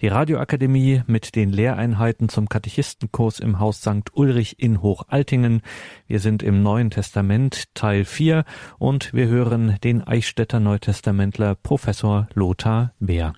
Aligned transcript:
Die 0.00 0.08
Radioakademie 0.08 1.02
mit 1.06 1.36
den 1.36 1.52
Lehreinheiten 1.52 2.30
zum 2.30 2.48
Katechistenkurs 2.48 3.38
im 3.38 3.58
Haus 3.58 3.82
St. 3.82 4.14
Ulrich 4.14 4.58
in 4.58 4.80
Hochaltingen. 4.80 5.60
Wir 6.06 6.20
sind 6.20 6.42
im 6.42 6.62
Neuen 6.62 6.88
Testament 6.88 7.74
Teil 7.74 8.06
4 8.06 8.44
und 8.78 9.12
wir 9.12 9.28
hören 9.28 9.76
den 9.84 10.02
Eichstätter 10.02 10.58
Neutestamentler 10.58 11.54
Professor 11.54 12.30
Lothar 12.32 12.94
Beer. 12.98 13.34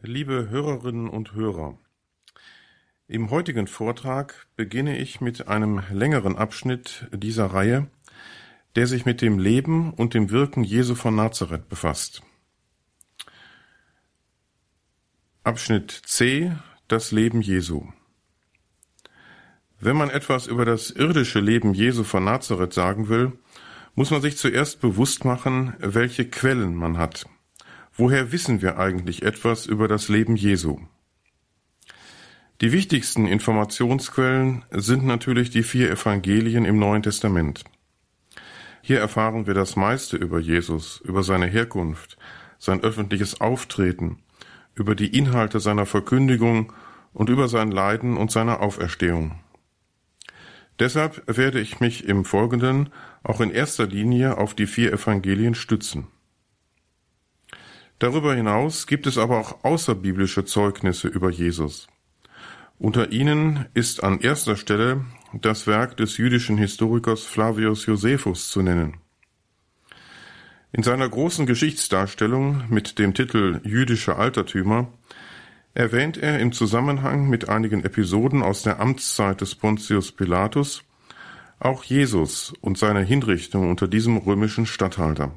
Liebe 0.00 0.48
Hörerinnen 0.48 1.10
und 1.10 1.34
Hörer, 1.34 1.78
im 3.06 3.30
heutigen 3.30 3.66
Vortrag 3.66 4.46
beginne 4.56 4.96
ich 4.96 5.20
mit 5.20 5.48
einem 5.48 5.82
längeren 5.92 6.38
Abschnitt 6.38 7.08
dieser 7.12 7.46
Reihe, 7.46 7.88
der 8.74 8.86
sich 8.86 9.04
mit 9.04 9.20
dem 9.20 9.38
Leben 9.38 9.92
und 9.92 10.14
dem 10.14 10.30
Wirken 10.30 10.64
Jesu 10.64 10.94
von 10.94 11.14
Nazareth 11.14 11.68
befasst. 11.68 12.22
Abschnitt 15.48 16.02
C 16.04 16.52
Das 16.88 17.10
Leben 17.10 17.40
Jesu 17.40 17.86
Wenn 19.80 19.96
man 19.96 20.10
etwas 20.10 20.46
über 20.46 20.66
das 20.66 20.90
irdische 20.90 21.40
Leben 21.40 21.72
Jesu 21.72 22.04
von 22.04 22.22
Nazareth 22.22 22.74
sagen 22.74 23.08
will, 23.08 23.32
muss 23.94 24.10
man 24.10 24.20
sich 24.20 24.36
zuerst 24.36 24.82
bewusst 24.82 25.24
machen, 25.24 25.72
welche 25.78 26.28
Quellen 26.28 26.74
man 26.74 26.98
hat. 26.98 27.24
Woher 27.94 28.30
wissen 28.30 28.60
wir 28.60 28.78
eigentlich 28.78 29.22
etwas 29.22 29.64
über 29.64 29.88
das 29.88 30.10
Leben 30.10 30.36
Jesu? 30.36 30.80
Die 32.60 32.70
wichtigsten 32.70 33.26
Informationsquellen 33.26 34.66
sind 34.70 35.06
natürlich 35.06 35.48
die 35.48 35.62
vier 35.62 35.90
Evangelien 35.90 36.66
im 36.66 36.78
Neuen 36.78 37.02
Testament. 37.02 37.64
Hier 38.82 39.00
erfahren 39.00 39.46
wir 39.46 39.54
das 39.54 39.76
meiste 39.76 40.18
über 40.18 40.40
Jesus, 40.40 41.00
über 41.06 41.22
seine 41.22 41.46
Herkunft, 41.46 42.18
sein 42.58 42.82
öffentliches 42.82 43.40
Auftreten, 43.40 44.18
über 44.78 44.94
die 44.94 45.16
Inhalte 45.16 45.60
seiner 45.60 45.86
Verkündigung 45.86 46.72
und 47.12 47.28
über 47.28 47.48
sein 47.48 47.70
Leiden 47.70 48.16
und 48.16 48.30
seine 48.30 48.60
Auferstehung. 48.60 49.38
Deshalb 50.78 51.22
werde 51.26 51.60
ich 51.60 51.80
mich 51.80 52.04
im 52.04 52.24
Folgenden 52.24 52.90
auch 53.22 53.40
in 53.40 53.50
erster 53.50 53.86
Linie 53.86 54.38
auf 54.38 54.54
die 54.54 54.66
vier 54.66 54.92
Evangelien 54.92 55.54
stützen. 55.54 56.06
Darüber 57.98 58.34
hinaus 58.34 58.86
gibt 58.86 59.08
es 59.08 59.18
aber 59.18 59.38
auch 59.38 59.64
außerbiblische 59.64 60.44
Zeugnisse 60.44 61.08
über 61.08 61.30
Jesus. 61.30 61.88
Unter 62.78 63.10
ihnen 63.10 63.66
ist 63.74 64.04
an 64.04 64.20
erster 64.20 64.56
Stelle 64.56 65.04
das 65.32 65.66
Werk 65.66 65.96
des 65.96 66.16
jüdischen 66.16 66.56
Historikers 66.58 67.24
Flavius 67.24 67.86
Josephus 67.86 68.48
zu 68.48 68.62
nennen. 68.62 68.98
In 70.70 70.82
seiner 70.82 71.08
großen 71.08 71.46
Geschichtsdarstellung 71.46 72.64
mit 72.68 72.98
dem 72.98 73.14
Titel 73.14 73.60
Jüdische 73.64 74.16
Altertümer 74.16 74.92
erwähnt 75.72 76.18
er 76.18 76.40
im 76.40 76.52
Zusammenhang 76.52 77.30
mit 77.30 77.48
einigen 77.48 77.84
Episoden 77.84 78.42
aus 78.42 78.64
der 78.64 78.78
Amtszeit 78.78 79.40
des 79.40 79.54
Pontius 79.54 80.12
Pilatus 80.12 80.82
auch 81.58 81.84
Jesus 81.84 82.52
und 82.60 82.76
seine 82.76 83.00
Hinrichtung 83.00 83.70
unter 83.70 83.88
diesem 83.88 84.18
römischen 84.18 84.66
Statthalter. 84.66 85.32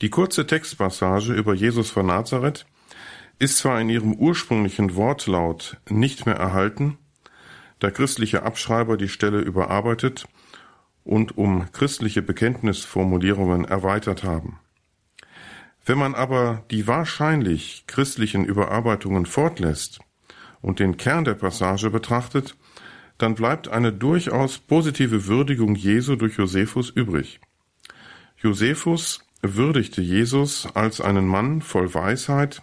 Die 0.00 0.10
kurze 0.10 0.46
Textpassage 0.46 1.34
über 1.34 1.52
Jesus 1.52 1.90
von 1.90 2.06
Nazareth 2.06 2.64
ist 3.38 3.58
zwar 3.58 3.78
in 3.78 3.90
ihrem 3.90 4.14
ursprünglichen 4.14 4.94
Wortlaut 4.96 5.76
nicht 5.88 6.24
mehr 6.24 6.36
erhalten, 6.36 6.96
da 7.78 7.90
christliche 7.90 8.42
Abschreiber 8.42 8.96
die 8.96 9.08
Stelle 9.08 9.40
überarbeitet 9.40 10.26
und 11.08 11.38
um 11.38 11.72
christliche 11.72 12.20
Bekenntnisformulierungen 12.20 13.64
erweitert 13.64 14.24
haben. 14.24 14.58
Wenn 15.86 15.96
man 15.96 16.14
aber 16.14 16.64
die 16.70 16.86
wahrscheinlich 16.86 17.84
christlichen 17.86 18.44
Überarbeitungen 18.44 19.24
fortlässt 19.24 20.00
und 20.60 20.80
den 20.80 20.98
Kern 20.98 21.24
der 21.24 21.32
Passage 21.34 21.88
betrachtet, 21.88 22.56
dann 23.16 23.34
bleibt 23.34 23.68
eine 23.68 23.90
durchaus 23.90 24.58
positive 24.58 25.26
Würdigung 25.26 25.74
Jesu 25.74 26.14
durch 26.16 26.36
Josephus 26.36 26.90
übrig. 26.90 27.40
Josephus 28.36 29.20
würdigte 29.40 30.02
Jesus 30.02 30.68
als 30.74 31.00
einen 31.00 31.26
Mann 31.26 31.62
voll 31.62 31.94
Weisheit, 31.94 32.62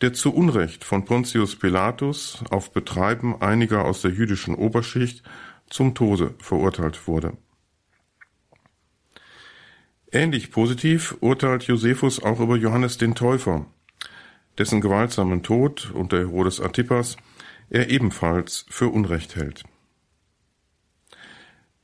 der 0.00 0.14
zu 0.14 0.32
Unrecht 0.34 0.82
von 0.82 1.04
Pontius 1.04 1.56
Pilatus 1.56 2.42
auf 2.48 2.72
Betreiben 2.72 3.40
einiger 3.42 3.84
aus 3.84 4.00
der 4.00 4.12
jüdischen 4.12 4.54
Oberschicht 4.54 5.22
zum 5.68 5.94
Tode 5.94 6.34
verurteilt 6.38 7.06
wurde. 7.06 7.36
Ähnlich 10.16 10.50
positiv 10.50 11.14
urteilt 11.20 11.64
Josephus 11.64 12.22
auch 12.22 12.40
über 12.40 12.56
Johannes 12.56 12.96
den 12.96 13.14
Täufer, 13.14 13.66
dessen 14.56 14.80
gewaltsamen 14.80 15.42
Tod 15.42 15.90
unter 15.92 16.16
Herodes 16.16 16.58
Antipas 16.58 17.18
er 17.68 17.90
ebenfalls 17.90 18.64
für 18.70 18.88
Unrecht 18.88 19.36
hält. 19.36 19.64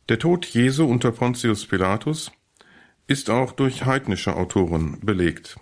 Der 0.09 0.19
Tod 0.19 0.47
Jesu 0.47 0.87
unter 0.87 1.13
Pontius 1.13 1.67
Pilatus 1.67 2.33
ist 3.07 3.29
auch 3.29 3.53
durch 3.53 3.85
heidnische 3.85 4.35
Autoren 4.35 4.99
belegt. 5.01 5.59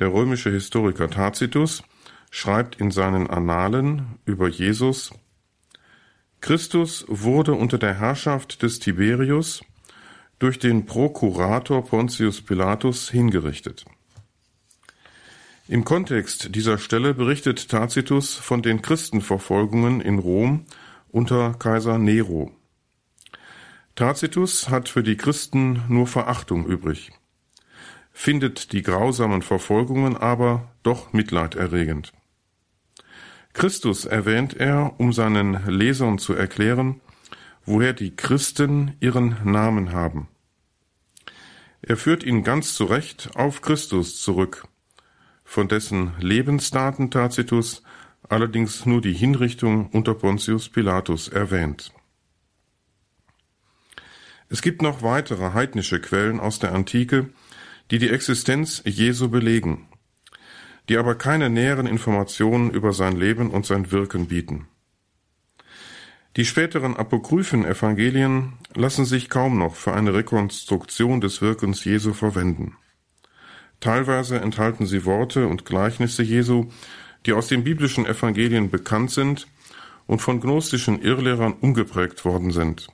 Der 0.00 0.12
römische 0.12 0.50
Historiker 0.50 1.08
Tacitus 1.08 1.84
schreibt 2.28 2.80
in 2.80 2.90
seinen 2.90 3.30
Annalen 3.30 4.18
über 4.24 4.48
Jesus 4.48 5.12
Christus 6.40 7.04
wurde 7.06 7.52
unter 7.52 7.78
der 7.78 8.00
Herrschaft 8.00 8.62
des 8.64 8.80
Tiberius 8.80 9.62
durch 10.38 10.58
den 10.58 10.86
Prokurator 10.86 11.84
Pontius 11.84 12.40
Pilatus 12.40 13.10
hingerichtet. 13.10 13.84
Im 15.66 15.84
Kontext 15.84 16.54
dieser 16.54 16.76
Stelle 16.76 17.14
berichtet 17.14 17.70
Tacitus 17.70 18.34
von 18.34 18.60
den 18.60 18.82
Christenverfolgungen 18.82 20.02
in 20.02 20.18
Rom 20.18 20.66
unter 21.10 21.54
Kaiser 21.54 21.98
Nero. 21.98 22.52
Tacitus 23.94 24.68
hat 24.68 24.88
für 24.88 25.02
die 25.02 25.16
Christen 25.16 25.82
nur 25.88 26.06
Verachtung 26.06 26.66
übrig, 26.66 27.12
findet 28.12 28.72
die 28.72 28.82
grausamen 28.82 29.40
Verfolgungen 29.40 30.16
aber 30.16 30.72
doch 30.82 31.12
mitleiderregend. 31.12 32.12
Christus 33.54 34.04
erwähnt 34.04 34.54
er, 34.54 34.94
um 34.98 35.12
seinen 35.12 35.64
Lesern 35.66 36.18
zu 36.18 36.34
erklären, 36.34 37.00
woher 37.66 37.92
die 37.92 38.14
Christen 38.14 38.96
ihren 39.00 39.36
Namen 39.44 39.92
haben. 39.92 40.28
Er 41.82 41.96
führt 41.96 42.24
ihn 42.24 42.44
ganz 42.44 42.74
zurecht 42.74 43.30
auf 43.34 43.60
Christus 43.60 44.20
zurück, 44.20 44.66
von 45.44 45.68
dessen 45.68 46.12
Lebensdaten 46.18 47.10
Tacitus 47.10 47.82
allerdings 48.28 48.86
nur 48.86 49.00
die 49.00 49.12
Hinrichtung 49.12 49.88
unter 49.90 50.14
Pontius 50.14 50.68
Pilatus 50.68 51.28
erwähnt. 51.28 51.92
Es 54.48 54.62
gibt 54.62 54.82
noch 54.82 55.02
weitere 55.02 55.52
heidnische 55.52 56.00
Quellen 56.00 56.40
aus 56.40 56.58
der 56.58 56.72
Antike, 56.72 57.30
die 57.90 57.98
die 57.98 58.10
Existenz 58.10 58.82
Jesu 58.84 59.28
belegen, 59.28 59.88
die 60.88 60.96
aber 60.96 61.16
keine 61.16 61.50
näheren 61.50 61.86
Informationen 61.86 62.70
über 62.70 62.92
sein 62.92 63.16
Leben 63.16 63.50
und 63.50 63.66
sein 63.66 63.90
Wirken 63.90 64.28
bieten. 64.28 64.68
Die 66.36 66.44
späteren 66.44 66.96
apokryphen 66.96 67.64
Evangelien 67.64 68.54
lassen 68.74 69.04
sich 69.04 69.30
kaum 69.30 69.56
noch 69.56 69.76
für 69.76 69.92
eine 69.92 70.14
Rekonstruktion 70.14 71.20
des 71.20 71.40
Wirkens 71.40 71.84
Jesu 71.84 72.12
verwenden. 72.12 72.76
Teilweise 73.78 74.40
enthalten 74.40 74.86
sie 74.86 75.04
Worte 75.04 75.46
und 75.46 75.64
Gleichnisse 75.64 76.24
Jesu, 76.24 76.70
die 77.26 77.34
aus 77.34 77.46
den 77.46 77.62
biblischen 77.62 78.04
Evangelien 78.04 78.68
bekannt 78.68 79.12
sind 79.12 79.46
und 80.06 80.22
von 80.22 80.40
gnostischen 80.40 81.00
Irrlehrern 81.00 81.52
umgeprägt 81.52 82.24
worden 82.24 82.50
sind, 82.50 82.88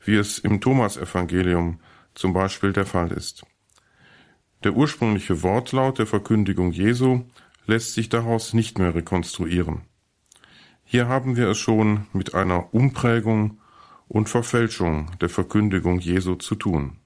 wie 0.00 0.14
es 0.14 0.38
im 0.38 0.60
Thomas-Evangelium 0.62 1.78
zum 2.14 2.32
Beispiel 2.32 2.72
der 2.72 2.86
Fall 2.86 3.12
ist. 3.12 3.44
Der 4.64 4.74
ursprüngliche 4.74 5.42
Wortlaut 5.42 5.98
der 5.98 6.06
Verkündigung 6.06 6.72
Jesu 6.72 7.24
lässt 7.66 7.92
sich 7.92 8.08
daraus 8.08 8.54
nicht 8.54 8.78
mehr 8.78 8.94
rekonstruieren. 8.94 9.82
Hier 10.92 11.08
haben 11.08 11.36
wir 11.36 11.48
es 11.48 11.56
schon 11.56 12.04
mit 12.12 12.34
einer 12.34 12.74
Umprägung 12.74 13.58
und 14.08 14.28
Verfälschung 14.28 15.10
der 15.22 15.30
Verkündigung 15.30 16.00
Jesu 16.00 16.34
zu 16.34 16.54
tun. 16.54 16.98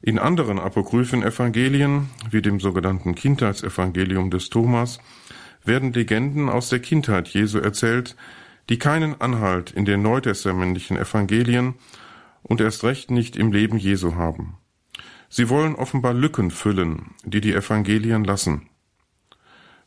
In 0.00 0.20
anderen 0.20 0.60
apokryphen 0.60 1.24
Evangelien, 1.24 2.08
wie 2.30 2.40
dem 2.40 2.60
sogenannten 2.60 3.16
Kindheitsevangelium 3.16 4.30
des 4.30 4.48
Thomas, 4.48 5.00
werden 5.64 5.92
Legenden 5.92 6.48
aus 6.48 6.68
der 6.68 6.78
Kindheit 6.78 7.26
Jesu 7.26 7.58
erzählt, 7.58 8.14
die 8.68 8.78
keinen 8.78 9.20
Anhalt 9.20 9.72
in 9.72 9.84
den 9.84 10.00
neutestamentlichen 10.00 10.98
Evangelien 10.98 11.74
und 12.44 12.60
erst 12.60 12.84
recht 12.84 13.10
nicht 13.10 13.34
im 13.34 13.50
Leben 13.50 13.76
Jesu 13.76 14.14
haben. 14.14 14.56
Sie 15.28 15.48
wollen 15.48 15.74
offenbar 15.74 16.14
Lücken 16.14 16.52
füllen, 16.52 17.06
die 17.24 17.40
die 17.40 17.54
Evangelien 17.54 18.22
lassen. 18.22 18.69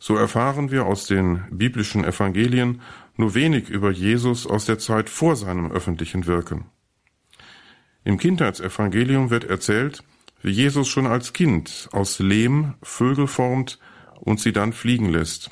So 0.06 0.18
erfahren 0.18 0.70
wir 0.70 0.86
aus 0.86 1.08
den 1.08 1.46
biblischen 1.50 2.04
Evangelien 2.04 2.82
nur 3.16 3.36
wenig 3.36 3.70
über 3.70 3.90
Jesus 3.90 4.46
aus 4.46 4.66
der 4.66 4.78
Zeit 4.78 5.10
vor 5.10 5.38
seinem 5.38 5.72
öffentlichen 5.72 6.26
Wirken. 6.26 6.66
Im 8.04 8.18
Kindheitsevangelium 8.18 9.30
wird 9.30 9.46
erzählt, 9.46 10.04
wie 10.42 10.50
Jesus 10.50 10.90
schon 10.90 11.08
als 11.08 11.32
Kind 11.32 11.88
aus 11.94 12.20
Lehm 12.20 12.74
Vögel 12.84 13.28
formt 13.28 13.80
und 14.20 14.42
sie 14.42 14.52
dann 14.52 14.74
fliegen 14.74 15.08
lässt. 15.08 15.52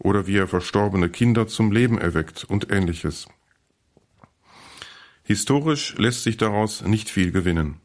Oder 0.00 0.26
wie 0.26 0.36
er 0.36 0.48
verstorbene 0.48 1.08
Kinder 1.08 1.46
zum 1.46 1.70
Leben 1.70 1.96
erweckt 1.96 2.42
und 2.42 2.72
ähnliches. 2.72 3.28
Historisch 5.22 5.94
lässt 5.96 6.24
sich 6.24 6.38
daraus 6.38 6.82
nicht 6.82 7.08
viel 7.08 7.30
gewinnen. 7.30 7.83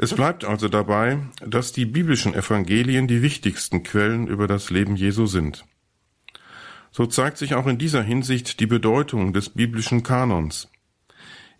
Es 0.00 0.14
bleibt 0.14 0.44
also 0.44 0.68
dabei, 0.68 1.18
dass 1.44 1.72
die 1.72 1.84
biblischen 1.84 2.32
Evangelien 2.32 3.08
die 3.08 3.20
wichtigsten 3.20 3.82
Quellen 3.82 4.28
über 4.28 4.46
das 4.46 4.70
Leben 4.70 4.94
Jesu 4.94 5.26
sind. 5.26 5.64
So 6.92 7.06
zeigt 7.06 7.36
sich 7.36 7.54
auch 7.54 7.66
in 7.66 7.78
dieser 7.78 8.02
Hinsicht 8.02 8.60
die 8.60 8.66
Bedeutung 8.66 9.32
des 9.32 9.50
biblischen 9.50 10.04
Kanons. 10.04 10.70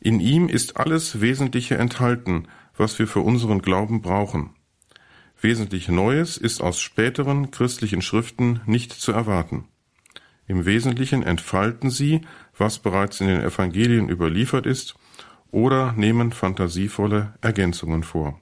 In 0.00 0.20
ihm 0.20 0.48
ist 0.48 0.76
alles 0.76 1.20
Wesentliche 1.20 1.76
enthalten, 1.76 2.46
was 2.76 3.00
wir 3.00 3.08
für 3.08 3.20
unseren 3.20 3.60
Glauben 3.60 4.02
brauchen. 4.02 4.50
Wesentlich 5.40 5.88
Neues 5.88 6.36
ist 6.36 6.60
aus 6.60 6.80
späteren 6.80 7.50
christlichen 7.50 8.02
Schriften 8.02 8.60
nicht 8.66 8.92
zu 8.92 9.10
erwarten. 9.10 9.64
Im 10.46 10.64
Wesentlichen 10.64 11.24
entfalten 11.24 11.90
sie, 11.90 12.20
was 12.56 12.78
bereits 12.78 13.20
in 13.20 13.26
den 13.26 13.40
Evangelien 13.40 14.08
überliefert 14.08 14.64
ist 14.64 14.94
oder 15.50 15.92
nehmen 15.92 16.32
fantasievolle 16.32 17.34
Ergänzungen 17.40 18.02
vor. 18.02 18.40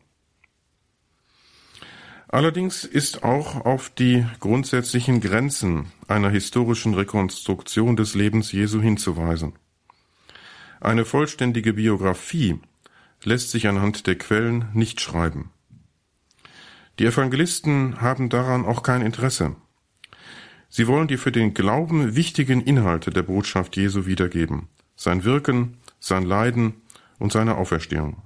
Allerdings 2.28 2.84
ist 2.84 3.22
auch 3.22 3.64
auf 3.64 3.88
die 3.88 4.26
grundsätzlichen 4.40 5.20
Grenzen 5.20 5.92
einer 6.08 6.30
historischen 6.30 6.94
Rekonstruktion 6.94 7.96
des 7.96 8.14
Lebens 8.14 8.50
Jesu 8.52 8.80
hinzuweisen. 8.80 9.52
Eine 10.80 11.04
vollständige 11.04 11.72
Biografie 11.72 12.60
lässt 13.22 13.50
sich 13.50 13.68
anhand 13.68 14.06
der 14.06 14.16
Quellen 14.16 14.66
nicht 14.74 15.00
schreiben. 15.00 15.50
Die 16.98 17.06
Evangelisten 17.06 18.00
haben 18.00 18.28
daran 18.28 18.64
auch 18.64 18.82
kein 18.82 19.02
Interesse. 19.02 19.56
Sie 20.68 20.86
wollen 20.86 21.08
die 21.08 21.16
für 21.16 21.32
den 21.32 21.54
Glauben 21.54 22.16
wichtigen 22.16 22.60
Inhalte 22.60 23.10
der 23.10 23.22
Botschaft 23.22 23.76
Jesu 23.76 24.06
wiedergeben, 24.06 24.68
sein 24.96 25.24
Wirken, 25.24 25.78
sein 26.00 26.24
Leiden, 26.24 26.74
und 27.18 27.32
seiner 27.32 27.58
Auferstehung. 27.58 28.22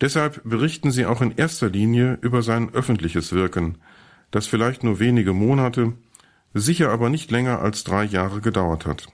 Deshalb 0.00 0.42
berichten 0.44 0.90
sie 0.90 1.06
auch 1.06 1.20
in 1.20 1.36
erster 1.36 1.68
Linie 1.68 2.18
über 2.22 2.42
sein 2.42 2.74
öffentliches 2.74 3.32
Wirken, 3.32 3.78
das 4.30 4.46
vielleicht 4.46 4.82
nur 4.82 4.98
wenige 4.98 5.32
Monate, 5.32 5.92
sicher 6.54 6.90
aber 6.90 7.08
nicht 7.08 7.30
länger 7.30 7.60
als 7.60 7.84
drei 7.84 8.04
Jahre 8.04 8.40
gedauert 8.40 8.86
hat. 8.86 9.06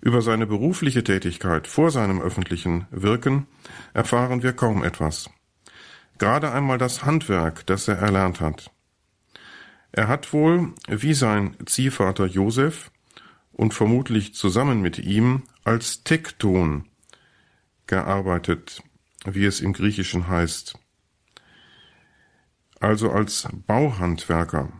Über 0.00 0.20
seine 0.20 0.46
berufliche 0.46 1.04
Tätigkeit 1.04 1.66
vor 1.66 1.90
seinem 1.90 2.20
öffentlichen 2.20 2.86
Wirken 2.90 3.46
erfahren 3.94 4.42
wir 4.42 4.52
kaum 4.52 4.82
etwas. 4.82 5.30
Gerade 6.18 6.50
einmal 6.50 6.78
das 6.78 7.04
Handwerk, 7.04 7.66
das 7.66 7.86
er 7.88 7.98
erlernt 7.98 8.40
hat. 8.40 8.70
Er 9.92 10.08
hat 10.08 10.32
wohl, 10.32 10.72
wie 10.88 11.14
sein 11.14 11.56
Ziehvater 11.66 12.26
Josef, 12.26 12.90
und 13.52 13.74
vermutlich 13.74 14.34
zusammen 14.34 14.80
mit 14.80 14.98
ihm 14.98 15.42
als 15.64 16.02
Tekton 16.04 16.88
gearbeitet, 17.86 18.82
wie 19.24 19.44
es 19.44 19.60
im 19.60 19.72
Griechischen 19.72 20.28
heißt, 20.28 20.78
also 22.80 23.10
als 23.10 23.48
Bauhandwerker. 23.66 24.72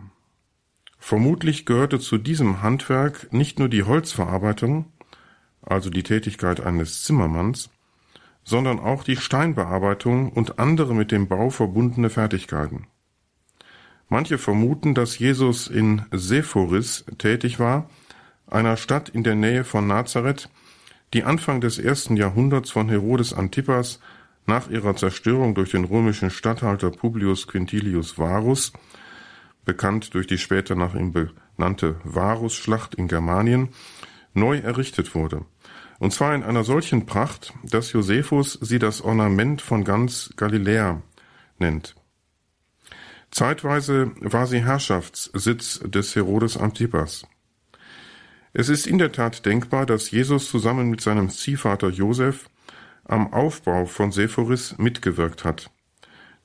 Vermutlich 0.99 1.67
gehörte 1.67 2.01
zu 2.01 2.19
diesem 2.19 2.63
Handwerk 2.63 3.33
nicht 3.33 3.59
nur 3.59 3.69
die 3.69 3.83
Holzverarbeitung, 3.83 4.93
also 5.63 5.91
die 5.91 6.03
Tätigkeit 6.03 6.61
eines 6.61 7.03
Zimmermanns, 7.03 7.71
sondern 8.45 8.81
auch 8.81 9.05
die 9.05 9.17
Steinbearbeitung 9.17 10.33
und 10.33 10.59
andere 10.59 10.95
mit 10.95 11.13
dem 11.13 11.29
Bau 11.29 11.51
verbundene 11.51 12.11
Fertigkeiten. 12.11 12.87
Manche 14.09 14.37
vermuten, 14.37 14.95
dass 14.95 15.19
Jesus 15.19 15.69
in 15.69 16.05
Sephoris 16.11 17.05
tätig 17.19 17.59
war, 17.59 17.89
einer 18.47 18.77
Stadt 18.77 19.09
in 19.09 19.23
der 19.23 19.37
Nähe 19.37 19.65
von 19.65 19.87
Nazareth, 19.87 20.49
die 21.13 21.25
Anfang 21.25 21.61
des 21.61 21.79
ersten 21.79 22.17
Jahrhunderts 22.17 22.71
von 22.71 22.89
Herodes 22.89 23.33
Antipas 23.33 24.01
nach 24.47 24.71
ihrer 24.71 24.97
Zerstörung 24.97 25.55
durch 25.55 25.71
den 25.71 25.85
römischen 25.85 26.31
Statthalter 26.31 26.91
Publius 26.91 27.47
Quintilius 27.47 28.19
Varus, 28.19 28.73
bekannt 29.65 30.15
durch 30.15 30.27
die 30.27 30.39
später 30.39 30.75
nach 30.75 30.95
ihm 30.95 31.13
benannte 31.13 31.97
Varusschlacht 32.05 32.95
in 32.95 33.09
Germanien, 33.09 33.69
neu 34.35 34.59
errichtet 34.59 35.15
wurde. 35.15 35.45
Und 35.99 36.13
zwar 36.13 36.35
in 36.35 36.43
einer 36.43 36.65
solchen 36.65 37.07
Pracht, 37.07 37.53
dass 37.63 37.93
Josephus 37.93 38.59
sie 38.61 38.79
das 38.79 39.03
Ornament 39.03 39.63
von 39.63 39.85
ganz 39.85 40.31
Galiläa 40.37 41.03
nennt. 41.59 41.95
Zeitweise 43.31 44.11
war 44.21 44.47
sie 44.47 44.65
Herrschaftssitz 44.65 45.81
des 45.85 46.17
Herodes 46.17 46.57
Antipas. 46.57 47.25
Es 48.55 48.69
ist 48.69 48.87
in 48.87 48.99
der 48.99 49.13
Tat 49.13 49.47
denkbar, 49.47 49.87
dass 49.87 50.11
Jesus 50.11 50.51
zusammen 50.51 50.91
mit 50.91 51.01
seinem 51.01 51.31
Ziehvater 51.31 51.89
Josef 51.89 52.51
am 53.05 53.33
Aufbau 53.33 53.87
von 53.87 54.13
Sephoris 54.13 54.77
mitgewirkt 54.77 55.45
hat. 55.45 55.71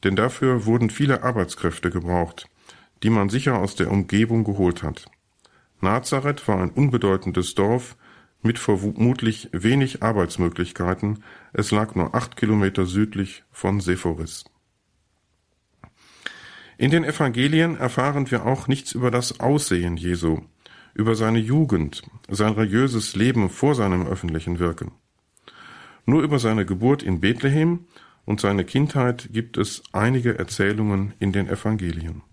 Denn 0.04 0.16
dafür 0.16 0.66
wurden 0.66 0.90
viele 0.90 1.24
Arbeitskräfte 1.24 1.90
gebraucht, 1.90 2.48
die 3.04 3.10
man 3.10 3.30
sicher 3.30 3.58
aus 3.60 3.76
der 3.76 3.92
Umgebung 3.92 4.46
geholt 4.46 4.84
hat. 4.84 5.06
Nazareth 5.82 6.48
war 6.48 6.62
ein 6.62 6.70
unbedeutendes 6.70 7.56
Dorf 7.56 7.98
mit 8.42 8.58
vermutlich 8.58 9.50
wenig 9.52 10.02
Arbeitsmöglichkeiten. 10.02 11.24
Es 11.52 11.72
lag 11.72 11.94
nur 11.96 12.16
acht 12.16 12.38
Kilometer 12.38 12.86
südlich 12.86 13.44
von 13.52 13.82
Sephoris. 13.82 14.46
In 16.78 16.92
den 16.92 17.04
Evangelien 17.04 17.76
erfahren 17.76 18.32
wir 18.32 18.46
auch 18.46 18.68
nichts 18.68 18.94
über 18.94 19.12
das 19.12 19.40
Aussehen 19.40 19.98
Jesu 19.98 20.42
über 20.98 21.16
seine 21.16 21.38
Jugend, 21.38 22.02
sein 22.28 22.54
religiöses 22.54 23.16
Leben 23.16 23.50
vor 23.50 23.76
seinem 23.76 24.08
öffentlichen 24.08 24.58
Wirken. 24.58 24.92
Nur 26.06 26.24
über 26.24 26.40
seine 26.40 26.66
Geburt 26.66 27.04
in 27.04 27.22
Bethlehem 27.22 27.86
und 28.26 28.42
seine 28.42 28.66
Kindheit 28.66 29.30
gibt 29.32 29.58
es 29.58 29.84
einige 29.94 30.40
Erzählungen 30.40 31.14
in 31.20 31.32
den 31.32 31.48
Evangelien. 31.48 32.24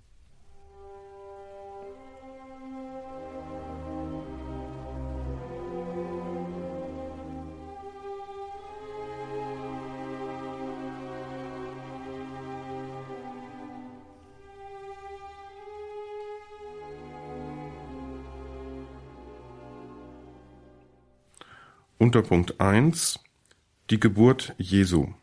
Unter 22.05 22.21
Punkt 22.21 22.61
1 22.61 23.19
die 23.89 23.99
Geburt 23.99 24.55
Jesu. 24.59 25.15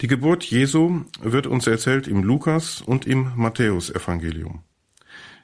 Die 0.00 0.06
Geburt 0.06 0.44
Jesu 0.44 1.02
wird 1.20 1.46
uns 1.46 1.66
erzählt 1.66 2.08
im 2.08 2.22
Lukas 2.22 2.80
und 2.80 3.06
im 3.06 3.32
Matthäusevangelium. 3.36 4.62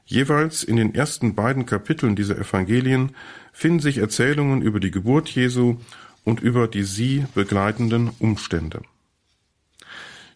Jeweils 0.07 0.65
in 0.65 0.77
den 0.77 0.95
ersten 0.95 1.35
beiden 1.35 1.67
Kapiteln 1.67 2.17
dieser 2.17 2.39
Evangelien 2.39 3.15
finden 3.53 3.81
sich 3.81 3.99
Erzählungen 3.99 4.63
über 4.63 4.81
die 4.81 4.91
Geburt 4.91 5.29
Jesu 5.29 5.77
und 6.25 6.41
über 6.41 6.67
die 6.67 6.85
sie 6.85 7.27
begleitenden 7.35 8.09
Umstände. 8.19 8.81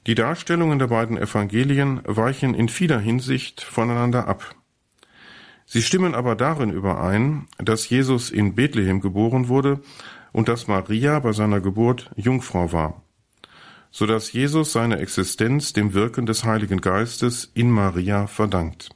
Die 0.06 0.14
Darstellungen 0.14 0.78
der 0.78 0.88
beiden 0.88 1.16
Evangelien 1.16 2.02
weichen 2.04 2.52
in 2.52 2.68
vieler 2.68 3.00
Hinsicht 3.00 3.62
voneinander 3.62 4.28
ab. 4.28 4.54
Sie 5.66 5.82
stimmen 5.82 6.14
aber 6.14 6.36
darin 6.36 6.70
überein, 6.70 7.46
dass 7.58 7.88
Jesus 7.88 8.30
in 8.30 8.54
Bethlehem 8.54 9.00
geboren 9.00 9.48
wurde 9.48 9.80
und 10.32 10.48
dass 10.48 10.68
Maria 10.68 11.18
bei 11.20 11.32
seiner 11.32 11.60
Geburt 11.60 12.10
Jungfrau 12.16 12.72
war, 12.72 13.02
so 13.90 14.06
dass 14.06 14.32
Jesus 14.32 14.72
seine 14.72 14.98
Existenz 14.98 15.72
dem 15.72 15.94
Wirken 15.94 16.26
des 16.26 16.44
Heiligen 16.44 16.80
Geistes 16.80 17.50
in 17.54 17.70
Maria 17.70 18.26
verdankt. 18.26 18.90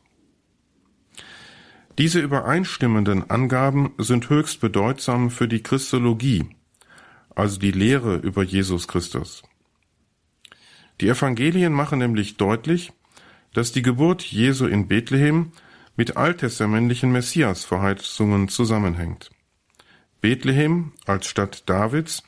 Diese 1.97 2.21
übereinstimmenden 2.21 3.29
Angaben 3.29 3.93
sind 3.99 4.31
höchst 4.31 4.61
bedeutsam 4.61 5.31
für 5.31 5.49
die 5.49 5.63
Christologie, 5.65 6.47
also 7.35 7.59
die 7.59 7.73
Lehre 7.73 8.17
über 8.17 8.45
Jesus 8.45 8.87
Christus. 8.87 9.43
Die 11.01 11.09
Evangelien 11.09 11.73
machen 11.73 11.99
nämlich 11.99 12.37
deutlich, 12.37 12.93
dass 13.53 13.73
die 13.73 13.83
Geburt 13.83 14.23
Jesu 14.23 14.67
in 14.67 14.87
Bethlehem 14.87 15.53
mit 15.99 16.17
alttestamentlichen 16.17 17.11
Messias-Verheißungen 17.11 18.49
zusammenhängt. 18.49 19.31
Bethlehem 20.21 20.93
als 21.07 21.27
Stadt 21.27 21.69
Davids 21.69 22.23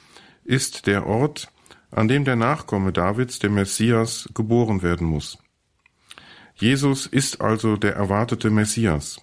ist 0.44 0.88
der 0.88 1.06
Ort, 1.06 1.52
an 1.92 2.08
dem 2.08 2.24
der 2.24 2.34
Nachkomme 2.34 2.92
Davids, 2.92 3.38
der 3.38 3.50
Messias, 3.50 4.28
geboren 4.34 4.82
werden 4.82 5.06
muss. 5.06 5.38
Jesus 6.56 7.06
ist 7.06 7.40
also 7.40 7.76
der 7.76 7.94
erwartete 7.94 8.50
Messias. 8.50 9.22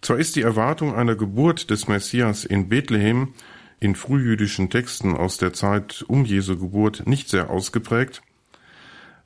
Zwar 0.00 0.18
ist 0.18 0.34
die 0.34 0.42
Erwartung 0.42 0.94
einer 0.94 1.14
Geburt 1.14 1.68
des 1.68 1.88
Messias 1.88 2.46
in 2.46 2.70
Bethlehem 2.70 3.34
in 3.78 3.94
frühjüdischen 3.94 4.70
Texten 4.70 5.14
aus 5.14 5.36
der 5.36 5.52
Zeit 5.52 6.02
um 6.08 6.24
Jesu 6.24 6.56
Geburt 6.56 7.06
nicht 7.06 7.28
sehr 7.28 7.50
ausgeprägt, 7.50 8.22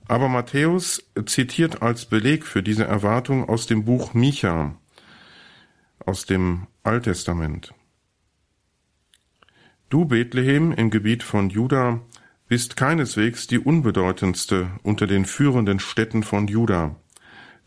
aber 0.09 0.29
Matthäus 0.29 1.03
zitiert 1.27 1.83
als 1.83 2.07
Beleg 2.07 2.45
für 2.45 2.63
diese 2.63 2.85
Erwartung 2.85 3.49
aus 3.49 3.67
dem 3.67 3.85
Buch 3.85 4.15
Micha, 4.15 4.77
aus 6.05 6.27
dem 6.27 6.67
Alttestament. 6.83 7.75
Du 9.89 10.05
Bethlehem 10.05 10.73
im 10.73 10.91
Gebiet 10.91 11.23
von 11.23 11.51
Juda 11.51 12.01
bist 12.49 12.77
keineswegs 12.77 13.47
die 13.47 13.59
unbedeutendste 13.59 14.71
unter 14.83 15.07
den 15.07 15.25
führenden 15.25 15.81
Städten 15.81 16.23
von 16.23 16.47
Juda, 16.47 16.97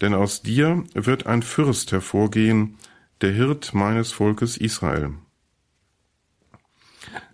denn 0.01 0.13
aus 0.13 0.41
dir 0.41 0.83
wird 0.93 1.25
ein 1.27 1.43
Fürst 1.43 1.91
hervorgehen, 1.91 2.77
der 3.21 3.31
Hirt 3.31 3.73
meines 3.73 4.13
Volkes 4.13 4.55
Israel. 4.55 5.13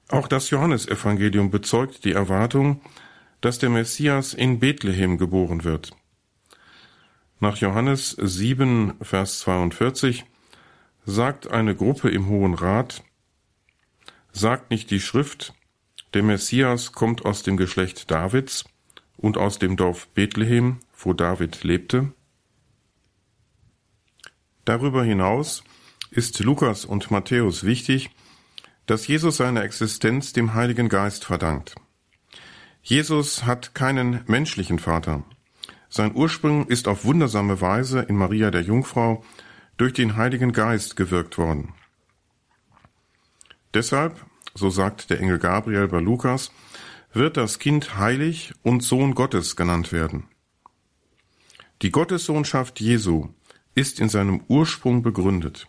Auch 0.08 0.28
das 0.28 0.50
Johannesevangelium 0.50 1.52
bezeugt 1.52 2.06
die 2.06 2.14
Erwartung, 2.14 2.82
dass 3.46 3.60
der 3.60 3.70
Messias 3.70 4.34
in 4.34 4.58
Bethlehem 4.58 5.20
geboren 5.20 5.64
wird. 5.64 5.92
Nach 7.40 7.56
Johannes 7.58 8.18
7, 8.20 8.96
Vers 9.04 9.38
42 9.42 10.26
sagt 11.06 11.52
eine 11.52 11.76
Gruppe 11.76 12.10
im 12.10 12.28
Hohen 12.28 12.56
Rat, 12.56 13.04
sagt 14.32 14.72
nicht 14.72 14.90
die 14.90 15.00
Schrift, 15.00 15.54
der 16.16 16.24
Messias 16.24 16.92
kommt 16.92 17.24
aus 17.24 17.44
dem 17.44 17.56
Geschlecht 17.56 18.10
Davids 18.10 18.66
und 19.16 19.38
aus 19.38 19.60
dem 19.60 19.78
Dorf 19.78 20.08
Bethlehem, 20.08 20.80
wo 20.98 21.14
David 21.14 21.64
lebte? 21.64 22.14
Darüber 24.64 25.04
hinaus 25.04 25.64
ist 26.10 26.40
Lukas 26.40 26.84
und 26.84 27.12
Matthäus 27.12 27.64
wichtig, 27.64 28.10
dass 28.88 29.06
Jesus 29.06 29.38
seine 29.38 29.62
Existenz 29.62 30.34
dem 30.34 30.56
Heiligen 30.56 30.90
Geist 30.90 31.26
verdankt. 31.26 31.76
Jesus 32.88 33.46
hat 33.46 33.74
keinen 33.74 34.22
menschlichen 34.28 34.78
Vater. 34.78 35.24
Sein 35.90 36.16
Ursprung 36.16 36.68
ist 36.68 36.88
auf 36.88 37.04
wundersame 37.04 37.60
Weise 37.60 38.02
in 38.02 38.16
Maria 38.16 38.52
der 38.52 38.62
Jungfrau 38.62 39.24
durch 39.76 39.94
den 39.94 40.18
Heiligen 40.18 40.52
Geist 40.52 40.96
gewirkt 40.96 41.40
worden. 41.40 41.74
Deshalb, 43.74 44.24
so 44.54 44.70
sagt 44.70 45.10
der 45.10 45.20
Engel 45.20 45.40
Gabriel 45.40 45.88
bei 45.88 46.00
Lukas, 46.00 46.52
wird 47.12 47.38
das 47.38 47.58
Kind 47.58 47.98
heilig 47.98 48.54
und 48.62 48.84
Sohn 48.84 49.16
Gottes 49.16 49.56
genannt 49.56 49.92
werden. 49.92 50.28
Die 51.82 51.90
Gottessohnschaft 51.90 52.80
Jesu 52.80 53.30
ist 53.74 54.00
in 54.00 54.10
seinem 54.10 54.44
Ursprung 54.48 55.02
begründet. 55.02 55.68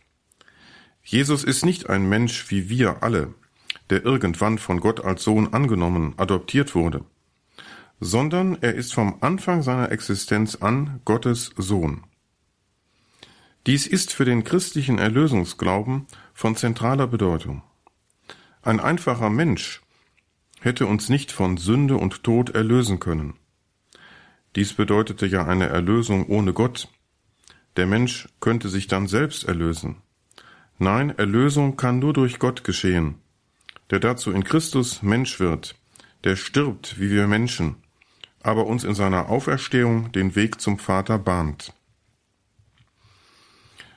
Jesus 1.03 1.45
ist 1.45 1.65
nicht 1.65 1.89
ein 1.89 2.07
Mensch 2.11 2.51
wie 2.51 2.69
wir 2.69 3.03
alle, 3.03 3.33
der 3.91 4.05
irgendwann 4.05 4.59
von 4.59 4.81
Gott 4.81 5.05
als 5.05 5.23
Sohn 5.23 5.53
angenommen, 5.53 6.15
adoptiert 6.17 6.75
wurde, 6.75 7.05
sondern 8.01 8.59
er 8.61 8.75
ist 8.75 8.95
vom 8.95 9.19
Anfang 9.21 9.63
seiner 9.63 9.91
Existenz 9.91 10.57
an 10.57 11.01
Gottes 11.05 11.53
Sohn. 11.57 12.05
Dies 13.67 13.87
ist 13.87 14.13
für 14.13 14.25
den 14.25 14.45
christlichen 14.45 14.99
Erlösungsglauben 14.99 16.07
von 16.35 16.55
zentraler 16.55 17.07
Bedeutung. 17.07 17.63
Ein 18.63 18.81
einfacher 18.81 19.31
Mensch 19.31 19.83
hätte 20.61 20.87
uns 20.87 21.09
nicht 21.09 21.33
von 21.33 21.57
Sünde 21.57 21.97
und 21.97 22.23
Tod 22.23 22.51
erlösen 22.51 23.01
können. 23.01 23.35
Dies 24.55 24.73
bedeutete 24.73 25.27
ja 25.27 25.47
eine 25.47 25.67
Erlösung 25.67 26.27
ohne 26.27 26.53
Gott. 26.53 26.89
Der 27.77 27.87
Mensch 27.87 28.29
könnte 28.41 28.69
sich 28.69 28.87
dann 28.87 29.07
selbst 29.07 29.45
erlösen. 29.45 29.97
Nein, 30.79 31.11
Erlösung 31.11 31.77
kann 31.77 31.99
nur 31.99 32.13
durch 32.13 32.39
Gott 32.39 32.65
geschehen, 32.65 33.17
der 33.91 34.01
dazu 34.01 34.33
in 34.33 34.45
Christus 34.45 35.03
Mensch 35.03 35.41
wird, 35.41 35.77
der 36.25 36.37
stirbt 36.37 36.99
wie 36.99 37.11
wir 37.11 37.27
Menschen, 37.27 37.77
aber 38.43 38.67
uns 38.67 38.85
in 38.85 38.95
seiner 38.95 39.29
Auferstehung 39.29 40.13
den 40.13 40.35
Weg 40.37 40.61
zum 40.61 40.79
Vater 40.79 41.19
bahnt. 41.19 41.73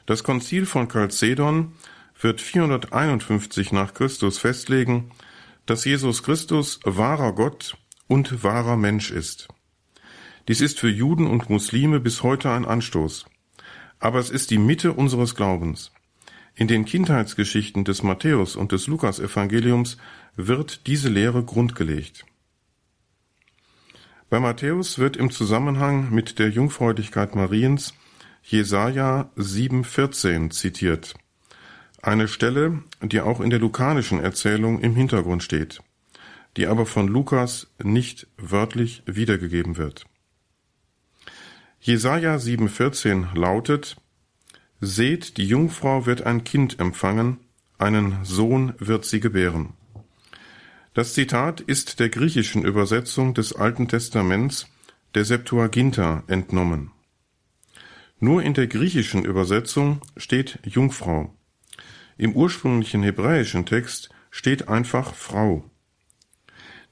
Das 0.06 0.24
Konzil 0.24 0.66
von 0.66 0.88
Chalcedon 0.88 1.74
wird 2.20 2.42
451 2.42 3.72
nach 3.72 3.94
Christus 3.94 4.40
festlegen, 4.40 5.12
dass 5.66 5.86
Jesus 5.86 6.24
Christus 6.24 6.80
wahrer 6.84 7.34
Gott 7.34 7.78
und 8.08 8.44
wahrer 8.44 8.76
Mensch 8.76 9.12
ist. 9.12 9.48
Dies 10.48 10.62
ist 10.62 10.80
für 10.80 10.90
Juden 10.90 11.28
und 11.28 11.50
Muslime 11.52 12.00
bis 12.00 12.24
heute 12.24 12.50
ein 12.50 12.66
Anstoß. 12.66 13.26
Aber 14.00 14.18
es 14.18 14.32
ist 14.32 14.50
die 14.50 14.58
Mitte 14.58 14.94
unseres 14.94 15.36
Glaubens. 15.36 15.92
In 16.60 16.68
den 16.68 16.84
Kindheitsgeschichten 16.84 17.86
des 17.86 18.04
Matthäus 18.04 18.58
und 18.58 18.74
des 18.74 18.88
Lukas-Evangeliums 18.88 19.96
wird 20.36 20.88
diese 20.88 21.08
Lehre 21.08 21.42
grundgelegt. 21.42 22.26
Bei 24.30 24.42
Matthäus 24.42 25.00
wird 25.00 25.16
im 25.16 25.32
Zusammenhang 25.32 26.14
mit 26.14 26.38
der 26.38 26.50
Jungfräulichkeit 26.50 27.34
Mariens 27.34 27.94
Jesaja 28.44 29.32
7,14 29.38 30.50
zitiert. 30.50 31.14
Eine 32.02 32.28
Stelle, 32.28 32.84
die 33.02 33.22
auch 33.22 33.40
in 33.40 33.52
der 33.52 33.60
lukanischen 33.60 34.20
Erzählung 34.20 34.82
im 34.82 34.96
Hintergrund 34.98 35.44
steht, 35.44 35.80
die 36.58 36.68
aber 36.68 36.86
von 36.86 37.08
Lukas 37.08 37.68
nicht 37.82 38.28
wörtlich 38.36 39.02
wiedergegeben 39.06 39.78
wird. 39.78 40.08
Jesaja 41.80 42.36
7,14 42.36 43.34
lautet, 43.34 43.96
Seht, 44.82 45.38
die 45.38 45.46
Jungfrau 45.46 46.06
wird 46.06 46.26
ein 46.26 46.44
Kind 46.44 46.80
empfangen, 46.80 47.38
einen 47.78 48.24
Sohn 48.24 48.74
wird 48.78 49.06
sie 49.06 49.20
gebären. 49.20 49.74
Das 50.94 51.14
Zitat 51.14 51.62
ist 51.62 52.00
der 52.00 52.10
griechischen 52.10 52.64
Übersetzung 52.64 53.34
des 53.34 53.54
Alten 53.54 53.88
Testaments, 53.88 54.68
der 55.16 55.26
Septuaginta, 55.26 56.24
entnommen. 56.28 56.92
Nur 58.20 58.44
in 58.44 58.54
der 58.54 58.68
griechischen 58.68 59.24
Übersetzung 59.24 60.02
steht 60.18 60.60
Jungfrau. 60.64 61.34
Im 62.18 62.34
ursprünglichen 62.36 63.04
hebräischen 63.04 63.66
Text 63.66 64.10
steht 64.30 64.68
einfach 64.68 65.14
Frau. 65.14 65.70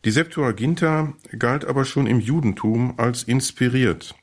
Die 0.05 0.11
Septuaginta 0.11 1.13
galt 1.37 1.65
aber 1.65 1.83
schon 1.83 2.07
im 2.07 2.19
Judentum 2.19 2.97
als 2.97 3.23
inspiriert. 3.23 4.15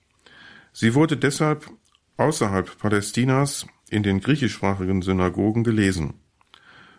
Sie 0.73 0.94
wurde 0.94 1.16
deshalb 1.16 1.71
außerhalb 2.16 2.78
Palästinas 2.78 3.66
in 3.90 4.02
den 4.02 4.21
griechischsprachigen 4.21 5.02
Synagogen 5.02 5.64
gelesen. 5.64 6.14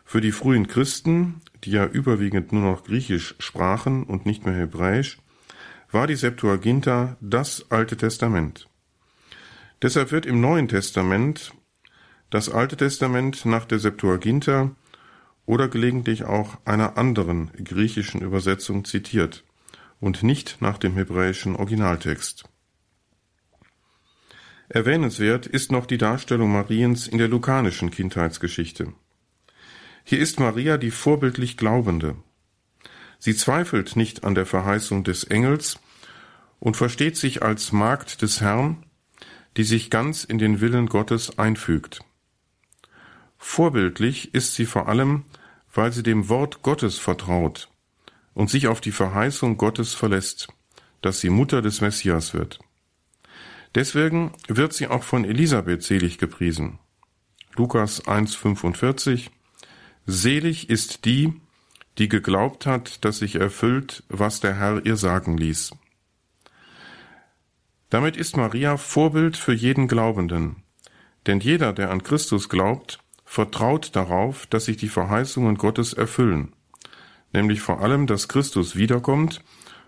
Für 0.03 0.22
die 0.22 0.31
frühen 0.31 0.67
Christen, 0.67 1.41
die 1.63 1.72
ja 1.72 1.86
überwiegend 1.86 2.51
nur 2.51 2.62
noch 2.62 2.84
Griechisch 2.84 3.36
sprachen 3.39 4.03
und 4.03 4.25
nicht 4.25 4.45
mehr 4.45 4.55
Hebräisch, 4.55 5.17
war 5.91 6.07
die 6.07 6.15
Septuaginta 6.15 7.17
das 7.22 7.72
Alte 7.72 7.98
Testament. 7.98 8.67
Deshalb 9.81 10.12
wird 10.12 10.25
im 10.25 10.41
Neuen 10.41 10.67
Testament 10.67 11.53
das 12.29 12.50
Alte 12.50 12.77
Testament 12.77 13.45
nach 13.45 13.65
der 13.65 13.79
Septuaginta 13.79 14.75
oder 15.45 15.67
gelegentlich 15.67 16.24
auch 16.24 16.57
einer 16.65 16.98
anderen 16.98 17.51
griechischen 17.63 18.22
Übersetzung 18.22 18.86
zitiert 18.86 19.43
und 20.00 20.24
nicht 20.24 20.62
nach 20.62 20.77
dem 20.77 20.93
hebräischen 20.93 21.55
Originaltext. 21.55 22.45
Erwähnenswert 24.67 25.45
ist 25.45 25.72
noch 25.72 25.86
die 25.86 25.98
Darstellung 25.98 26.51
Mariens 26.51 27.07
in 27.07 27.17
der 27.17 27.27
lukanischen 27.27 27.91
Kindheitsgeschichte. 27.91 28.93
Hier 30.03 30.19
ist 30.19 30.39
Maria 30.39 30.77
die 30.77 30.91
vorbildlich 30.91 31.57
Glaubende. 31.57 32.15
Sie 33.19 33.36
zweifelt 33.36 33.95
nicht 33.95 34.24
an 34.24 34.36
der 34.36 34.45
Verheißung 34.45 35.03
des 35.03 35.24
Engels 35.24 35.79
und 36.60 36.77
versteht 36.77 37.17
sich 37.17 37.43
als 37.43 37.72
Magd 37.72 38.22
des 38.22 38.41
Herrn, 38.41 38.86
die 39.57 39.63
sich 39.63 39.89
ganz 39.89 40.24
in 40.24 40.38
den 40.38 40.62
Willen 40.62 40.88
Gottes 40.88 41.38
einfügt. 41.38 42.01
Vorbildlich 43.38 44.34
ist 44.34 44.55
sie 44.55 44.65
vor 44.65 44.88
allem, 44.88 45.25
weil 45.74 45.91
sie 45.91 46.03
dem 46.03 46.29
Wort 46.29 46.62
Gottes 46.62 46.98
vertraut 46.98 47.69
und 48.34 48.50
sich 48.50 48.67
auf 48.67 48.81
die 48.81 48.91
Verheißung 48.91 49.57
Gottes 49.57 49.93
verlässt, 49.93 50.48
dass 51.01 51.19
sie 51.19 51.29
Mutter 51.29 51.62
des 51.62 51.81
Messias 51.81 52.34
wird. 52.34 52.60
Deswegen 53.75 54.32
wird 54.48 54.72
sie 54.72 54.88
auch 54.88 55.03
von 55.03 55.25
Elisabeth 55.25 55.84
selig 55.84 56.17
gepriesen. 56.17 56.79
Lukas 57.55 58.05
1,45 58.05 59.29
Selig 60.05 60.70
ist 60.70 61.03
die, 61.03 61.34
die 61.98 62.08
geglaubt 62.08 62.65
hat, 62.65 63.03
dass 63.03 63.20
sich 63.20 63.36
erfüllt, 63.36 64.03
was 64.08 64.39
der 64.39 64.55
Herr 64.55 64.86
ihr 64.86 64.96
sagen 64.96 65.38
ließ. 65.38 65.75
Damit 67.89 68.15
ist 68.17 68.38
Maria 68.38 68.77
Vorbild 68.77 69.36
für 69.36 69.53
jeden 69.53 69.88
Glaubenden, 69.88 70.63
denn 71.27 71.39
jeder, 71.39 71.74
der 71.74 71.91
an 71.91 72.03
Christus 72.03 72.50
glaubt, 72.50 73.00
vertraut 73.25 73.96
darauf, 73.96 74.46
dass 74.48 74.65
sich 74.65 74.77
die 74.77 74.89
Verheißungen 74.89 75.58
Gottes 75.58 75.94
erfüllen, 75.94 76.53
nämlich 77.34 77.62
vor 77.62 77.82
allem, 77.82 78.08
dass 78.08 78.27
Christus 78.27 78.75
wiederkommt 78.75 79.44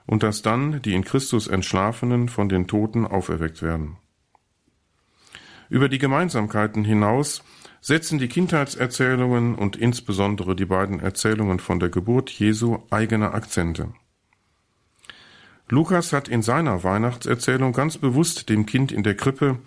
und 0.08 0.24
dass 0.24 0.42
dann 0.42 0.82
die 0.82 0.96
in 0.96 1.04
Christus 1.04 1.46
Entschlafenen 1.46 2.30
von 2.30 2.50
den 2.50 2.66
Toten 2.66 3.06
auferweckt 3.06 3.62
werden. 3.62 3.98
Über 5.70 5.90
die 5.90 6.00
Gemeinsamkeiten 6.00 6.84
hinaus 6.86 7.44
setzen 7.82 8.18
die 8.18 8.30
Kindheitserzählungen 8.30 9.54
und 9.54 9.76
insbesondere 9.76 10.56
die 10.56 10.66
beiden 10.66 11.00
Erzählungen 11.00 11.60
von 11.60 11.80
der 11.80 11.90
Geburt 11.90 12.32
Jesu 12.32 12.80
eigene 12.90 13.34
Akzente. 13.34 13.94
Lukas 15.70 16.14
hat 16.14 16.30
in 16.30 16.42
seiner 16.42 16.84
Weihnachtserzählung 16.86 17.74
ganz 17.74 17.98
bewusst 17.98 18.50
dem 18.50 18.66
Kind 18.66 18.94
in 18.94 19.04
der 19.04 19.16
Krippe, 19.16 19.60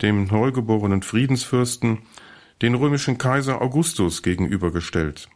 dem 0.00 0.24
neugeborenen 0.24 1.02
Friedensfürsten, 1.02 1.98
den 2.62 2.74
römischen 2.74 3.18
Kaiser 3.18 3.60
Augustus 3.60 4.22
gegenübergestellt. 4.22 5.28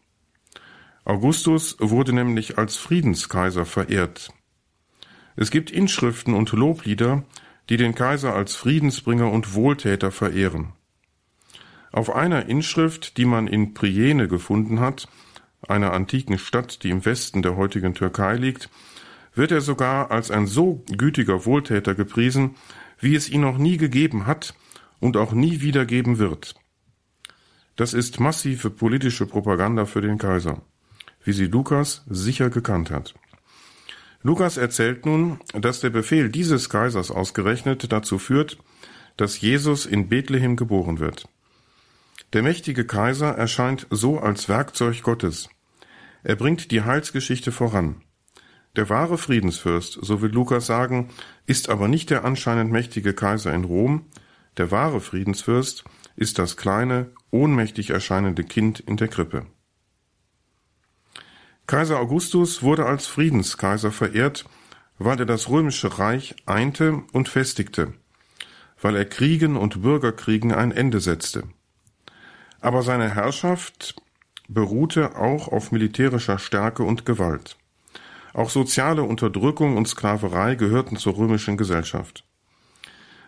Augustus 1.04 1.76
wurde 1.78 2.12
nämlich 2.12 2.58
als 2.58 2.76
Friedenskaiser 2.76 3.64
verehrt. 3.64 4.30
Es 5.36 5.50
gibt 5.50 5.70
Inschriften 5.70 6.34
und 6.34 6.52
Loblieder, 6.52 7.24
die 7.68 7.76
den 7.76 7.94
Kaiser 7.94 8.34
als 8.34 8.54
Friedensbringer 8.56 9.30
und 9.30 9.54
Wohltäter 9.54 10.10
verehren. 10.10 10.72
Auf 11.92 12.14
einer 12.14 12.46
Inschrift, 12.46 13.16
die 13.16 13.24
man 13.24 13.46
in 13.46 13.74
Priene 13.74 14.28
gefunden 14.28 14.80
hat, 14.80 15.08
einer 15.66 15.92
antiken 15.92 16.38
Stadt, 16.38 16.82
die 16.82 16.90
im 16.90 17.04
Westen 17.04 17.42
der 17.42 17.56
heutigen 17.56 17.94
Türkei 17.94 18.36
liegt, 18.36 18.70
wird 19.34 19.52
er 19.52 19.60
sogar 19.60 20.10
als 20.10 20.30
ein 20.30 20.46
so 20.46 20.84
gütiger 20.96 21.44
Wohltäter 21.46 21.94
gepriesen, 21.94 22.56
wie 22.98 23.14
es 23.14 23.28
ihn 23.28 23.40
noch 23.40 23.58
nie 23.58 23.76
gegeben 23.76 24.26
hat 24.26 24.54
und 24.98 25.16
auch 25.16 25.32
nie 25.32 25.60
wieder 25.60 25.86
geben 25.86 26.18
wird. 26.18 26.54
Das 27.76 27.94
ist 27.94 28.20
massive 28.20 28.70
politische 28.70 29.26
Propaganda 29.26 29.86
für 29.86 30.00
den 30.00 30.18
Kaiser, 30.18 30.62
wie 31.24 31.32
sie 31.32 31.46
Lukas 31.46 32.04
sicher 32.08 32.50
gekannt 32.50 32.90
hat. 32.90 33.14
Lukas 34.22 34.56
erzählt 34.56 35.06
nun, 35.06 35.40
dass 35.52 35.80
der 35.80 35.90
Befehl 35.90 36.28
dieses 36.28 36.68
Kaisers 36.68 37.10
ausgerechnet 37.10 37.90
dazu 37.90 38.18
führt, 38.18 38.58
dass 39.16 39.40
Jesus 39.40 39.86
in 39.86 40.08
Bethlehem 40.08 40.56
geboren 40.56 40.98
wird. 40.98 41.26
Der 42.32 42.42
mächtige 42.42 42.86
Kaiser 42.86 43.30
erscheint 43.30 43.86
so 43.90 44.18
als 44.18 44.48
Werkzeug 44.48 45.02
Gottes. 45.02 45.48
Er 46.22 46.36
bringt 46.36 46.70
die 46.70 46.82
Heilsgeschichte 46.82 47.50
voran. 47.50 48.02
Der 48.76 48.88
wahre 48.88 49.18
Friedensfürst, 49.18 49.98
so 50.00 50.22
will 50.22 50.30
Lukas 50.30 50.66
sagen, 50.66 51.08
ist 51.46 51.70
aber 51.70 51.88
nicht 51.88 52.10
der 52.10 52.24
anscheinend 52.24 52.70
mächtige 52.70 53.14
Kaiser 53.14 53.52
in 53.52 53.64
Rom, 53.64 54.06
der 54.56 54.70
wahre 54.70 55.00
Friedensfürst 55.00 55.84
ist 56.16 56.38
das 56.38 56.56
kleine, 56.56 57.10
ohnmächtig 57.30 57.90
erscheinende 57.90 58.44
Kind 58.44 58.80
in 58.80 58.96
der 58.96 59.08
Krippe. 59.08 59.46
Kaiser 61.70 62.00
Augustus 62.00 62.64
wurde 62.64 62.84
als 62.84 63.06
Friedenskaiser 63.06 63.92
verehrt, 63.92 64.44
weil 64.98 65.20
er 65.20 65.24
das 65.24 65.48
römische 65.48 66.00
Reich 66.00 66.34
einte 66.44 67.04
und 67.12 67.28
festigte, 67.28 67.92
weil 68.82 68.96
er 68.96 69.04
Kriegen 69.04 69.56
und 69.56 69.80
Bürgerkriegen 69.80 70.52
ein 70.52 70.72
Ende 70.72 70.98
setzte. 70.98 71.44
Aber 72.60 72.82
seine 72.82 73.14
Herrschaft 73.14 73.94
beruhte 74.48 75.14
auch 75.14 75.46
auf 75.46 75.70
militärischer 75.70 76.40
Stärke 76.40 76.82
und 76.82 77.06
Gewalt. 77.06 77.56
Auch 78.34 78.50
soziale 78.50 79.04
Unterdrückung 79.04 79.76
und 79.76 79.86
Sklaverei 79.86 80.56
gehörten 80.56 80.96
zur 80.96 81.16
römischen 81.18 81.56
Gesellschaft. 81.56 82.24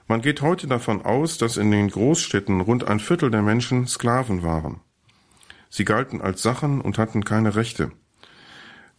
Man 0.09 0.21
geht 0.21 0.43
heute 0.43 0.67
davon 0.67 1.03
aus, 1.03 1.39
dass 1.39 1.59
in 1.59 1.71
den 1.71 1.89
Großstädten 1.89 2.61
rund 2.61 2.89
ein 2.89 2.99
Viertel 2.99 3.31
der 3.31 3.43
Menschen 3.43 3.87
Sklaven 3.87 4.43
waren. 4.43 4.81
Sie 5.71 5.85
galten 5.85 6.21
als 6.21 6.43
Sachen 6.43 6.81
und 6.81 6.99
hatten 6.99 7.25
keine 7.25 7.55
Rechte, 7.55 7.93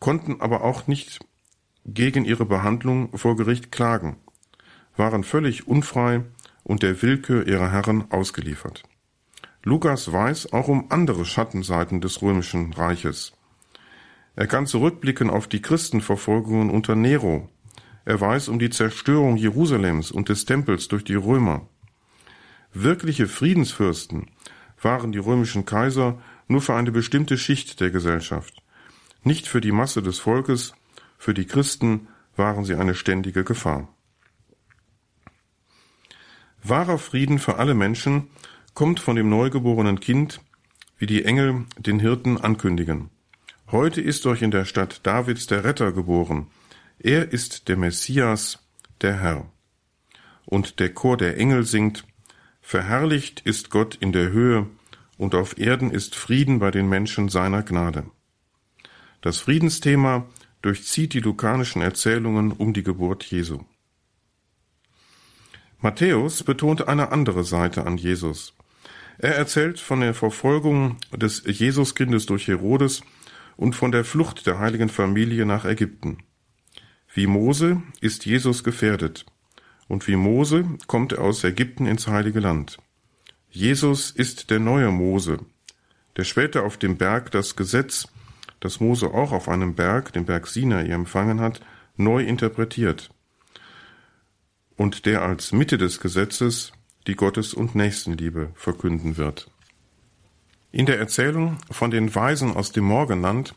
konnten 0.03 0.41
aber 0.41 0.65
auch 0.65 0.85
nicht 0.87 1.25
gegen 1.85 2.25
ihre 2.25 2.45
Behandlung 2.45 3.17
vor 3.17 3.37
Gericht 3.37 3.71
klagen, 3.71 4.17
waren 4.97 5.23
völlig 5.23 5.65
unfrei 5.65 6.25
und 6.63 6.83
der 6.83 7.01
Willkür 7.01 7.47
ihrer 7.47 7.71
Herren 7.71 8.11
ausgeliefert. 8.11 8.83
Lukas 9.63 10.11
weiß 10.11 10.51
auch 10.51 10.67
um 10.67 10.91
andere 10.91 11.23
Schattenseiten 11.23 12.01
des 12.01 12.21
römischen 12.21 12.73
Reiches. 12.73 13.31
Er 14.35 14.45
kann 14.45 14.67
zurückblicken 14.67 15.29
auf 15.29 15.47
die 15.47 15.61
Christenverfolgungen 15.61 16.69
unter 16.69 16.95
Nero. 16.95 17.47
Er 18.03 18.19
weiß 18.19 18.49
um 18.49 18.59
die 18.59 18.71
Zerstörung 18.71 19.37
Jerusalems 19.37 20.11
und 20.11 20.27
des 20.27 20.43
Tempels 20.43 20.89
durch 20.89 21.05
die 21.05 21.15
Römer. 21.15 21.69
Wirkliche 22.73 23.29
Friedensfürsten 23.29 24.31
waren 24.81 25.13
die 25.13 25.19
römischen 25.19 25.65
Kaiser 25.65 26.21
nur 26.49 26.59
für 26.59 26.75
eine 26.75 26.91
bestimmte 26.91 27.37
Schicht 27.37 27.79
der 27.79 27.89
Gesellschaft. 27.89 28.62
Nicht 29.23 29.47
für 29.47 29.61
die 29.61 29.71
Masse 29.71 30.01
des 30.01 30.19
Volkes, 30.19 30.73
für 31.17 31.33
die 31.33 31.45
Christen 31.45 32.07
waren 32.35 32.65
sie 32.65 32.75
eine 32.75 32.95
ständige 32.95 33.43
Gefahr. 33.43 33.87
Wahrer 36.61 36.97
Frieden 36.97 37.39
für 37.39 37.57
alle 37.57 37.73
Menschen 37.73 38.29
kommt 38.73 38.99
von 38.99 39.15
dem 39.15 39.29
neugeborenen 39.29 39.99
Kind, 39.99 40.41
wie 40.97 41.05
die 41.05 41.25
Engel 41.25 41.65
den 41.77 41.99
Hirten 41.99 42.37
ankündigen. 42.37 43.09
Heute 43.71 44.01
ist 44.01 44.25
euch 44.25 44.41
in 44.41 44.51
der 44.51 44.65
Stadt 44.65 45.05
Davids 45.05 45.47
der 45.47 45.63
Retter 45.63 45.91
geboren. 45.91 46.47
Er 46.99 47.31
ist 47.31 47.67
der 47.67 47.77
Messias, 47.77 48.59
der 49.01 49.19
Herr. 49.19 49.45
Und 50.45 50.79
der 50.79 50.93
Chor 50.93 51.17
der 51.17 51.37
Engel 51.37 51.65
singt, 51.65 52.05
Verherrlicht 52.61 53.41
ist 53.41 53.69
Gott 53.69 53.95
in 53.95 54.11
der 54.11 54.31
Höhe, 54.31 54.67
und 55.17 55.35
auf 55.35 55.57
Erden 55.57 55.91
ist 55.91 56.15
Frieden 56.15 56.59
bei 56.59 56.71
den 56.71 56.89
Menschen 56.89 57.29
seiner 57.29 57.63
Gnade. 57.63 58.05
Das 59.23 59.37
Friedensthema 59.37 60.27
durchzieht 60.61 61.13
die 61.13 61.21
lukanischen 61.21 61.81
Erzählungen 61.81 62.51
um 62.51 62.73
die 62.73 62.83
Geburt 62.83 63.23
Jesu. 63.23 63.61
Matthäus 65.79 66.43
betont 66.43 66.89
eine 66.89 67.13
andere 67.13 67.45
Seite 67.45 67.85
an 67.85 67.95
Jesus. 67.95 68.53
Er 69.17 69.33
erzählt 69.35 69.79
von 69.79 70.01
der 70.01 70.13
Verfolgung 70.13 70.97
des 71.13 71.41
Jesuskindes 71.45 72.25
durch 72.25 72.49
Herodes 72.49 73.01
und 73.55 73.77
von 73.77 73.93
der 73.93 74.03
Flucht 74.03 74.45
der 74.45 74.59
heiligen 74.59 74.89
Familie 74.89 75.45
nach 75.45 75.63
Ägypten. 75.63 76.17
Wie 77.13 77.25
Mose 77.25 77.81
ist 78.01 78.25
Jesus 78.25 78.65
gefährdet, 78.65 79.25
und 79.87 80.05
wie 80.09 80.17
Mose 80.17 80.65
kommt 80.87 81.13
er 81.13 81.21
aus 81.21 81.45
Ägypten 81.45 81.85
ins 81.85 82.07
heilige 82.07 82.41
Land. 82.41 82.77
Jesus 83.49 84.11
ist 84.11 84.49
der 84.49 84.59
neue 84.59 84.91
Mose, 84.91 85.39
der 86.17 86.25
später 86.25 86.65
auf 86.65 86.75
dem 86.75 86.97
Berg 86.97 87.31
das 87.31 87.55
Gesetz, 87.55 88.09
das 88.63 88.79
Mose 88.79 89.13
auch 89.13 89.31
auf 89.31 89.49
einem 89.49 89.75
Berg, 89.75 90.13
dem 90.13 90.25
Berg 90.25 90.47
Sinai, 90.47 90.85
empfangen 90.85 91.41
hat, 91.41 91.61
neu 91.97 92.23
interpretiert 92.23 93.11
und 94.77 95.05
der 95.05 95.21
als 95.21 95.51
Mitte 95.51 95.77
des 95.77 95.99
Gesetzes 95.99 96.73
die 97.07 97.15
Gottes- 97.15 97.53
und 97.53 97.75
Nächstenliebe 97.75 98.51
verkünden 98.55 99.17
wird. 99.17 99.49
In 100.71 100.85
der 100.85 100.99
Erzählung 100.99 101.57
von 101.69 101.91
den 101.91 102.13
Weisen 102.15 102.55
aus 102.55 102.71
dem 102.71 102.85
Morgenland 102.85 103.53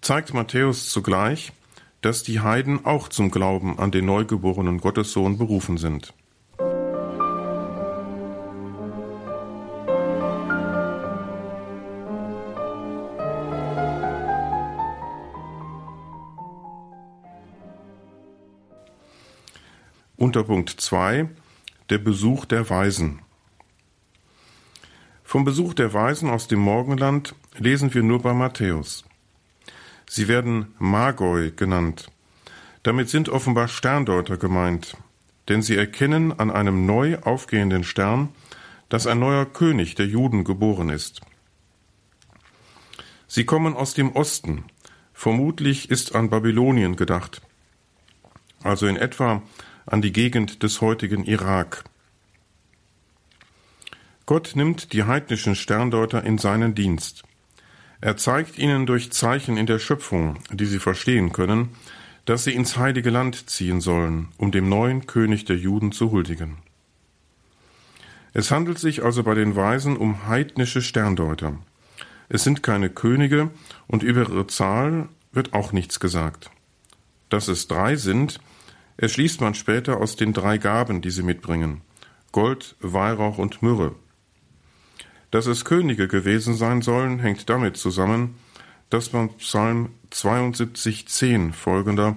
zeigt 0.00 0.34
Matthäus 0.34 0.90
zugleich, 0.90 1.52
dass 2.00 2.22
die 2.22 2.40
Heiden 2.40 2.84
auch 2.84 3.08
zum 3.08 3.30
Glauben 3.30 3.78
an 3.78 3.90
den 3.90 4.06
neugeborenen 4.06 4.78
Gottessohn 4.78 5.38
berufen 5.38 5.76
sind. 5.76 6.14
Unterpunkt 20.30 20.70
2 20.70 21.28
Der 21.88 21.98
Besuch 21.98 22.44
der 22.44 22.70
Weisen 22.70 23.18
vom 25.24 25.44
Besuch 25.44 25.74
der 25.74 25.92
Weisen 25.92 26.30
aus 26.30 26.46
dem 26.46 26.60
Morgenland 26.60 27.34
lesen 27.58 27.92
wir 27.94 28.04
nur 28.04 28.22
bei 28.22 28.32
Matthäus. 28.32 29.04
Sie 30.08 30.28
werden 30.28 30.72
Magoi 30.78 31.50
genannt. 31.50 32.12
Damit 32.84 33.08
sind 33.08 33.28
offenbar 33.28 33.66
Sterndeuter 33.66 34.36
gemeint, 34.36 34.96
denn 35.48 35.62
sie 35.62 35.76
erkennen 35.76 36.38
an 36.38 36.52
einem 36.52 36.86
neu 36.86 37.18
aufgehenden 37.18 37.82
Stern, 37.82 38.28
dass 38.88 39.08
ein 39.08 39.18
neuer 39.18 39.46
König 39.46 39.96
der 39.96 40.06
Juden 40.06 40.44
geboren 40.44 40.90
ist. 40.90 41.22
Sie 43.26 43.44
kommen 43.44 43.74
aus 43.74 43.94
dem 43.94 44.12
Osten, 44.12 44.62
vermutlich 45.12 45.90
ist 45.90 46.14
an 46.14 46.30
Babylonien 46.30 46.94
gedacht, 46.94 47.42
also 48.62 48.86
in 48.86 48.96
etwa 48.96 49.42
an 49.86 50.02
die 50.02 50.12
Gegend 50.12 50.62
des 50.62 50.80
heutigen 50.80 51.24
Irak. 51.24 51.84
Gott 54.26 54.52
nimmt 54.54 54.92
die 54.92 55.04
heidnischen 55.04 55.56
Sterndeuter 55.56 56.22
in 56.22 56.38
seinen 56.38 56.74
Dienst. 56.74 57.24
Er 58.00 58.16
zeigt 58.16 58.58
ihnen 58.58 58.86
durch 58.86 59.12
Zeichen 59.12 59.56
in 59.56 59.66
der 59.66 59.78
Schöpfung, 59.78 60.38
die 60.50 60.66
sie 60.66 60.78
verstehen 60.78 61.32
können, 61.32 61.70
dass 62.24 62.44
sie 62.44 62.54
ins 62.54 62.76
heilige 62.76 63.10
Land 63.10 63.50
ziehen 63.50 63.80
sollen, 63.80 64.28
um 64.36 64.52
dem 64.52 64.68
neuen 64.68 65.06
König 65.06 65.44
der 65.46 65.56
Juden 65.56 65.92
zu 65.92 66.10
huldigen. 66.12 66.58
Es 68.32 68.50
handelt 68.50 68.78
sich 68.78 69.02
also 69.02 69.22
bei 69.22 69.34
den 69.34 69.56
Weisen 69.56 69.96
um 69.96 70.28
heidnische 70.28 70.82
Sterndeuter. 70.82 71.58
Es 72.28 72.44
sind 72.44 72.62
keine 72.62 72.88
Könige 72.88 73.50
und 73.88 74.04
über 74.04 74.22
ihre 74.22 74.46
Zahl 74.46 75.08
wird 75.32 75.52
auch 75.52 75.72
nichts 75.72 75.98
gesagt. 75.98 76.50
Dass 77.28 77.48
es 77.48 77.66
drei 77.66 77.96
sind, 77.96 78.40
erschließt 79.00 79.40
man 79.40 79.54
später 79.54 79.96
aus 79.96 80.16
den 80.16 80.34
drei 80.34 80.58
Gaben, 80.58 81.00
die 81.00 81.10
sie 81.10 81.22
mitbringen 81.22 81.80
Gold, 82.32 82.76
Weihrauch 82.80 83.38
und 83.38 83.62
Myrrhe. 83.62 83.96
Dass 85.30 85.46
es 85.46 85.64
Könige 85.64 86.06
gewesen 86.06 86.54
sein 86.54 86.82
sollen, 86.82 87.18
hängt 87.18 87.48
damit 87.48 87.76
zusammen, 87.76 88.36
dass 88.88 89.12
man 89.12 89.30
Psalm 89.38 89.90
72,10 90.12 91.52
folgender 91.52 92.16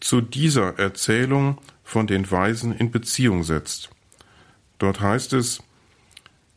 zu 0.00 0.20
dieser 0.20 0.78
Erzählung 0.78 1.58
von 1.82 2.06
den 2.06 2.30
Weisen 2.30 2.72
in 2.72 2.90
Beziehung 2.90 3.42
setzt. 3.42 3.90
Dort 4.78 5.00
heißt 5.00 5.32
es, 5.32 5.62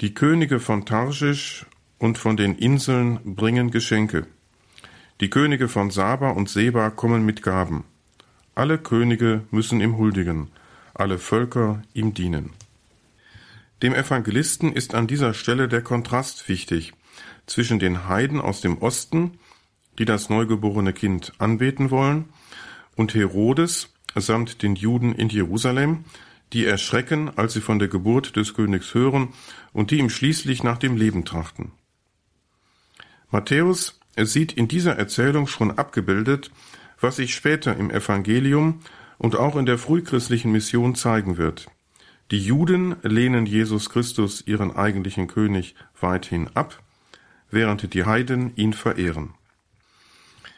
die 0.02 0.14
Könige 0.14 0.60
von 0.60 0.86
Tarschisch 0.86 1.66
und 1.98 2.18
von 2.18 2.38
den 2.38 2.56
Inseln 2.56 3.20
bringen 3.36 3.72
Geschenke. 3.72 4.28
Die 5.20 5.30
Könige 5.30 5.68
von 5.68 5.90
Saba 5.90 6.30
und 6.30 6.48
Seba 6.48 6.90
kommen 6.92 7.26
mit 7.26 7.42
Gaben. 7.42 7.86
Alle 8.58 8.80
Könige 8.80 9.44
müssen 9.52 9.82
ihm 9.82 10.00
huldigen, 10.00 10.50
alle 10.96 11.20
Völker 11.20 11.84
ihm 11.94 12.16
dienen. 12.16 12.54
Dem 13.84 13.94
Evangelisten 13.94 14.74
ist 14.74 14.96
an 14.96 15.06
dieser 15.06 15.36
Stelle 15.36 15.68
der 15.68 15.84
Kontrast 15.84 16.50
wichtig 16.50 16.94
zwischen 17.46 17.78
den 17.78 18.08
Heiden 18.08 18.42
aus 18.42 18.62
dem 18.62 18.80
Osten, 18.80 19.38
die 20.00 20.06
das 20.06 20.32
neugeborene 20.32 20.92
Kind 20.92 21.34
anbeten 21.38 21.92
wollen, 21.92 22.30
und 22.96 23.14
Herodes 23.14 23.94
samt 24.16 24.64
den 24.64 24.76
Juden 24.76 25.14
in 25.14 25.30
Jerusalem, 25.30 26.06
die 26.52 26.66
erschrecken, 26.66 27.30
als 27.38 27.54
sie 27.54 27.62
von 27.62 27.78
der 27.78 27.90
Geburt 27.90 28.38
des 28.38 28.56
Königs 28.56 28.96
hören 28.96 29.36
und 29.72 29.92
die 29.92 30.00
ihm 30.00 30.10
schließlich 30.10 30.64
nach 30.64 30.80
dem 30.80 30.98
Leben 30.98 31.26
trachten. 31.26 31.74
Matthäus 33.30 34.00
sieht 34.20 34.52
in 34.52 34.68
dieser 34.68 34.98
Erzählung 34.98 35.46
schon 35.46 35.78
abgebildet, 35.78 36.50
was 37.00 37.18
sich 37.18 37.34
später 37.36 37.76
im 37.76 37.92
Evangelium 37.92 38.82
und 39.18 39.36
auch 39.36 39.56
in 39.56 39.66
der 39.66 39.78
frühchristlichen 39.78 40.52
Mission 40.52 40.96
zeigen 40.96 41.38
wird. 41.38 41.68
Die 42.32 42.40
Juden 42.40 42.98
lehnen 43.04 43.46
Jesus 43.46 43.90
Christus, 43.90 44.44
ihren 44.46 44.76
eigentlichen 44.76 45.28
König, 45.28 45.76
weithin 46.00 46.50
ab, 46.56 46.84
während 47.50 47.94
die 47.94 48.04
Heiden 48.04 48.52
ihn 48.56 48.74
verehren. 48.74 49.34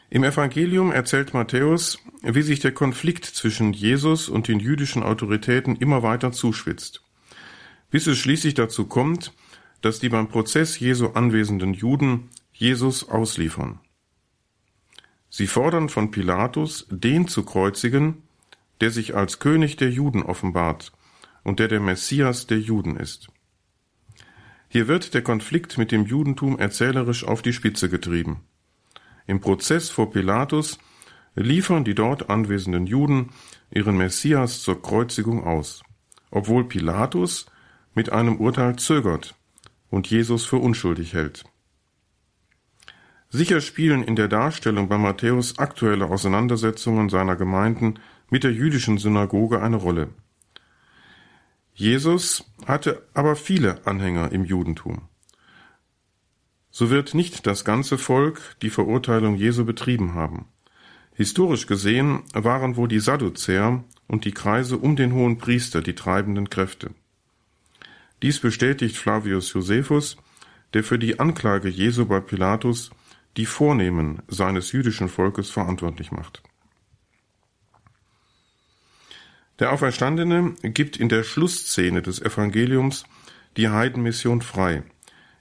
Im 0.10 0.23
Evangelium 0.23 0.91
erzählt 0.91 1.36
Matthäus, 1.36 1.99
wie 2.23 2.41
sich 2.41 2.60
der 2.60 2.71
Konflikt 2.71 3.25
zwischen 3.25 3.73
Jesus 3.73 4.28
und 4.28 4.47
den 4.47 4.60
jüdischen 4.60 5.04
Autoritäten 5.04 5.75
immer 5.75 6.02
weiter 6.02 6.32
zuspitzt, 6.32 7.04
bis 7.91 8.08
es 8.08 8.17
schließlich 8.17 8.56
dazu 8.56 8.88
kommt, 8.88 9.34
dass 9.82 9.99
die 9.99 10.10
beim 10.10 10.28
Prozess 10.28 10.80
Jesu 10.80 11.10
anwesenden 11.10 11.75
Juden 11.75 12.30
Jesus 12.52 13.08
ausliefern. 13.08 13.80
Sie 15.30 15.48
fordern 15.48 15.89
von 15.89 16.12
Pilatus, 16.12 16.88
den 16.89 17.28
zu 17.28 17.44
kreuzigen, 17.44 18.24
der 18.82 18.92
sich 18.92 19.15
als 19.15 19.39
König 19.39 19.78
der 19.78 19.92
Juden 19.92 20.24
offenbart 20.24 20.92
und 21.44 21.60
der 21.60 21.68
der 21.68 21.80
Messias 21.80 22.48
der 22.48 22.60
Juden 22.60 22.96
ist. 22.98 23.28
Hier 24.68 24.88
wird 24.88 25.13
der 25.13 25.24
Konflikt 25.24 25.78
mit 25.78 25.92
dem 25.92 26.06
Judentum 26.06 26.58
erzählerisch 26.60 27.24
auf 27.24 27.42
die 27.42 27.54
Spitze 27.54 27.89
getrieben. 27.89 28.42
Im 29.26 29.42
Prozess 29.42 29.89
vor 29.89 30.12
Pilatus 30.12 30.80
liefern 31.36 31.84
die 31.84 31.96
dort 31.96 32.30
anwesenden 32.30 32.88
Juden 32.88 33.32
ihren 33.72 33.98
Messias 33.98 34.62
zur 34.62 34.82
Kreuzigung 34.82 35.44
aus, 35.44 35.84
obwohl 36.32 36.68
Pilatus 36.68 37.48
mit 37.94 38.12
einem 38.12 38.38
Urteil 38.38 38.76
zögert 38.78 39.36
und 39.89 40.10
Jesus 40.10 40.46
für 40.46 40.58
unschuldig 40.58 41.13
hält. 41.13 41.46
Sicher 43.30 43.62
spielen 43.62 44.04
in 44.04 44.15
der 44.15 44.28
Darstellung 44.28 44.89
bei 44.89 44.98
Matthäus 44.98 45.60
aktuelle 45.60 46.06
Auseinandersetzungen 46.06 47.10
seiner 47.10 47.36
Gemeinden 47.36 48.00
mit 48.30 48.44
der 48.44 48.52
jüdischen 48.52 48.98
Synagoge 48.98 49.62
eine 49.62 49.78
Rolle. 49.78 50.10
Jesus 51.74 52.44
hatte 52.65 53.04
aber 53.13 53.36
viele 53.36 53.86
Anhänger 53.86 54.32
im 54.32 54.44
Judentum 54.44 55.10
so 56.72 56.89
wird 56.89 57.13
nicht 57.13 57.46
das 57.48 57.65
ganze 57.65 57.98
Volk 57.98 58.56
die 58.62 58.70
Verurteilung 58.70 59.36
Jesu 59.36 59.65
betrieben 59.65 60.13
haben. 60.13 60.46
Historisch 61.13 61.68
gesehen 61.68 62.22
waren 62.34 62.78
wohl 62.78 62.88
die 62.88 63.00
Sadduzäer 63.00 63.84
und 64.08 64.26
die 64.26 64.32
Kreise 64.32 64.78
um 64.78 64.96
den 64.96 65.13
hohen 65.13 65.38
Priester 65.38 65.82
die 65.82 65.96
treibenden 65.96 66.50
Kräfte. 66.50 66.92
Dies 68.22 68.39
bestätigt 68.39 68.98
Flavius 68.98 69.52
Josephus, 69.54 70.18
der 70.74 70.84
für 70.84 71.00
die 71.00 71.20
Anklage 71.20 71.68
Jesu 71.68 72.06
bei 72.06 72.20
Pilatus 72.20 72.92
die 73.38 73.46
Vornehmen 73.46 74.22
seines 74.28 74.72
jüdischen 74.72 75.10
Volkes 75.10 75.50
verantwortlich 75.50 76.12
macht. 76.12 76.42
Der 79.60 79.74
Auferstandene 79.74 80.56
gibt 80.63 80.98
in 80.98 81.10
der 81.10 81.24
Schlussszene 81.24 82.02
des 82.02 82.22
Evangeliums 82.22 83.04
die 83.58 83.70
Heidenmission 83.70 84.42
frei 84.42 84.84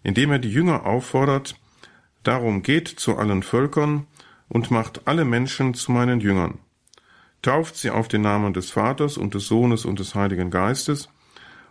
indem 0.03 0.33
er 0.33 0.39
die 0.39 0.51
Jünger 0.51 0.87
auffordert, 0.87 1.57
Darum 2.25 2.63
geht 2.63 2.89
zu 2.89 3.17
allen 3.17 3.43
Völkern 3.43 4.07
und 4.49 4.71
macht 4.71 5.07
alle 5.07 5.25
Menschen 5.25 5.75
zu 5.75 5.93
meinen 5.93 6.21
Jüngern. 6.21 6.59
Tauft 7.43 7.77
sie 7.77 7.91
auf 7.91 8.09
den 8.09 8.23
Namen 8.23 8.53
des 8.53 8.71
Vaters 8.71 9.17
und 9.17 9.35
des 9.35 9.47
Sohnes 9.47 9.85
und 9.85 9.99
des 9.99 10.15
Heiligen 10.15 10.51
Geistes 10.51 11.09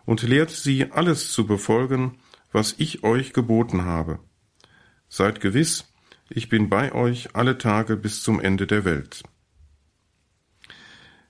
und 0.06 0.24
lehrt 0.24 0.50
sie 0.50 0.92
alles 0.92 1.32
zu 1.32 1.46
befolgen, 1.46 2.18
was 2.52 2.76
ich 2.78 3.04
euch 3.04 3.34
geboten 3.34 3.84
habe. 3.86 4.20
Seid 5.10 5.42
gewiss, 5.42 5.94
ich 6.30 6.50
bin 6.50 6.70
bei 6.70 6.92
euch 6.94 7.36
alle 7.36 7.58
Tage 7.58 7.98
bis 7.98 8.22
zum 8.22 8.40
Ende 8.40 8.68
der 8.68 8.86
Welt. 8.86 9.24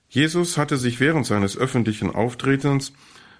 Jesus 0.08 0.56
hatte 0.56 0.76
sich 0.78 1.00
während 1.00 1.26
seines 1.26 1.56
öffentlichen 1.56 2.10
Auftretens 2.14 2.92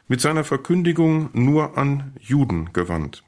mit 0.06 0.20
seiner 0.20 0.44
Verkündigung 0.44 1.30
nur 1.32 1.78
an 1.78 2.12
Juden 2.20 2.72
gewandt. 2.72 3.24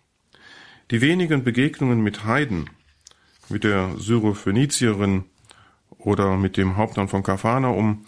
Die 0.91 1.01
wenigen 1.01 1.45
Begegnungen 1.45 2.01
mit 2.03 2.25
Heiden, 2.25 2.69
mit 3.49 3.65
der 3.65 3.97
Syrophönizierin 3.97 5.25
oder 5.99 6.37
mit 6.37 6.57
dem 6.57 6.77
Hauptmann 6.77 7.09
von 7.09 7.23
Kapharnaum, 7.23 8.05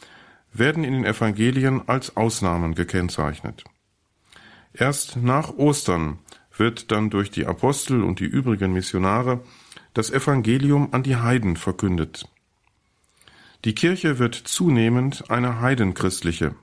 werden 0.52 0.84
in 0.84 0.92
den 0.92 1.04
Evangelien 1.04 1.88
als 1.88 2.16
Ausnahmen 2.16 2.74
gekennzeichnet. 2.74 3.64
Erst 4.74 5.16
nach 5.16 5.50
Ostern 5.50 6.18
wird 6.56 6.90
dann 6.90 7.10
durch 7.10 7.30
die 7.30 7.46
Apostel 7.46 8.02
und 8.02 8.20
die 8.20 8.24
übrigen 8.24 8.72
Missionare 8.72 9.42
das 9.94 10.10
Evangelium 10.10 10.88
an 10.92 11.02
die 11.02 11.16
Heiden 11.16 11.56
verkündet. 11.56 12.28
Die 13.64 13.74
Kirche 13.74 14.18
wird 14.18 14.34
zunehmend 14.34 15.30
eine 15.30 15.60
heidenchristliche. 15.60 16.54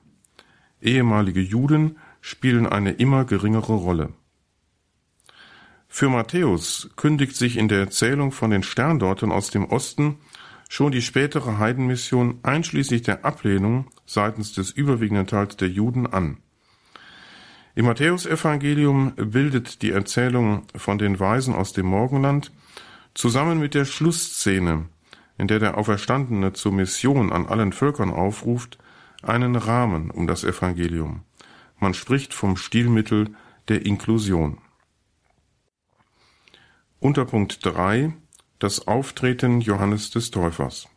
Ehemalige 0.82 1.40
Juden 1.40 1.96
spielen 2.20 2.66
eine 2.66 2.92
immer 2.92 3.24
geringere 3.24 3.74
Rolle. 3.74 4.12
Für 5.88 6.08
Matthäus 6.08 6.90
kündigt 6.96 7.36
sich 7.36 7.56
in 7.56 7.68
der 7.68 7.80
Erzählung 7.80 8.32
von 8.32 8.50
den 8.50 8.62
Sterndorten 8.62 9.32
aus 9.32 9.50
dem 9.50 9.64
Osten 9.64 10.18
schon 10.68 10.92
die 10.92 11.02
spätere 11.02 11.58
Heidenmission 11.58 12.38
einschließlich 12.44 13.02
der 13.02 13.24
Ablehnung 13.24 13.90
seitens 14.06 14.52
des 14.52 14.70
überwiegenden 14.70 15.26
Teils 15.26 15.56
der 15.56 15.68
Juden 15.68 16.06
an. 16.06 16.36
Im 17.74 17.86
Matthäusevangelium 17.86 19.14
bildet 19.16 19.82
die 19.82 19.90
Erzählung 19.90 20.66
von 20.76 20.98
den 20.98 21.18
Weisen 21.18 21.54
aus 21.54 21.72
dem 21.72 21.86
Morgenland 21.86 22.52
zusammen 23.14 23.58
mit 23.58 23.74
der 23.74 23.84
Schlussszene, 23.84 24.88
in 25.38 25.48
der 25.48 25.58
der 25.58 25.78
Auferstandene 25.78 26.52
zur 26.52 26.72
Mission 26.72 27.32
an 27.32 27.46
allen 27.46 27.72
Völkern 27.72 28.10
aufruft, 28.10 28.78
einen 29.22 29.56
Rahmen 29.56 30.10
um 30.10 30.26
das 30.26 30.44
Evangelium. 30.44 31.22
Man 31.78 31.94
spricht 31.94 32.34
vom 32.34 32.56
Stilmittel 32.56 33.34
der 33.68 33.84
Inklusion. 33.86 34.58
Unterpunkt 36.98 37.64
3 37.64 38.12
Das 38.58 38.86
Auftreten 38.86 39.60
Johannes 39.60 40.10
des 40.10 40.30
Täufers 40.30 40.88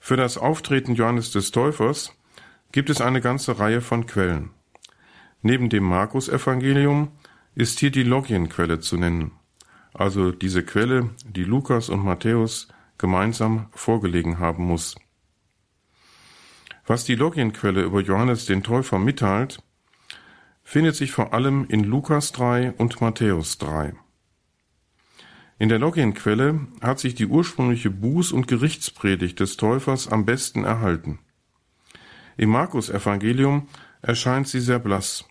Für 0.00 0.16
das 0.16 0.36
Auftreten 0.36 0.94
Johannes 0.94 1.30
des 1.30 1.52
Täufers 1.52 2.16
gibt 2.72 2.90
es 2.90 3.00
eine 3.00 3.20
ganze 3.20 3.60
Reihe 3.60 3.80
von 3.80 4.06
Quellen. 4.06 4.50
Neben 5.42 5.68
dem 5.68 5.84
Markus-Evangelium 5.84 7.12
ist 7.54 7.78
hier 7.78 7.92
die 7.92 8.02
Logienquelle 8.02 8.80
zu 8.80 8.96
nennen, 8.96 9.30
also 9.94 10.32
diese 10.32 10.64
Quelle, 10.64 11.10
die 11.24 11.44
Lukas 11.44 11.88
und 11.88 12.04
Matthäus 12.04 12.68
gemeinsam 12.98 13.68
vorgelegen 13.72 14.38
haben 14.38 14.64
muss. 14.64 14.96
Was 16.86 17.04
die 17.04 17.14
Logienquelle 17.14 17.82
über 17.82 18.00
Johannes 18.00 18.44
den 18.44 18.62
Täufer 18.62 18.98
mitteilt, 18.98 19.62
findet 20.62 20.96
sich 20.96 21.12
vor 21.12 21.32
allem 21.32 21.66
in 21.68 21.84
Lukas 21.84 22.32
3 22.32 22.72
und 22.72 23.00
Matthäus 23.00 23.58
3. 23.58 23.94
In 25.58 25.68
der 25.68 25.78
Logienquelle 25.78 26.66
hat 26.82 26.98
sich 26.98 27.14
die 27.14 27.26
ursprüngliche 27.26 27.88
Buß- 27.88 28.32
und 28.32 28.48
Gerichtspredigt 28.48 29.38
des 29.40 29.56
Täufers 29.56 30.08
am 30.08 30.24
besten 30.24 30.64
erhalten. 30.64 31.20
Im 32.36 32.50
Markus-Evangelium 32.50 33.68
erscheint 34.02 34.48
sie 34.48 34.60
sehr 34.60 34.80
blass. 34.80 35.24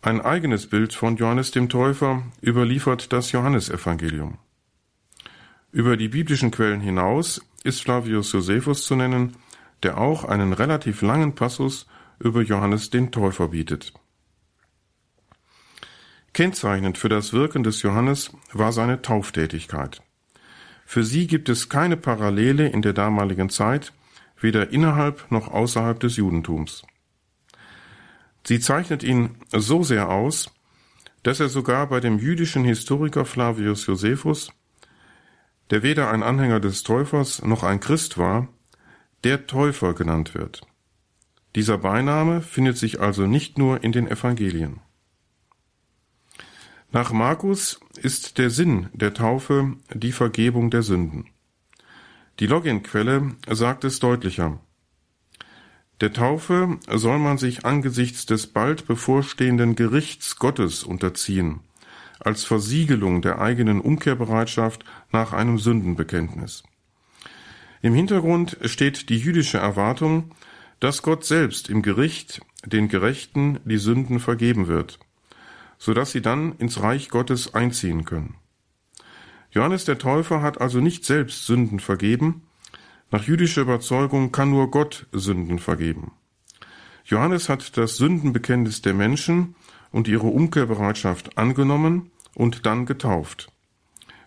Ein 0.00 0.20
eigenes 0.20 0.68
Bild 0.68 0.94
von 0.94 1.16
Johannes 1.16 1.50
dem 1.50 1.68
Täufer 1.68 2.22
überliefert 2.40 3.12
das 3.12 3.32
Johannesevangelium. 3.32 4.38
Über 5.72 5.96
die 5.96 6.08
biblischen 6.08 6.52
Quellen 6.52 6.80
hinaus 6.80 7.44
ist 7.64 7.82
Flavius 7.82 8.32
Josephus 8.32 8.84
zu 8.84 8.94
nennen, 8.94 9.36
der 9.82 9.98
auch 9.98 10.24
einen 10.24 10.52
relativ 10.52 11.02
langen 11.02 11.34
Passus 11.34 11.86
über 12.20 12.42
Johannes 12.42 12.90
den 12.90 13.10
Täufer 13.10 13.48
bietet. 13.48 13.92
Kennzeichnend 16.32 16.96
für 16.96 17.08
das 17.08 17.32
Wirken 17.32 17.64
des 17.64 17.82
Johannes 17.82 18.30
war 18.52 18.72
seine 18.72 19.02
Tauftätigkeit. 19.02 20.00
Für 20.86 21.02
sie 21.02 21.26
gibt 21.26 21.48
es 21.48 21.68
keine 21.68 21.96
Parallele 21.96 22.68
in 22.68 22.82
der 22.82 22.92
damaligen 22.92 23.50
Zeit, 23.50 23.92
weder 24.40 24.70
innerhalb 24.70 25.30
noch 25.32 25.48
außerhalb 25.48 25.98
des 25.98 26.16
Judentums. 26.16 26.84
Sie 28.48 28.60
zeichnet 28.60 29.02
ihn 29.02 29.34
so 29.52 29.82
sehr 29.82 30.08
aus, 30.08 30.50
dass 31.22 31.38
er 31.38 31.50
sogar 31.50 31.86
bei 31.86 32.00
dem 32.00 32.18
jüdischen 32.18 32.64
Historiker 32.64 33.26
Flavius 33.26 33.84
Josephus, 33.84 34.50
der 35.68 35.82
weder 35.82 36.10
ein 36.10 36.22
Anhänger 36.22 36.58
des 36.58 36.82
Täufers 36.82 37.42
noch 37.42 37.62
ein 37.62 37.78
Christ 37.78 38.16
war, 38.16 38.48
der 39.22 39.46
Täufer 39.46 39.92
genannt 39.92 40.32
wird. 40.32 40.62
Dieser 41.56 41.76
Beiname 41.76 42.40
findet 42.40 42.78
sich 42.78 43.00
also 43.00 43.26
nicht 43.26 43.58
nur 43.58 43.84
in 43.84 43.92
den 43.92 44.08
Evangelien. 44.08 44.80
Nach 46.90 47.12
Markus 47.12 47.78
ist 47.98 48.38
der 48.38 48.48
Sinn 48.48 48.88
der 48.94 49.12
Taufe 49.12 49.76
die 49.92 50.12
Vergebung 50.12 50.70
der 50.70 50.82
Sünden. 50.82 51.26
Die 52.40 52.46
Loginquelle 52.46 53.36
sagt 53.46 53.84
es 53.84 53.98
deutlicher. 53.98 54.58
Der 56.00 56.12
Taufe 56.12 56.78
soll 56.88 57.18
man 57.18 57.38
sich 57.38 57.64
angesichts 57.64 58.26
des 58.26 58.46
bald 58.46 58.86
bevorstehenden 58.86 59.74
Gerichts 59.74 60.36
Gottes 60.36 60.84
unterziehen, 60.84 61.60
als 62.20 62.44
Versiegelung 62.44 63.20
der 63.22 63.40
eigenen 63.40 63.80
Umkehrbereitschaft 63.80 64.84
nach 65.10 65.32
einem 65.32 65.58
Sündenbekenntnis. 65.58 66.62
Im 67.82 67.94
Hintergrund 67.94 68.58
steht 68.64 69.08
die 69.08 69.18
jüdische 69.18 69.58
Erwartung, 69.58 70.34
dass 70.80 71.02
Gott 71.02 71.24
selbst 71.24 71.68
im 71.68 71.82
Gericht 71.82 72.40
den 72.64 72.88
Gerechten 72.88 73.58
die 73.64 73.78
Sünden 73.78 74.20
vergeben 74.20 74.68
wird 74.68 74.98
so 75.78 75.94
dass 75.94 76.10
sie 76.12 76.20
dann 76.20 76.56
ins 76.58 76.82
Reich 76.82 77.08
Gottes 77.08 77.54
einziehen 77.54 78.04
können. 78.04 78.34
Johannes 79.50 79.84
der 79.84 79.98
Täufer 79.98 80.42
hat 80.42 80.60
also 80.60 80.80
nicht 80.80 81.04
selbst 81.04 81.46
Sünden 81.46 81.80
vergeben, 81.80 82.42
nach 83.10 83.24
jüdischer 83.24 83.62
Überzeugung 83.62 84.32
kann 84.32 84.50
nur 84.50 84.70
Gott 84.70 85.06
Sünden 85.12 85.58
vergeben. 85.58 86.12
Johannes 87.04 87.48
hat 87.48 87.76
das 87.76 87.96
Sündenbekenntnis 87.96 88.82
der 88.82 88.92
Menschen 88.92 89.54
und 89.90 90.08
ihre 90.08 90.26
Umkehrbereitschaft 90.26 91.38
angenommen 91.38 92.10
und 92.34 92.66
dann 92.66 92.84
getauft. 92.84 93.50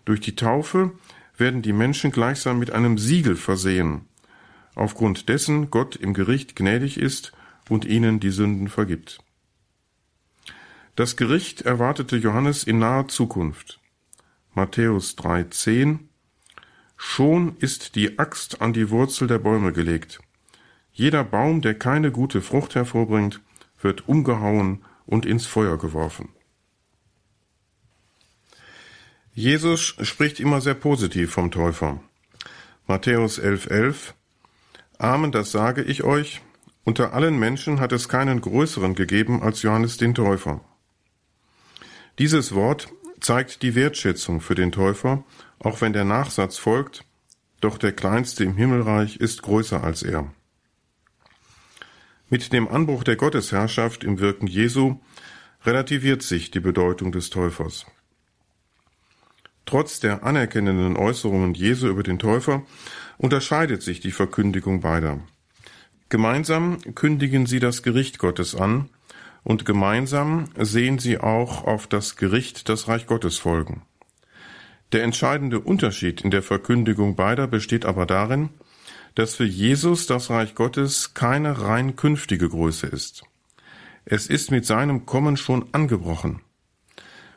Durch 0.04 0.20
die 0.20 0.34
Taufe 0.34 0.92
werden 1.36 1.62
die 1.62 1.72
Menschen 1.72 2.10
gleichsam 2.10 2.58
mit 2.58 2.72
einem 2.72 2.98
Siegel 2.98 3.36
versehen, 3.36 4.06
aufgrund 4.74 5.28
dessen 5.28 5.70
Gott 5.70 5.94
im 5.94 6.12
Gericht 6.12 6.56
gnädig 6.56 6.98
ist 6.98 7.32
und 7.68 7.84
ihnen 7.84 8.18
die 8.18 8.30
Sünden 8.30 8.68
vergibt. 8.68 9.20
Das 10.96 11.16
Gericht 11.16 11.62
erwartete 11.62 12.16
Johannes 12.16 12.64
in 12.64 12.78
naher 12.78 13.08
Zukunft. 13.08 13.80
Matthäus 14.54 15.16
3,10 15.16 16.00
Schon 17.04 17.56
ist 17.58 17.96
die 17.96 18.20
Axt 18.20 18.62
an 18.62 18.72
die 18.72 18.88
Wurzel 18.88 19.26
der 19.26 19.40
Bäume 19.40 19.72
gelegt. 19.72 20.20
Jeder 20.92 21.24
Baum, 21.24 21.60
der 21.60 21.74
keine 21.74 22.12
gute 22.12 22.40
Frucht 22.40 22.76
hervorbringt, 22.76 23.40
wird 23.80 24.08
umgehauen 24.08 24.84
und 25.04 25.26
ins 25.26 25.44
Feuer 25.44 25.76
geworfen. 25.78 26.28
Jesus 29.34 29.96
spricht 30.00 30.38
immer 30.38 30.60
sehr 30.60 30.74
positiv 30.74 31.32
vom 31.32 31.50
Täufer. 31.50 32.00
Matthäus 32.86 33.38
11,11 33.40 33.70
11, 33.70 34.14
Amen, 34.98 35.32
das 35.32 35.50
sage 35.50 35.82
ich 35.82 36.04
euch, 36.04 36.40
unter 36.84 37.12
allen 37.14 37.36
Menschen 37.36 37.80
hat 37.80 37.92
es 37.92 38.08
keinen 38.08 38.40
größeren 38.40 38.94
gegeben 38.94 39.42
als 39.42 39.62
Johannes 39.62 39.96
den 39.96 40.14
Täufer. 40.14 40.60
Dieses 42.18 42.54
Wort 42.54 42.88
zeigt 43.20 43.62
die 43.62 43.74
Wertschätzung 43.74 44.40
für 44.40 44.54
den 44.54 44.72
Täufer, 44.72 45.24
auch 45.62 45.80
wenn 45.80 45.92
der 45.92 46.04
Nachsatz 46.04 46.58
folgt, 46.58 47.04
doch 47.60 47.78
der 47.78 47.92
Kleinste 47.92 48.42
im 48.44 48.56
Himmelreich 48.56 49.16
ist 49.16 49.42
größer 49.42 49.82
als 49.82 50.02
er. 50.02 50.32
Mit 52.28 52.52
dem 52.52 52.66
Anbruch 52.66 53.04
der 53.04 53.16
Gottesherrschaft 53.16 54.02
im 54.02 54.18
Wirken 54.18 54.48
Jesu 54.48 54.96
relativiert 55.64 56.22
sich 56.22 56.50
die 56.50 56.60
Bedeutung 56.60 57.12
des 57.12 57.30
Täufers. 57.30 57.86
Trotz 59.64 60.00
der 60.00 60.24
anerkennenden 60.24 60.96
Äußerungen 60.96 61.54
Jesu 61.54 61.86
über 61.86 62.02
den 62.02 62.18
Täufer 62.18 62.64
unterscheidet 63.16 63.82
sich 63.82 64.00
die 64.00 64.10
Verkündigung 64.10 64.80
beider. 64.80 65.20
Gemeinsam 66.08 66.78
kündigen 66.94 67.46
sie 67.46 67.60
das 67.60 67.82
Gericht 67.84 68.18
Gottes 68.18 68.54
an, 68.54 68.88
und 69.44 69.64
gemeinsam 69.64 70.48
sehen 70.56 70.98
sie 70.98 71.18
auch 71.18 71.64
auf 71.64 71.86
das 71.86 72.16
Gericht 72.16 72.68
das 72.68 72.86
Reich 72.88 73.06
Gottes 73.06 73.38
folgen. 73.38 73.82
Der 74.92 75.02
entscheidende 75.04 75.60
Unterschied 75.60 76.20
in 76.20 76.30
der 76.30 76.42
Verkündigung 76.42 77.16
beider 77.16 77.46
besteht 77.46 77.86
aber 77.86 78.04
darin, 78.04 78.50
dass 79.14 79.34
für 79.34 79.44
Jesus 79.44 80.06
das 80.06 80.28
Reich 80.28 80.54
Gottes 80.54 81.14
keine 81.14 81.62
rein 81.62 81.96
künftige 81.96 82.48
Größe 82.48 82.86
ist. 82.86 83.22
Es 84.04 84.26
ist 84.26 84.50
mit 84.50 84.66
seinem 84.66 85.06
Kommen 85.06 85.36
schon 85.36 85.66
angebrochen. 85.72 86.42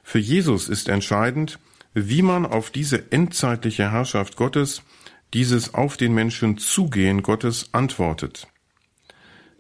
Für 0.04 0.20
Jesus 0.20 0.68
ist 0.68 0.90
entscheidend, 0.90 1.60
wie 1.94 2.22
man 2.22 2.46
auf 2.46 2.72
diese 2.72 3.12
endzeitliche 3.12 3.92
Herrschaft 3.92 4.36
Gottes, 4.36 4.82
dieses 5.34 5.74
auf 5.74 5.96
den 5.96 6.14
Menschen 6.14 6.58
zugehen 6.58 7.24
Gottes 7.24 7.74
antwortet. 7.74 8.48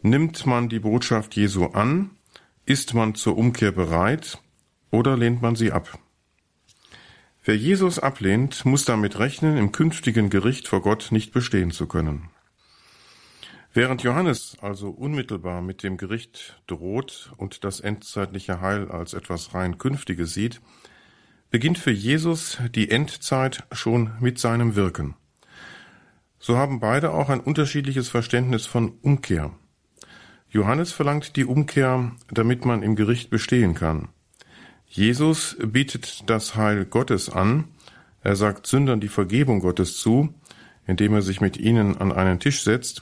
Nimmt 0.01 0.45
man 0.45 0.67
die 0.67 0.79
Botschaft 0.79 1.35
Jesu 1.35 1.65
an, 1.65 2.11
ist 2.65 2.93
man 2.93 3.15
zur 3.15 3.37
Umkehr 3.37 3.71
bereit 3.71 4.39
oder 4.91 5.15
lehnt 5.17 5.41
man 5.41 5.55
sie 5.55 5.71
ab? 5.71 5.99
Wer 7.47 7.57
Jesus 7.57 7.99
ablehnt, 7.99 8.65
muss 8.65 8.85
damit 8.85 9.19
rechnen, 9.19 9.55
im 9.55 9.71
künftigen 9.71 10.31
Gericht 10.31 10.67
vor 10.67 10.81
Gott 10.81 11.09
nicht 11.11 11.31
bestehen 11.31 11.69
zu 11.69 11.85
können. 11.85 12.29
Während 13.71 14.01
Johannes 14.01 14.57
also 14.61 14.89
unmittelbar 14.89 15.61
mit 15.61 15.83
dem 15.83 15.97
Gericht 15.97 16.59
droht 16.65 17.31
und 17.37 17.63
das 17.63 17.81
endzeitliche 17.81 18.61
Heil 18.61 18.89
als 18.89 19.13
etwas 19.13 19.53
rein 19.53 19.77
Künftiges 19.77 20.33
sieht, 20.33 20.59
beginnt 21.51 21.77
für 21.77 21.91
Jesus 21.91 22.57
die 22.73 22.89
Endzeit 22.89 23.63
schon 23.71 24.13
mit 24.19 24.39
seinem 24.39 24.75
Wirken. 24.75 25.15
So 26.39 26.57
haben 26.57 26.79
beide 26.79 27.11
auch 27.11 27.29
ein 27.29 27.41
unterschiedliches 27.41 28.09
Verständnis 28.09 28.65
von 28.65 28.97
Umkehr. 29.03 29.51
Johannes 30.49 30.91
verlangt 30.91 31.35
die 31.35 31.45
Umkehr, 31.45 32.11
damit 32.31 32.65
man 32.65 32.81
im 32.81 32.95
Gericht 32.95 33.29
bestehen 33.29 33.75
kann. 33.75 34.07
Jesus 34.95 35.57
bietet 35.59 36.29
das 36.29 36.55
Heil 36.55 36.85
Gottes 36.85 37.29
an, 37.29 37.65
er 38.21 38.37
sagt 38.37 38.65
Sündern 38.65 39.01
die 39.01 39.09
Vergebung 39.09 39.59
Gottes 39.59 39.97
zu, 39.97 40.33
indem 40.87 41.15
er 41.15 41.21
sich 41.21 41.41
mit 41.41 41.57
ihnen 41.57 41.97
an 41.97 42.13
einen 42.13 42.39
Tisch 42.39 42.63
setzt, 42.63 43.01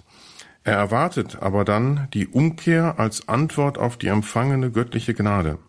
er 0.63 0.73
erwartet 0.73 1.43
aber 1.43 1.63
dann 1.63 2.07
die 2.15 2.27
Umkehr 2.27 2.97
als 2.97 3.27
Antwort 3.27 3.77
auf 3.77 3.97
die 3.97 4.07
empfangene 4.07 4.71
göttliche 4.71 5.13
Gnade. 5.13 5.59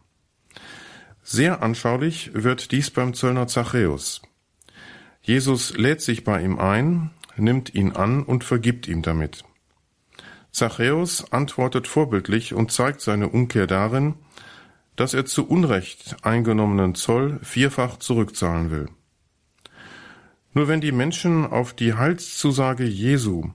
Sehr 1.23 1.63
anschaulich 1.63 2.31
wird 2.33 2.73
dies 2.73 2.91
beim 2.91 3.13
Zöllner 3.13 3.47
Zachäus. 3.47 4.23
Jesus 5.21 5.77
lädt 5.77 6.01
sich 6.01 6.25
bei 6.25 6.41
ihm 6.41 6.59
ein, 6.59 7.11
nimmt 7.37 7.75
ihn 7.75 7.93
an 7.93 8.23
und 8.23 8.45
vergibt 8.45 8.89
ihm 8.89 9.03
damit. 9.03 9.45
Zachäus 10.53 11.31
antwortet 11.33 11.87
vorbildlich 11.87 12.55
und 12.55 12.73
zeigt 12.73 13.03
seine 13.03 13.29
Umkehr 13.29 13.67
darin, 13.67 14.15
dass 14.97 15.15
er 15.15 15.25
zu 15.25 15.47
Unrecht 15.47 16.17
eingenommenen 16.23 16.95
Zoll 16.95 17.39
vierfach 17.43 17.99
zurückzahlen 17.99 18.71
will. 18.71 18.89
Nur 20.53 20.69
wenn 20.69 20.81
die 20.81 20.93
Menschen 20.93 21.47
auf 21.47 21.73
die 21.73 21.95
Heilszusage 21.95 22.85
Jesu 22.85 23.51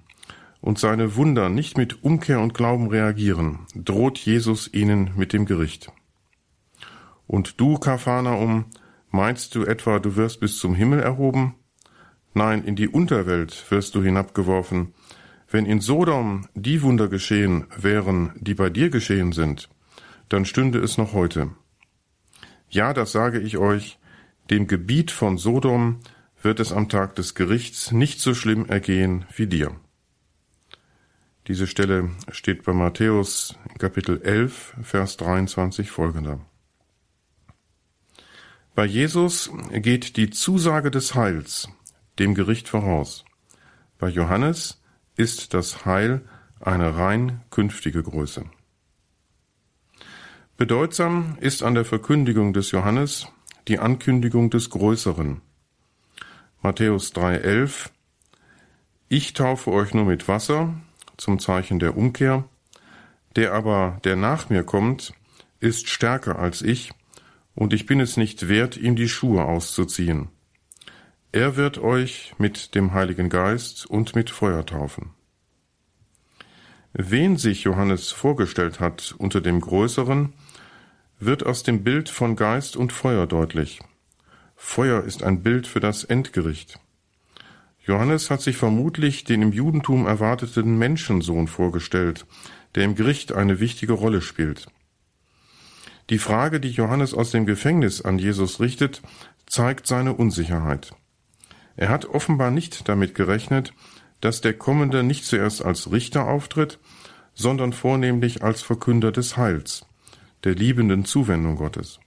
und 0.59 0.79
seine 0.79 1.15
Wunder 1.15 1.49
nicht 1.49 1.77
mit 1.77 2.03
Umkehr 2.03 2.41
und 2.41 2.53
Glauben 2.53 2.89
reagieren, 2.89 3.59
droht 3.73 4.17
Jesus 4.17 4.69
ihnen 4.73 5.11
mit 5.15 5.31
dem 5.31 5.45
Gericht. 5.45 5.91
Und 7.25 7.61
du, 7.61 7.77
Kapharnaum, 7.77 8.65
meinst 9.11 9.55
du 9.55 9.63
etwa, 9.63 9.99
du 9.99 10.17
wirst 10.17 10.41
bis 10.41 10.57
zum 10.57 10.75
Himmel 10.75 10.99
erhoben? 10.99 11.55
Nein, 12.33 12.63
in 12.63 12.75
die 12.75 12.89
Unterwelt 12.89 13.65
wirst 13.69 13.95
du 13.95 14.03
hinabgeworfen, 14.03 14.93
wenn 15.49 15.65
in 15.65 15.79
Sodom 15.79 16.47
die 16.53 16.81
Wunder 16.81 17.07
geschehen 17.07 17.65
wären, 17.77 18.33
die 18.35 18.55
bei 18.55 18.69
dir 18.69 18.89
geschehen 18.89 19.31
sind, 19.31 19.69
dann 20.29 20.45
stünde 20.45 20.79
es 20.79 20.97
noch 20.97 21.13
heute. 21.13 21.49
Ja, 22.69 22.93
das 22.93 23.11
sage 23.11 23.39
ich 23.39 23.57
euch, 23.57 23.99
dem 24.49 24.67
Gebiet 24.67 25.11
von 25.11 25.37
Sodom 25.37 25.99
wird 26.41 26.59
es 26.59 26.71
am 26.71 26.87
Tag 26.89 27.15
des 27.15 27.35
Gerichts 27.35 27.91
nicht 27.91 28.19
so 28.19 28.33
schlimm 28.33 28.65
ergehen 28.65 29.25
wie 29.35 29.47
dir. 29.47 29.75
Diese 31.47 31.67
Stelle 31.67 32.11
steht 32.31 32.63
bei 32.63 32.73
Matthäus 32.73 33.55
Kapitel 33.79 34.21
11, 34.21 34.75
Vers 34.83 35.17
23 35.17 35.89
folgender. 35.89 36.39
Bei 38.75 38.85
Jesus 38.85 39.51
geht 39.71 40.15
die 40.15 40.29
Zusage 40.29 40.91
des 40.91 41.15
Heils 41.15 41.67
dem 42.19 42.35
Gericht 42.35 42.69
voraus. 42.69 43.25
Bei 43.97 44.09
Johannes 44.09 44.81
ist 45.15 45.53
das 45.53 45.85
Heil 45.85 46.21
eine 46.59 46.97
rein 46.97 47.41
künftige 47.49 48.03
Größe. 48.03 48.45
Bedeutsam 50.59 51.37
ist 51.39 51.63
an 51.63 51.73
der 51.73 51.85
Verkündigung 51.85 52.51
des 52.51 52.71
Johannes 52.71 53.29
die 53.69 53.79
Ankündigung 53.79 54.49
des 54.49 54.69
Größeren. 54.69 55.39
Matthäus 56.61 57.13
3,11 57.15 57.91
Ich 59.07 59.31
taufe 59.31 59.71
euch 59.71 59.93
nur 59.93 60.03
mit 60.03 60.27
Wasser 60.27 60.73
zum 61.15 61.39
Zeichen 61.39 61.79
der 61.79 61.95
Umkehr, 61.95 62.43
der 63.37 63.53
aber, 63.53 64.01
der 64.03 64.17
nach 64.17 64.49
mir 64.49 64.65
kommt, 64.65 65.13
ist 65.61 65.87
stärker 65.87 66.37
als 66.37 66.61
ich, 66.61 66.91
und 67.55 67.71
ich 67.71 67.85
bin 67.85 68.01
es 68.01 68.17
nicht 68.17 68.49
wert, 68.49 68.75
ihm 68.75 68.97
die 68.97 69.07
Schuhe 69.07 69.45
auszuziehen. 69.45 70.27
Er 71.31 71.55
wird 71.55 71.77
euch 71.77 72.35
mit 72.37 72.75
dem 72.75 72.93
Heiligen 72.93 73.29
Geist 73.29 73.85
und 73.85 74.13
mit 74.13 74.29
Feuer 74.29 74.65
taufen. 74.65 75.11
Wen 76.91 77.37
sich 77.37 77.63
Johannes 77.63 78.11
vorgestellt 78.11 78.81
hat 78.81 79.15
unter 79.17 79.39
dem 79.39 79.61
Größeren, 79.61 80.33
wird 81.19 81.45
aus 81.45 81.63
dem 81.63 81.83
Bild 81.83 82.07
von 82.09 82.37
Geist 82.37 82.77
und 82.77 82.93
Feuer 82.93 83.27
deutlich. 83.27 83.81
Feuer 84.55 85.03
ist 85.03 85.21
ein 85.21 85.43
Bild 85.43 85.67
für 85.67 85.81
das 85.81 86.05
Endgericht. 86.05 86.79
Johannes 87.85 88.29
hat 88.29 88.41
sich 88.41 88.55
vermutlich 88.55 89.25
den 89.25 89.41
im 89.41 89.51
Judentum 89.51 90.05
erwarteten 90.05 90.77
Menschensohn 90.77 91.47
vorgestellt, 91.47 92.25
der 92.75 92.85
im 92.85 92.95
Gericht 92.95 93.33
eine 93.33 93.59
wichtige 93.59 93.93
Rolle 93.93 94.21
spielt. 94.21 94.67
Die 96.09 96.19
Frage, 96.19 96.59
die 96.59 96.71
Johannes 96.71 97.13
aus 97.13 97.31
dem 97.31 97.45
Gefängnis 97.45 98.01
an 98.01 98.17
Jesus 98.17 98.59
richtet, 98.59 99.01
zeigt 99.45 99.87
seine 99.87 100.13
Unsicherheit. 100.13 100.93
Er 101.75 101.89
hat 101.89 102.05
offenbar 102.05 102.51
nicht 102.51 102.87
damit 102.87 103.13
gerechnet, 103.13 103.73
dass 104.21 104.41
der 104.41 104.53
Kommende 104.53 105.03
nicht 105.03 105.25
zuerst 105.25 105.63
als 105.63 105.91
Richter 105.91 106.27
auftritt, 106.27 106.79
sondern 107.33 107.73
vornehmlich 107.73 108.43
als 108.43 108.61
Verkünder 108.61 109.11
des 109.11 109.37
Heils 109.37 109.85
der 110.43 110.55
liebenden 110.55 111.05
Zuwendung 111.05 111.55
Gottes. 111.55 111.99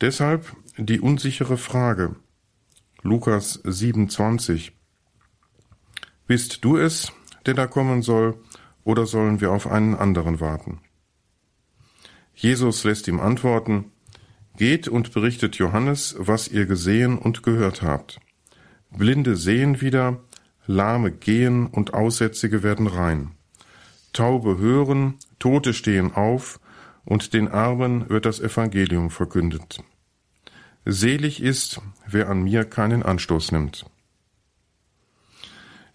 Deshalb 0.00 0.56
die 0.76 1.00
unsichere 1.00 1.56
Frage. 1.56 2.16
Lukas 3.02 3.60
27. 3.64 4.72
Bist 6.26 6.64
du 6.64 6.76
es, 6.76 7.12
der 7.46 7.54
da 7.54 7.66
kommen 7.66 8.02
soll, 8.02 8.36
oder 8.84 9.06
sollen 9.06 9.40
wir 9.40 9.52
auf 9.52 9.66
einen 9.66 9.94
anderen 9.94 10.40
warten? 10.40 10.80
Jesus 12.34 12.84
lässt 12.84 13.08
ihm 13.08 13.20
antworten, 13.20 13.92
Geht 14.56 14.86
und 14.86 15.12
berichtet 15.12 15.56
Johannes, 15.56 16.14
was 16.18 16.48
ihr 16.48 16.66
gesehen 16.66 17.18
und 17.18 17.42
gehört 17.42 17.82
habt. 17.82 18.20
Blinde 18.90 19.36
sehen 19.36 19.80
wieder, 19.80 20.20
Lahme 20.66 21.10
gehen 21.10 21.66
und 21.66 21.94
Aussätzige 21.94 22.62
werden 22.62 22.86
rein. 22.86 23.32
Taube 24.12 24.58
hören, 24.58 25.14
Tote 25.38 25.72
stehen 25.72 26.12
auf, 26.12 26.60
und 27.04 27.32
den 27.32 27.48
Armen 27.48 28.08
wird 28.08 28.26
das 28.26 28.40
Evangelium 28.40 29.10
verkündet. 29.10 29.82
Selig 30.84 31.42
ist, 31.42 31.80
wer 32.06 32.28
an 32.28 32.42
mir 32.42 32.64
keinen 32.64 33.02
Anstoß 33.02 33.52
nimmt. 33.52 33.86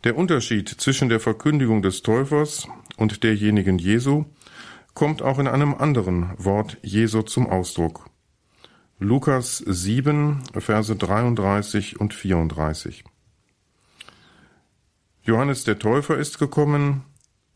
Der 0.04 0.16
Unterschied 0.16 0.70
zwischen 0.70 1.10
der 1.10 1.20
Verkündigung 1.20 1.82
des 1.82 2.02
Täufers 2.02 2.68
und 2.96 3.24
derjenigen 3.24 3.80
Jesu 3.80 4.26
kommt 4.94 5.22
auch 5.22 5.40
in 5.40 5.48
einem 5.48 5.74
anderen 5.76 6.32
Wort 6.38 6.78
Jesu 6.82 7.22
zum 7.22 7.48
Ausdruck. 7.48 8.10
Lukas 9.00 9.58
7, 9.58 10.44
Verse 10.58 10.96
33 10.96 12.00
und 12.00 12.14
34. 12.14 13.04
Johannes 15.24 15.66
der 15.66 15.78
Täufer 15.78 16.18
ist 16.18 16.40
gekommen, 16.40 17.04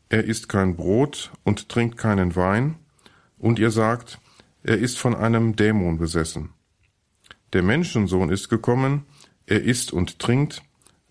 er 0.08 0.24
isst 0.24 0.48
kein 0.48 0.76
Brot 0.76 1.32
und 1.42 1.68
trinkt 1.68 1.96
keinen 1.96 2.36
Wein, 2.36 2.76
und 3.42 3.58
ihr 3.58 3.72
sagt, 3.72 4.18
er 4.62 4.78
ist 4.78 4.98
von 4.98 5.14
einem 5.14 5.56
Dämon 5.56 5.98
besessen. 5.98 6.50
Der 7.52 7.62
Menschensohn 7.62 8.30
ist 8.30 8.48
gekommen, 8.48 9.04
er 9.46 9.62
isst 9.62 9.92
und 9.92 10.20
trinkt, 10.20 10.62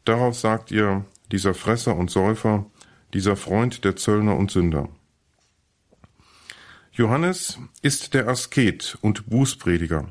darauf 0.06 0.39
sagt 0.39 0.72
ihr, 0.72 1.06
dieser 1.32 1.54
Fresser 1.54 1.96
und 1.96 2.10
Säufer, 2.10 2.65
dieser 3.13 3.36
Freund 3.36 3.84
der 3.84 3.98
Zöllner 3.98 4.38
und 4.38 4.50
Sünder. 4.50 4.88
Johannes 6.94 7.60
ist 7.82 8.13
der 8.13 8.28
Asket 8.30 8.98
und 9.02 9.30
Bußprediger. 9.30 10.08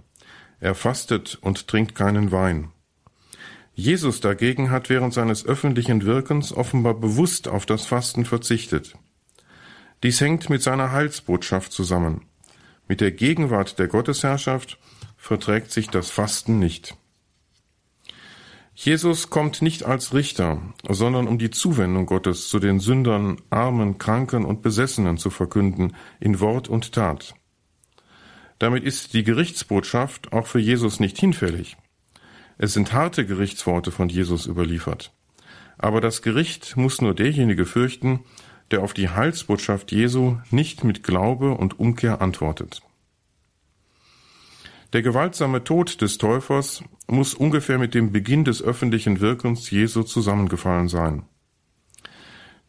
Er 0.61 0.74
fastet 0.74 1.38
und 1.40 1.68
trinkt 1.68 1.94
keinen 1.94 2.33
Wein. 2.33 2.68
Jesus 3.74 4.20
dagegen 4.20 4.70
hat 4.70 4.90
während 4.90 5.14
seines 5.14 5.46
öffentlichen 5.46 6.04
Wirkens 6.04 6.52
offenbar 6.52 6.94
bewusst 6.94 7.48
auf 7.48 7.64
das 7.64 7.87
Fasten 7.87 8.26
verzichtet. 8.26 8.94
Dies 10.02 10.20
hängt 10.20 10.48
mit 10.48 10.62
seiner 10.62 10.92
Heilsbotschaft 10.92 11.72
zusammen. 11.72 12.22
Mit 12.88 13.00
der 13.00 13.12
Gegenwart 13.12 13.78
der 13.78 13.88
Gottesherrschaft 13.88 14.78
verträgt 15.16 15.70
sich 15.70 15.88
das 15.90 16.10
Fasten 16.10 16.58
nicht. 16.58 16.96
Jesus 18.74 19.28
kommt 19.28 19.60
nicht 19.60 19.82
als 19.82 20.14
Richter, 20.14 20.62
sondern 20.88 21.28
um 21.28 21.38
die 21.38 21.50
Zuwendung 21.50 22.06
Gottes 22.06 22.48
zu 22.48 22.58
den 22.58 22.80
Sündern, 22.80 23.36
Armen, 23.50 23.98
Kranken 23.98 24.46
und 24.46 24.62
Besessenen 24.62 25.18
zu 25.18 25.28
verkünden, 25.28 25.94
in 26.18 26.40
Wort 26.40 26.68
und 26.68 26.92
Tat. 26.92 27.34
Damit 28.58 28.84
ist 28.84 29.12
die 29.12 29.22
Gerichtsbotschaft 29.22 30.32
auch 30.32 30.46
für 30.46 30.60
Jesus 30.60 30.98
nicht 30.98 31.18
hinfällig. 31.18 31.76
Es 32.56 32.72
sind 32.72 32.94
harte 32.94 33.26
Gerichtsworte 33.26 33.90
von 33.90 34.08
Jesus 34.08 34.46
überliefert. 34.46 35.12
Aber 35.76 36.00
das 36.00 36.22
Gericht 36.22 36.76
muss 36.76 37.02
nur 37.02 37.14
derjenige 37.14 37.66
fürchten, 37.66 38.20
der 38.70 38.83
auf 38.83 38.94
die 38.94 39.09
Heilsbotschaft 39.09 39.92
Jesu 39.92 40.38
nicht 40.50 40.85
mit 40.85 41.02
Glaube 41.02 41.52
und 41.52 41.78
Umkehr 41.78 42.20
antwortet. 42.20 42.83
Der 44.92 45.02
gewaltsame 45.02 45.62
Tod 45.62 46.00
des 46.00 46.18
Täufers 46.18 46.83
muss 47.06 47.35
ungefähr 47.35 47.78
mit 47.78 47.94
dem 47.94 48.11
Beginn 48.11 48.44
des 48.44 48.61
öffentlichen 48.62 49.20
Wirkens 49.20 49.70
Jesu 49.70 50.02
zusammengefallen 50.02 50.88
sein. 50.88 51.24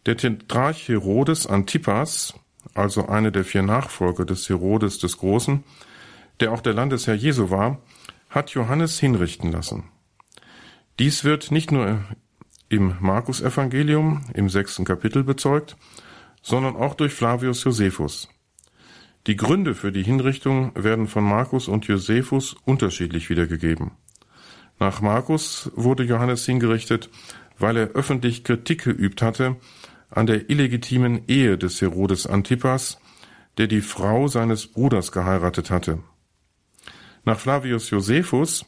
Der 0.05 0.17
Tetrarch 0.17 0.87
Herodes 0.87 1.47
Antipas, 1.47 2.33
also 2.73 3.07
einer 3.07 3.31
der 3.31 3.43
vier 3.43 3.63
Nachfolger 3.63 4.25
des 4.25 4.49
Herodes 4.49 4.99
des 4.99 5.17
Großen, 5.17 5.63
der 6.39 6.51
auch 6.51 6.61
der 6.61 6.73
Landesherr 6.73 7.15
Jesu 7.15 7.49
war, 7.49 7.79
hat 8.29 8.51
Johannes 8.51 8.99
hinrichten 8.99 9.51
lassen. 9.51 9.83
Dies 10.99 11.23
wird 11.23 11.51
nicht 11.51 11.71
nur 11.71 12.03
im 12.71 12.95
Markus-Evangelium 13.01 14.23
im 14.33 14.47
sechsten 14.47 14.85
Kapitel 14.85 15.23
bezeugt, 15.23 15.75
sondern 16.41 16.77
auch 16.77 16.95
durch 16.95 17.13
Flavius 17.13 17.63
Josephus. 17.65 18.29
Die 19.27 19.35
Gründe 19.35 19.75
für 19.75 19.91
die 19.91 20.03
Hinrichtung 20.03 20.71
werden 20.73 21.07
von 21.07 21.23
Markus 21.23 21.67
und 21.67 21.85
Josephus 21.85 22.55
unterschiedlich 22.65 23.29
wiedergegeben. 23.29 23.91
Nach 24.79 25.01
Markus 25.01 25.69
wurde 25.75 26.03
Johannes 26.03 26.45
hingerichtet, 26.45 27.09
weil 27.59 27.75
er 27.75 27.89
öffentlich 27.89 28.43
Kritik 28.43 28.83
geübt 28.83 29.21
hatte 29.21 29.57
an 30.09 30.25
der 30.25 30.49
illegitimen 30.49 31.23
Ehe 31.27 31.57
des 31.57 31.81
Herodes 31.81 32.25
Antipas, 32.25 32.99
der 33.57 33.67
die 33.67 33.81
Frau 33.81 34.27
seines 34.27 34.67
Bruders 34.67 35.11
geheiratet 35.11 35.69
hatte. 35.71 35.99
Nach 37.25 37.39
Flavius 37.39 37.89
Josephus 37.89 38.65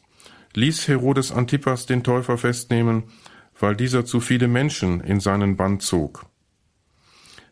ließ 0.54 0.88
Herodes 0.88 1.32
Antipas 1.32 1.86
den 1.86 2.04
Täufer 2.04 2.38
festnehmen, 2.38 3.04
weil 3.58 3.76
dieser 3.76 4.04
zu 4.04 4.20
viele 4.20 4.48
Menschen 4.48 5.00
in 5.00 5.20
seinen 5.20 5.56
Bann 5.56 5.80
zog. 5.80 6.26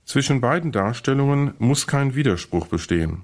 Zwischen 0.04 0.40
beiden 0.40 0.72
Darstellungen 0.72 1.54
muss 1.58 1.86
kein 1.86 2.14
Widerspruch 2.14 2.66
bestehen. 2.66 3.22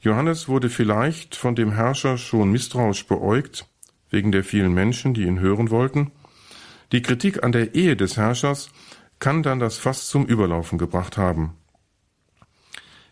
Johannes 0.00 0.48
wurde 0.48 0.68
vielleicht 0.68 1.36
von 1.36 1.54
dem 1.54 1.72
Herrscher 1.72 2.18
schon 2.18 2.50
misstrauisch 2.50 3.06
beäugt, 3.06 3.66
wegen 4.08 4.32
der 4.32 4.42
vielen 4.42 4.74
Menschen, 4.74 5.14
die 5.14 5.22
ihn 5.22 5.38
hören 5.38 5.70
wollten. 5.70 6.10
Die 6.92 7.02
Kritik 7.02 7.44
an 7.44 7.52
der 7.52 7.74
Ehe 7.74 7.96
des 7.96 8.16
Herrschers 8.16 8.70
kann 9.20 9.42
dann 9.42 9.60
das 9.60 9.76
Fass 9.76 10.08
zum 10.08 10.26
Überlaufen 10.26 10.78
gebracht 10.78 11.16
haben. 11.16 11.54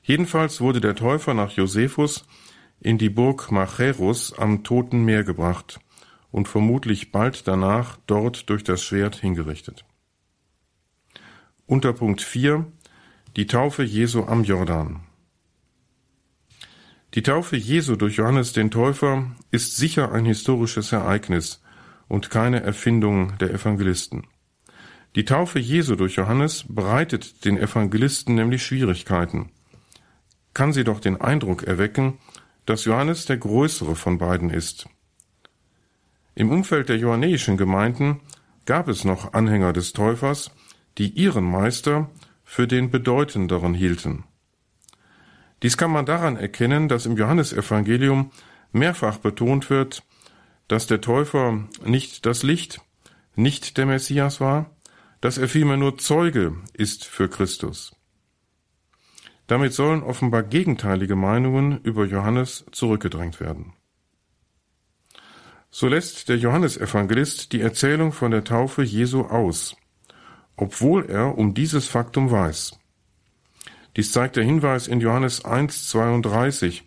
Jedenfalls 0.03 0.61
wurde 0.61 0.81
der 0.81 0.97
Täufer 0.97 1.35
nach 1.35 1.53
Josephus 1.53 2.25
in 2.81 2.97
die 2.97 3.11
Burg 3.11 3.53
Macherus 3.53 4.33
am 4.37 4.65
Toten 4.65 5.05
Meer 5.05 5.23
gebracht 5.23 5.79
und 6.31 6.49
vermutlich 6.49 7.13
bald 7.13 7.47
danach 7.49 7.99
dort 8.07 8.49
durch 8.51 8.65
das 8.65 8.83
Schwert 8.83 9.17
hingerichtet. 9.17 9.85
Unter 11.67 11.93
Punkt 11.93 12.23
4 12.23 12.67
Die 13.37 13.47
Taufe 13.47 13.83
Jesu 13.83 14.25
am 14.25 14.45
Jordan. 14.45 15.01
Die 17.15 17.23
Taufe 17.23 17.57
Jesu 17.57 17.97
durch 17.97 18.17
Johannes 18.17 18.53
den 18.53 18.71
Täufer 18.71 19.31
ist 19.51 19.77
sicher 19.77 20.13
ein 20.13 20.27
historisches 20.27 20.93
Ereignis 20.93 21.63
und 22.07 22.31
keine 22.31 22.63
Erfindung 22.63 23.37
der 23.39 23.51
Evangelisten. 23.51 24.27
Die 25.15 25.25
Taufe 25.25 25.59
Jesu 25.59 25.97
durch 25.97 26.17
Johannes 26.17 26.65
bereitet 26.69 27.45
den 27.45 27.57
Evangelisten 27.57 28.35
nämlich 28.35 28.63
Schwierigkeiten. 28.63 29.51
Kann 30.53 30.73
sie 30.73 30.85
doch 30.85 31.01
den 31.01 31.21
Eindruck 31.21 31.63
erwecken, 31.63 32.19
dass 32.67 32.85
Johannes 32.85 33.25
der 33.25 33.39
größere 33.39 33.97
von 33.97 34.19
beiden 34.19 34.51
ist. 34.51 34.89
Im 36.39 36.53
Umfeld 36.53 36.89
der 36.89 36.99
johannäischen 36.99 37.57
Gemeinden 37.57 38.21
gab 38.65 38.87
es 38.87 39.05
noch 39.05 39.33
Anhänger 39.33 39.73
des 39.73 39.93
Täufers, 39.93 40.53
die 40.97 41.09
ihren 41.09 41.43
Meister 41.43 42.11
für 42.45 42.69
den 42.69 42.93
bedeutenderen 42.93 43.75
hielten. 43.75 44.23
Dies 45.65 45.77
kann 45.77 45.91
man 45.91 46.07
daran 46.07 46.37
erkennen, 46.37 46.89
dass 46.89 47.07
im 47.07 47.17
Johannesevangelium 47.17 48.31
mehrfach 48.71 49.17
betont 49.19 49.69
wird, 49.69 50.05
dass 50.69 50.87
der 50.87 51.01
Täufer 51.01 51.67
nicht 51.85 52.25
das 52.25 52.45
Licht, 52.45 52.83
nicht 53.35 53.77
der 53.77 53.87
Messias 53.87 54.41
war, 54.41 54.71
dass 55.21 55.39
er 55.39 55.49
vielmehr 55.49 55.77
nur 55.77 55.99
Zeuge 55.99 56.55
ist 56.73 57.05
für 57.05 57.29
Christus. 57.29 57.97
Damit 59.49 59.73
sollen 59.73 60.05
offenbar 60.05 60.45
gegenteilige 60.45 61.17
Meinungen 61.17 61.81
über 61.81 62.05
Johannes 62.05 62.65
zurückgedrängt 62.71 63.41
werden. 63.41 63.73
So 65.71 65.87
lässt 65.87 66.29
der 66.29 66.39
Johannesevangelist 66.39 67.53
die 67.53 67.61
Erzählung 67.61 68.13
von 68.13 68.31
der 68.31 68.45
Taufe 68.45 68.83
Jesu 68.83 69.23
aus, 69.23 69.77
obwohl 70.57 71.07
er 71.07 71.37
um 71.37 71.55
dieses 71.55 71.89
Faktum 71.89 72.31
weiß. 72.31 72.79
Dies 73.97 74.13
zeigt 74.13 74.37
der 74.37 74.45
Hinweis 74.45 74.87
in 74.87 75.01
Johannes 75.01 75.45
1,32, 75.45 76.83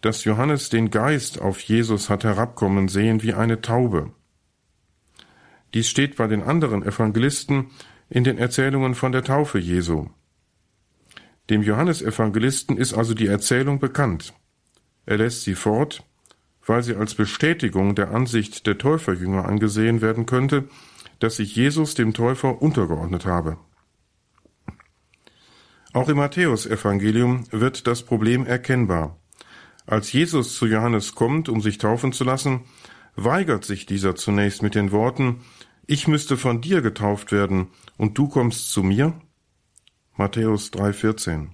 dass 0.00 0.24
Johannes 0.24 0.68
den 0.68 0.90
Geist 0.90 1.40
auf 1.40 1.60
Jesus 1.60 2.10
hat 2.10 2.24
herabkommen 2.24 2.88
sehen 2.88 3.22
wie 3.22 3.34
eine 3.34 3.60
Taube. 3.60 4.12
Dies 5.72 5.88
steht 5.88 6.16
bei 6.16 6.26
den 6.26 6.42
anderen 6.42 6.82
Evangelisten 6.82 7.70
in 8.10 8.24
den 8.24 8.38
Erzählungen 8.38 8.94
von 8.94 9.12
der 9.12 9.24
Taufe 9.24 9.58
Jesu. 9.58 10.08
Dem 11.50 11.62
Johannesevangelisten 11.62 12.76
ist 12.76 12.94
also 12.94 13.14
die 13.14 13.26
Erzählung 13.26 13.78
bekannt. 13.78 14.34
Er 15.06 15.18
lässt 15.18 15.42
sie 15.42 15.54
fort, 15.54 16.04
weil 16.66 16.82
sie 16.82 16.94
als 16.94 17.14
Bestätigung 17.14 17.94
der 17.94 18.10
Ansicht 18.10 18.66
der 18.66 18.78
Täuferjünger 18.78 19.46
angesehen 19.46 20.00
werden 20.00 20.26
könnte, 20.26 20.68
dass 21.18 21.36
sich 21.36 21.54
Jesus 21.56 21.94
dem 21.94 22.14
Täufer 22.14 22.60
untergeordnet 22.60 23.26
habe. 23.26 23.58
Auch 25.92 26.08
im 26.08 26.16
Matthäusevangelium 26.16 27.44
wird 27.50 27.86
das 27.86 28.02
Problem 28.02 28.46
erkennbar. 28.46 29.16
Als 29.86 30.12
Jesus 30.12 30.56
zu 30.56 30.66
Johannes 30.66 31.14
kommt, 31.14 31.48
um 31.48 31.60
sich 31.60 31.78
taufen 31.78 32.12
zu 32.12 32.24
lassen, 32.24 32.62
weigert 33.14 33.64
sich 33.64 33.86
dieser 33.86 34.16
zunächst 34.16 34.62
mit 34.62 34.74
den 34.74 34.90
Worten 34.90 35.42
Ich 35.86 36.08
müsste 36.08 36.36
von 36.36 36.60
dir 36.60 36.80
getauft 36.80 37.30
werden, 37.30 37.68
und 37.96 38.18
du 38.18 38.28
kommst 38.28 38.72
zu 38.72 38.82
mir? 38.82 39.12
Matthäus 40.16 40.72
3,14 40.72 41.48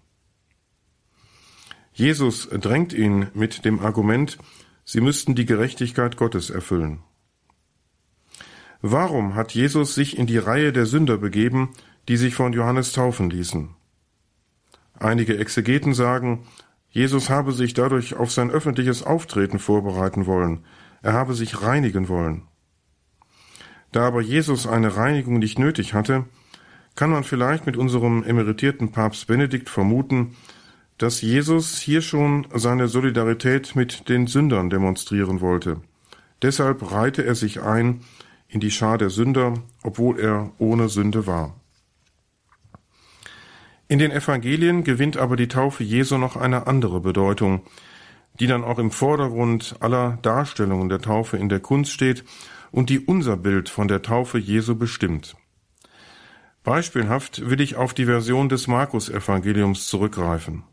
Jesus 1.92 2.48
drängt 2.48 2.92
ihn 2.92 3.26
mit 3.34 3.64
dem 3.64 3.80
Argument, 3.80 4.38
sie 4.90 5.00
müssten 5.00 5.36
die 5.36 5.46
Gerechtigkeit 5.46 6.16
Gottes 6.16 6.50
erfüllen. 6.50 6.98
Warum 8.82 9.36
hat 9.36 9.52
Jesus 9.54 9.94
sich 9.94 10.18
in 10.18 10.26
die 10.26 10.38
Reihe 10.38 10.72
der 10.72 10.84
Sünder 10.84 11.16
begeben, 11.16 11.70
die 12.08 12.16
sich 12.16 12.34
von 12.34 12.52
Johannes 12.52 12.90
taufen 12.90 13.30
ließen? 13.30 13.68
Einige 14.98 15.38
Exegeten 15.38 15.94
sagen, 15.94 16.44
Jesus 16.90 17.30
habe 17.30 17.52
sich 17.52 17.72
dadurch 17.72 18.14
auf 18.16 18.32
sein 18.32 18.50
öffentliches 18.50 19.04
Auftreten 19.04 19.60
vorbereiten 19.60 20.26
wollen, 20.26 20.64
er 21.02 21.12
habe 21.12 21.34
sich 21.34 21.62
reinigen 21.62 22.08
wollen. 22.08 22.48
Da 23.92 24.08
aber 24.08 24.22
Jesus 24.22 24.66
eine 24.66 24.96
Reinigung 24.96 25.38
nicht 25.38 25.60
nötig 25.60 25.94
hatte, 25.94 26.24
kann 26.96 27.10
man 27.10 27.22
vielleicht 27.22 27.64
mit 27.64 27.76
unserem 27.76 28.24
emeritierten 28.24 28.90
Papst 28.90 29.28
Benedikt 29.28 29.68
vermuten, 29.68 30.34
dass 31.00 31.22
Jesus 31.22 31.80
hier 31.80 32.02
schon 32.02 32.46
seine 32.52 32.86
Solidarität 32.86 33.74
mit 33.74 34.10
den 34.10 34.26
Sündern 34.26 34.68
demonstrieren 34.68 35.40
wollte. 35.40 35.80
Deshalb 36.42 36.92
reihte 36.92 37.24
er 37.24 37.34
sich 37.34 37.62
ein 37.62 38.02
in 38.48 38.60
die 38.60 38.70
Schar 38.70 38.98
der 38.98 39.08
Sünder, 39.08 39.54
obwohl 39.82 40.20
er 40.20 40.52
ohne 40.58 40.90
Sünde 40.90 41.26
war. 41.26 41.58
In 43.88 43.98
den 43.98 44.10
Evangelien 44.10 44.84
gewinnt 44.84 45.16
aber 45.16 45.36
die 45.36 45.48
Taufe 45.48 45.84
Jesu 45.84 46.18
noch 46.18 46.36
eine 46.36 46.66
andere 46.66 47.00
Bedeutung, 47.00 47.62
die 48.38 48.46
dann 48.46 48.62
auch 48.62 48.78
im 48.78 48.90
Vordergrund 48.90 49.76
aller 49.80 50.18
Darstellungen 50.20 50.90
der 50.90 51.00
Taufe 51.00 51.38
in 51.38 51.48
der 51.48 51.60
Kunst 51.60 51.92
steht 51.92 52.24
und 52.72 52.90
die 52.90 53.00
unser 53.00 53.38
Bild 53.38 53.70
von 53.70 53.88
der 53.88 54.02
Taufe 54.02 54.36
Jesu 54.36 54.74
bestimmt. 54.74 55.34
Beispielhaft 56.62 57.48
will 57.48 57.62
ich 57.62 57.76
auf 57.76 57.94
die 57.94 58.04
Version 58.04 58.50
des 58.50 58.66
Markus-Evangeliums 58.66 59.86
zurückgreifen. 59.88 60.64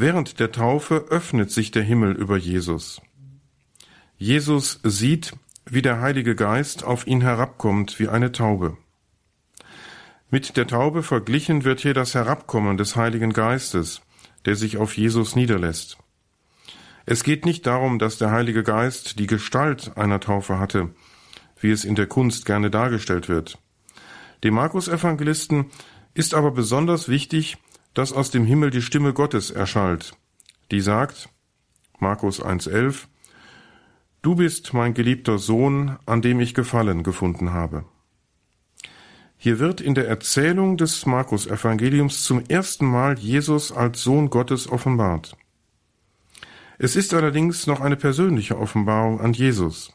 Während 0.00 0.38
der 0.38 0.52
Taufe 0.52 1.06
öffnet 1.10 1.50
sich 1.50 1.72
der 1.72 1.82
Himmel 1.82 2.12
über 2.12 2.36
Jesus. 2.36 3.02
Jesus 4.16 4.78
sieht, 4.84 5.32
wie 5.64 5.82
der 5.82 6.00
Heilige 6.00 6.36
Geist 6.36 6.84
auf 6.84 7.08
ihn 7.08 7.20
herabkommt 7.20 7.98
wie 7.98 8.06
eine 8.06 8.30
Taube. 8.30 8.76
Mit 10.30 10.56
der 10.56 10.68
Taube 10.68 11.02
verglichen 11.02 11.64
wird 11.64 11.80
hier 11.80 11.94
das 11.94 12.14
Herabkommen 12.14 12.76
des 12.76 12.94
Heiligen 12.94 13.32
Geistes, 13.32 14.00
der 14.44 14.54
sich 14.54 14.76
auf 14.76 14.96
Jesus 14.96 15.34
niederlässt. 15.34 15.98
Es 17.04 17.24
geht 17.24 17.44
nicht 17.44 17.66
darum, 17.66 17.98
dass 17.98 18.18
der 18.18 18.30
Heilige 18.30 18.62
Geist 18.62 19.18
die 19.18 19.26
Gestalt 19.26 19.96
einer 19.96 20.20
Taufe 20.20 20.60
hatte, 20.60 20.90
wie 21.60 21.72
es 21.72 21.84
in 21.84 21.96
der 21.96 22.06
Kunst 22.06 22.46
gerne 22.46 22.70
dargestellt 22.70 23.28
wird. 23.28 23.58
Dem 24.44 24.54
Markus-Evangelisten 24.54 25.72
ist 26.14 26.34
aber 26.34 26.52
besonders 26.52 27.08
wichtig, 27.08 27.58
dass 27.98 28.12
aus 28.12 28.30
dem 28.30 28.44
Himmel 28.44 28.70
die 28.70 28.80
Stimme 28.80 29.12
Gottes 29.12 29.50
erschallt, 29.50 30.12
die 30.70 30.80
sagt, 30.80 31.30
Markus 31.98 32.40
1,11, 32.40 33.08
Du 34.22 34.36
bist 34.36 34.72
mein 34.72 34.94
geliebter 34.94 35.38
Sohn, 35.38 35.96
an 36.06 36.22
dem 36.22 36.38
ich 36.38 36.54
Gefallen 36.54 37.02
gefunden 37.02 37.52
habe. 37.52 37.86
Hier 39.36 39.58
wird 39.58 39.80
in 39.80 39.96
der 39.96 40.06
Erzählung 40.06 40.76
des 40.76 41.06
Markus-Evangeliums 41.06 42.22
zum 42.22 42.44
ersten 42.46 42.86
Mal 42.86 43.18
Jesus 43.18 43.72
als 43.72 44.00
Sohn 44.00 44.30
Gottes 44.30 44.70
offenbart. 44.70 45.36
Es 46.78 46.94
ist 46.94 47.12
allerdings 47.14 47.66
noch 47.66 47.80
eine 47.80 47.96
persönliche 47.96 48.58
Offenbarung 48.58 49.20
an 49.20 49.32
Jesus. 49.32 49.92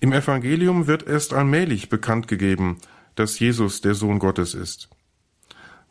Im 0.00 0.14
Evangelium 0.14 0.86
wird 0.86 1.06
erst 1.06 1.34
allmählich 1.34 1.90
bekannt 1.90 2.26
gegeben, 2.26 2.78
dass 3.16 3.38
Jesus 3.38 3.82
der 3.82 3.94
Sohn 3.94 4.18
Gottes 4.18 4.54
ist. 4.54 4.88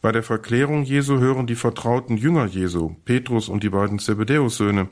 Bei 0.01 0.11
der 0.13 0.23
Verklärung 0.23 0.83
Jesu 0.83 1.19
hören 1.19 1.45
die 1.45 1.55
vertrauten 1.55 2.15
Jünger 2.15 2.45
Jesu, 2.45 2.95
Petrus 3.03 3.49
und 3.49 3.63
die 3.63 3.69
beiden 3.69 3.99
Zebedäus-Söhne, 3.99 4.87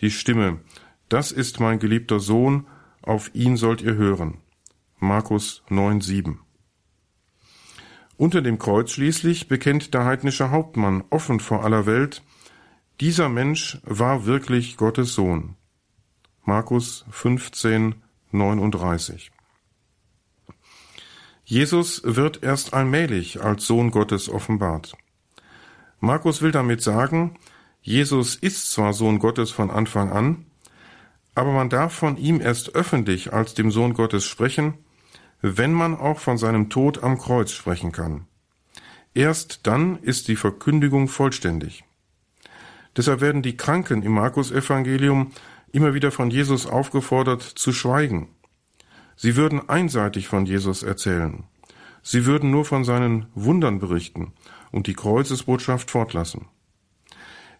die 0.00 0.10
Stimme, 0.10 0.60
das 1.08 1.30
ist 1.30 1.60
mein 1.60 1.78
geliebter 1.78 2.20
Sohn, 2.20 2.66
auf 3.02 3.34
ihn 3.34 3.56
sollt 3.56 3.82
ihr 3.82 3.94
hören. 3.94 4.38
Markus 4.98 5.62
9, 5.68 6.00
7. 6.00 6.40
Unter 8.16 8.40
dem 8.40 8.58
Kreuz 8.58 8.92
schließlich 8.92 9.46
bekennt 9.46 9.92
der 9.92 10.06
heidnische 10.06 10.50
Hauptmann 10.50 11.04
offen 11.10 11.38
vor 11.38 11.64
aller 11.64 11.84
Welt, 11.84 12.22
dieser 13.00 13.28
Mensch 13.28 13.78
war 13.84 14.24
wirklich 14.24 14.78
Gottes 14.78 15.12
Sohn. 15.12 15.54
Markus 16.44 17.04
15, 17.10 17.96
39. 18.32 19.32
Jesus 21.48 22.02
wird 22.04 22.42
erst 22.42 22.74
allmählich 22.74 23.40
als 23.40 23.68
Sohn 23.68 23.92
Gottes 23.92 24.28
offenbart. 24.28 24.96
Markus 26.00 26.42
will 26.42 26.50
damit 26.50 26.82
sagen, 26.82 27.38
Jesus 27.80 28.34
ist 28.34 28.72
zwar 28.72 28.92
Sohn 28.92 29.20
Gottes 29.20 29.52
von 29.52 29.70
Anfang 29.70 30.10
an, 30.10 30.46
aber 31.36 31.52
man 31.52 31.68
darf 31.68 31.92
von 31.92 32.16
ihm 32.16 32.40
erst 32.40 32.74
öffentlich 32.74 33.32
als 33.32 33.54
dem 33.54 33.70
Sohn 33.70 33.94
Gottes 33.94 34.24
sprechen, 34.24 34.74
wenn 35.40 35.72
man 35.72 35.96
auch 35.96 36.18
von 36.18 36.36
seinem 36.36 36.68
Tod 36.68 37.04
am 37.04 37.16
Kreuz 37.16 37.52
sprechen 37.52 37.92
kann. 37.92 38.26
Erst 39.14 39.68
dann 39.68 40.00
ist 40.02 40.26
die 40.26 40.34
Verkündigung 40.34 41.06
vollständig. 41.06 41.84
Deshalb 42.96 43.20
werden 43.20 43.42
die 43.42 43.56
Kranken 43.56 44.02
im 44.02 44.14
Markus-Evangelium 44.14 45.30
immer 45.70 45.94
wieder 45.94 46.10
von 46.10 46.28
Jesus 46.28 46.66
aufgefordert 46.66 47.42
zu 47.42 47.72
schweigen. 47.72 48.30
Sie 49.16 49.36
würden 49.36 49.68
einseitig 49.68 50.28
von 50.28 50.46
Jesus 50.46 50.82
erzählen. 50.82 51.44
Sie 52.02 52.26
würden 52.26 52.50
nur 52.50 52.64
von 52.64 52.84
seinen 52.84 53.26
Wundern 53.34 53.80
berichten 53.80 54.32
und 54.70 54.86
die 54.86 54.94
Kreuzesbotschaft 54.94 55.90
fortlassen. 55.90 56.46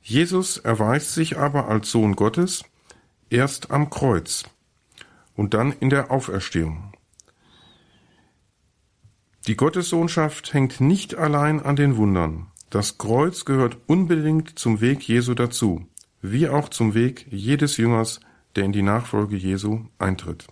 Jesus 0.02 0.58
erweist 0.58 1.14
sich 1.14 1.36
aber 1.36 1.68
als 1.68 1.90
Sohn 1.90 2.14
Gottes 2.14 2.64
erst 3.28 3.72
am 3.72 3.90
Kreuz 3.90 4.44
und 5.34 5.54
dann 5.54 5.72
in 5.72 5.90
der 5.90 6.12
Auferstehung. 6.12 6.92
Die 9.46 9.56
Gottessohnschaft 9.56 10.52
hängt 10.54 10.80
nicht 10.80 11.14
allein 11.14 11.60
an 11.60 11.76
den 11.76 11.96
Wundern. 11.96 12.48
Das 12.70 12.98
Kreuz 12.98 13.44
gehört 13.44 13.78
unbedingt 13.86 14.58
zum 14.58 14.80
Weg 14.80 15.02
Jesu 15.08 15.34
dazu, 15.34 15.86
wie 16.20 16.48
auch 16.48 16.68
zum 16.68 16.94
Weg 16.94 17.26
jedes 17.30 17.76
Jüngers, 17.76 18.20
der 18.56 18.64
in 18.64 18.72
die 18.72 18.82
Nachfolge 18.82 19.36
Jesu 19.36 19.86
eintritt. 19.98 20.46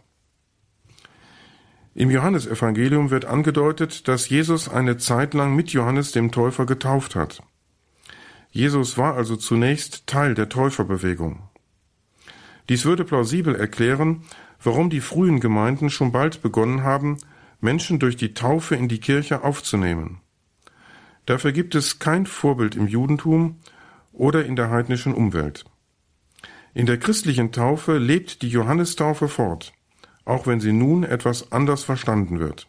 Im 1.95 2.11
Johannesevangelium 2.11 3.11
wird 3.11 3.25
angedeutet, 3.25 4.09
dass 4.09 4.29
Jesus 4.29 4.69
eine 4.69 4.97
Zeit 4.97 5.33
lang 5.33 5.55
mit 5.55 5.71
Johannes 5.71 6.11
dem 6.11 6.33
Täufer 6.33 6.67
getauft 6.67 7.15
hat. 7.15 7.43
Jesus 8.51 8.99
war 8.99 9.15
also 9.15 9.37
zunächst 9.37 10.07
Teil 10.07 10.35
der 10.35 10.49
Täuferbewegung. 10.49 11.49
Dies 12.69 12.85
würde 12.85 13.05
plausibel 13.05 13.55
erklären, 13.55 14.23
warum 14.63 14.91
die 14.91 15.01
frühen 15.01 15.39
Gemeinden 15.39 15.91
schon 15.91 16.13
bald 16.13 16.43
begonnen 16.43 16.83
haben, 16.83 17.19
Menschen 17.61 17.99
durch 17.99 18.17
die 18.17 18.35
Taufe 18.35 18.75
in 18.75 18.89
die 18.89 19.01
Kirche 19.01 19.45
aufzunehmen. 19.45 20.21
Dafür 21.27 21.53
gibt 21.53 21.75
es 21.75 21.99
kein 21.99 22.27
Vorbild 22.27 22.75
im 22.75 22.89
Judentum 22.89 23.61
oder 24.13 24.45
in 24.45 24.57
der 24.57 24.71
heidnischen 24.71 25.15
Umwelt. 25.15 25.65
In 26.75 26.87
der 26.87 26.99
christlichen 26.99 27.53
Taufe 27.53 27.99
lebt 27.99 28.43
die 28.43 28.49
Johannistaufe 28.49 29.29
fort, 29.29 29.73
auch 30.25 30.47
wenn 30.47 30.61
sie 30.61 30.73
nun 30.73 31.05
etwas 31.05 31.53
anders 31.53 31.85
verstanden 31.85 32.39
wird. 32.41 32.69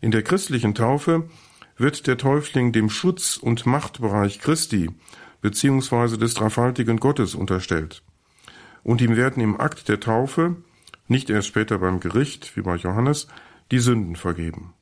In 0.00 0.10
der 0.10 0.22
christlichen 0.22 0.74
Taufe 0.74 1.28
wird 1.76 2.06
der 2.06 2.18
Täufling 2.18 2.72
dem 2.72 2.90
Schutz- 2.90 3.36
und 3.36 3.66
Machtbereich 3.66 4.40
Christi 4.40 4.90
bzw. 5.42 6.16
des 6.16 6.34
dreifaltigen 6.34 6.98
Gottes 6.98 7.34
unterstellt. 7.34 8.02
Und 8.82 9.00
ihm 9.00 9.16
werden 9.16 9.42
im 9.42 9.60
Akt 9.60 9.88
der 9.88 10.00
Taufe, 10.00 10.56
nicht 11.08 11.30
erst 11.30 11.48
später 11.48 11.78
beim 11.78 12.00
Gericht, 12.00 12.56
wie 12.56 12.62
bei 12.62 12.76
Johannes, 12.76 13.28
die 13.70 13.78
Sünden 13.78 14.16
vergeben. 14.16 14.74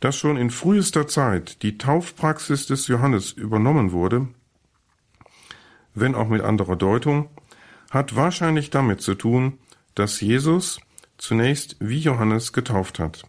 Dass 0.00 0.16
schon 0.16 0.36
in 0.36 0.50
frühester 0.50 1.06
Zeit 1.06 1.62
die 1.62 1.78
Taufpraxis 1.78 2.66
des 2.66 2.86
Johannes 2.86 3.32
übernommen 3.32 3.92
wurde, 3.92 4.28
wenn 5.94 6.14
auch 6.14 6.28
mit 6.28 6.42
anderer 6.42 6.76
Deutung, 6.76 7.30
hat 7.90 8.14
wahrscheinlich 8.14 8.70
damit 8.70 9.00
zu 9.00 9.14
tun, 9.14 9.58
dass 9.96 10.20
Jesus 10.20 10.78
zunächst 11.18 11.76
wie 11.80 11.98
Johannes 11.98 12.52
getauft 12.52 13.00
hat. 13.00 13.24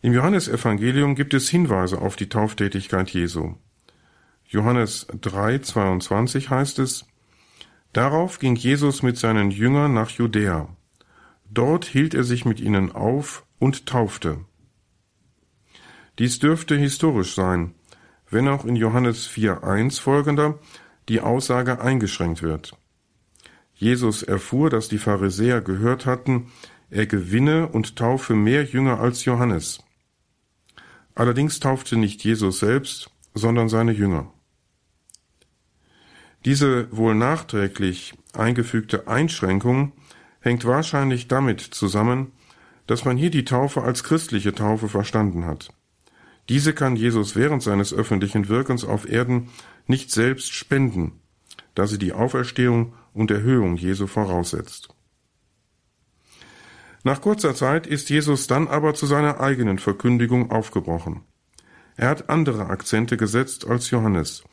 Im 0.00 0.12
Johannesevangelium 0.12 1.14
gibt 1.14 1.32
es 1.34 1.48
Hinweise 1.48 1.98
auf 1.98 2.16
die 2.16 2.28
Tauftätigkeit 2.28 3.10
Jesu. 3.10 3.54
Johannes 4.48 5.06
3, 5.20 5.60
22 5.60 6.50
heißt 6.50 6.80
es, 6.80 7.06
Darauf 7.92 8.38
ging 8.38 8.56
Jesus 8.56 9.02
mit 9.02 9.18
seinen 9.18 9.50
Jüngern 9.50 9.92
nach 9.94 10.10
Judäa. 10.10 10.74
Dort 11.50 11.84
hielt 11.84 12.14
er 12.14 12.24
sich 12.24 12.46
mit 12.46 12.58
ihnen 12.58 12.90
auf 12.90 13.44
und 13.58 13.86
taufte. 13.86 14.44
Dies 16.18 16.38
dürfte 16.38 16.74
historisch 16.74 17.34
sein, 17.34 17.74
wenn 18.30 18.48
auch 18.48 18.64
in 18.64 18.76
Johannes 18.76 19.28
4.1 19.28 20.00
folgender 20.00 20.58
die 21.10 21.20
Aussage 21.20 21.82
eingeschränkt 21.82 22.42
wird. 22.42 22.76
Jesus 23.82 24.22
erfuhr, 24.22 24.70
dass 24.70 24.88
die 24.88 24.98
Pharisäer 24.98 25.60
gehört 25.60 26.06
hatten, 26.06 26.52
er 26.88 27.06
gewinne 27.06 27.66
und 27.66 27.96
taufe 27.96 28.36
mehr 28.36 28.62
Jünger 28.62 29.00
als 29.00 29.24
Johannes. 29.24 29.82
Allerdings 31.16 31.58
taufte 31.58 31.96
nicht 31.96 32.22
Jesus 32.22 32.60
selbst, 32.60 33.10
sondern 33.34 33.68
seine 33.68 33.90
Jünger. 33.90 34.32
Diese 36.44 36.96
wohl 36.96 37.16
nachträglich 37.16 38.14
eingefügte 38.34 39.08
Einschränkung 39.08 39.94
hängt 40.38 40.64
wahrscheinlich 40.64 41.26
damit 41.26 41.60
zusammen, 41.60 42.30
dass 42.86 43.04
man 43.04 43.16
hier 43.16 43.30
die 43.30 43.44
Taufe 43.44 43.82
als 43.82 44.04
christliche 44.04 44.54
Taufe 44.54 44.88
verstanden 44.88 45.44
hat. 45.44 45.70
Diese 46.48 46.72
kann 46.72 46.94
Jesus 46.94 47.34
während 47.34 47.64
seines 47.64 47.92
öffentlichen 47.92 48.48
Wirkens 48.48 48.84
auf 48.84 49.08
Erden 49.08 49.48
nicht 49.88 50.12
selbst 50.12 50.52
spenden, 50.52 51.20
da 51.74 51.88
sie 51.88 51.98
die 51.98 52.12
Auferstehung 52.12 52.92
und 53.12 53.30
Erhöhung 53.30 53.76
Jesu 53.76 54.06
voraussetzt. 54.06 54.88
Nach 57.04 57.20
kurzer 57.20 57.54
Zeit 57.54 57.86
ist 57.86 58.10
Jesus 58.10 58.46
dann 58.46 58.68
aber 58.68 58.94
zu 58.94 59.06
seiner 59.06 59.40
eigenen 59.40 59.78
Verkündigung 59.78 60.50
aufgebrochen. 60.50 61.22
Er 61.96 62.08
hat 62.08 62.30
andere 62.30 62.66
Akzente 62.66 63.16
gesetzt 63.16 63.66
als 63.66 63.90
Johannes, 63.90 64.44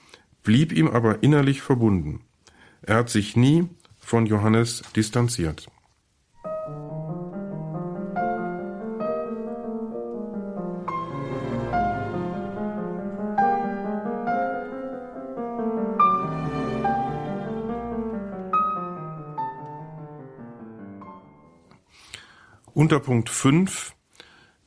blieb 0.43 0.71
ihm 0.71 0.87
aber 0.87 1.23
innerlich 1.23 1.61
verbunden. 1.61 2.21
Er 2.81 2.97
hat 2.97 3.09
sich 3.09 3.35
nie 3.35 3.69
von 3.99 4.25
Johannes 4.25 4.81
distanziert. 4.95 5.67
Unter 22.79 23.01
Punkt 23.01 23.29
5 23.29 23.93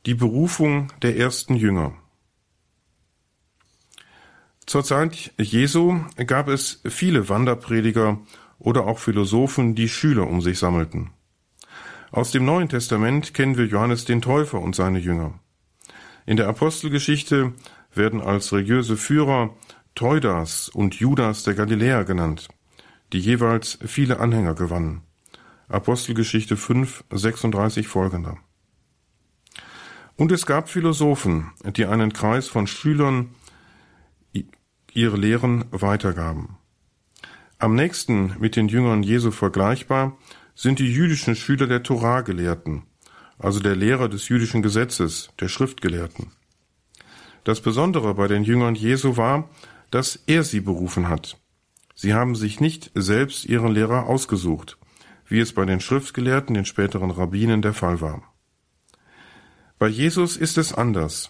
die 0.05 0.13
Berufung 0.13 0.89
der 1.01 1.17
ersten 1.17 1.55
Jünger. 1.55 1.93
Zur 4.67 4.83
Zeit 4.83 5.33
Jesu 5.39 5.99
gab 6.27 6.47
es 6.47 6.79
viele 6.85 7.27
Wanderprediger 7.27 8.19
oder 8.59 8.85
auch 8.85 8.99
Philosophen, 8.99 9.73
die 9.73 9.89
Schüler 9.89 10.27
um 10.27 10.41
sich 10.41 10.59
sammelten. 10.59 11.09
Aus 12.11 12.29
dem 12.29 12.45
Neuen 12.45 12.69
Testament 12.69 13.33
kennen 13.33 13.57
wir 13.57 13.65
Johannes 13.65 14.05
den 14.05 14.21
Täufer 14.21 14.61
und 14.61 14.75
seine 14.75 14.99
Jünger. 14.99 15.39
In 16.27 16.37
der 16.37 16.47
Apostelgeschichte 16.49 17.53
werden 17.95 18.21
als 18.21 18.53
religiöse 18.53 18.95
Führer 18.95 19.55
Teudas 19.95 20.69
und 20.69 20.93
Judas 20.93 21.41
der 21.45 21.55
Galiläer 21.55 22.03
genannt, 22.03 22.47
die 23.11 23.19
jeweils 23.19 23.79
viele 23.83 24.19
Anhänger 24.19 24.53
gewannen. 24.53 25.01
Apostelgeschichte 25.67 26.57
5, 26.57 27.03
36 27.11 27.87
folgender. 27.87 28.37
Und 30.15 30.31
es 30.31 30.45
gab 30.45 30.69
Philosophen, 30.69 31.51
die 31.75 31.85
einen 31.85 32.13
Kreis 32.13 32.47
von 32.47 32.67
Schülern 32.67 33.29
ihre 34.93 35.17
Lehren 35.17 35.65
weitergaben. 35.71 36.57
Am 37.57 37.75
nächsten 37.75 38.35
mit 38.39 38.55
den 38.55 38.67
Jüngern 38.67 39.03
Jesu 39.03 39.31
vergleichbar 39.31 40.17
sind 40.53 40.79
die 40.79 40.91
jüdischen 40.91 41.35
Schüler 41.35 41.65
der 41.65 41.81
Torah-Gelehrten, 41.81 42.83
also 43.39 43.59
der 43.59 43.75
Lehrer 43.75 44.09
des 44.09 44.29
jüdischen 44.29 44.61
Gesetzes, 44.61 45.29
der 45.39 45.47
Schriftgelehrten. 45.47 46.31
Das 47.43 47.61
Besondere 47.61 48.13
bei 48.13 48.27
den 48.27 48.43
Jüngern 48.43 48.75
Jesu 48.75 49.17
war, 49.17 49.49
dass 49.89 50.19
er 50.27 50.43
sie 50.43 50.61
berufen 50.61 51.09
hat. 51.09 51.39
Sie 51.95 52.13
haben 52.13 52.35
sich 52.35 52.59
nicht 52.59 52.91
selbst 52.95 53.45
ihren 53.45 53.73
Lehrer 53.73 54.07
ausgesucht, 54.07 54.77
wie 55.27 55.39
es 55.39 55.53
bei 55.53 55.65
den 55.65 55.79
Schriftgelehrten, 55.79 56.53
den 56.53 56.65
späteren 56.65 57.11
Rabbinen, 57.11 57.61
der 57.61 57.73
Fall 57.73 58.01
war. 58.01 58.23
Bei 59.79 59.87
Jesus 59.87 60.37
ist 60.37 60.57
es 60.57 60.73
anders. 60.73 61.29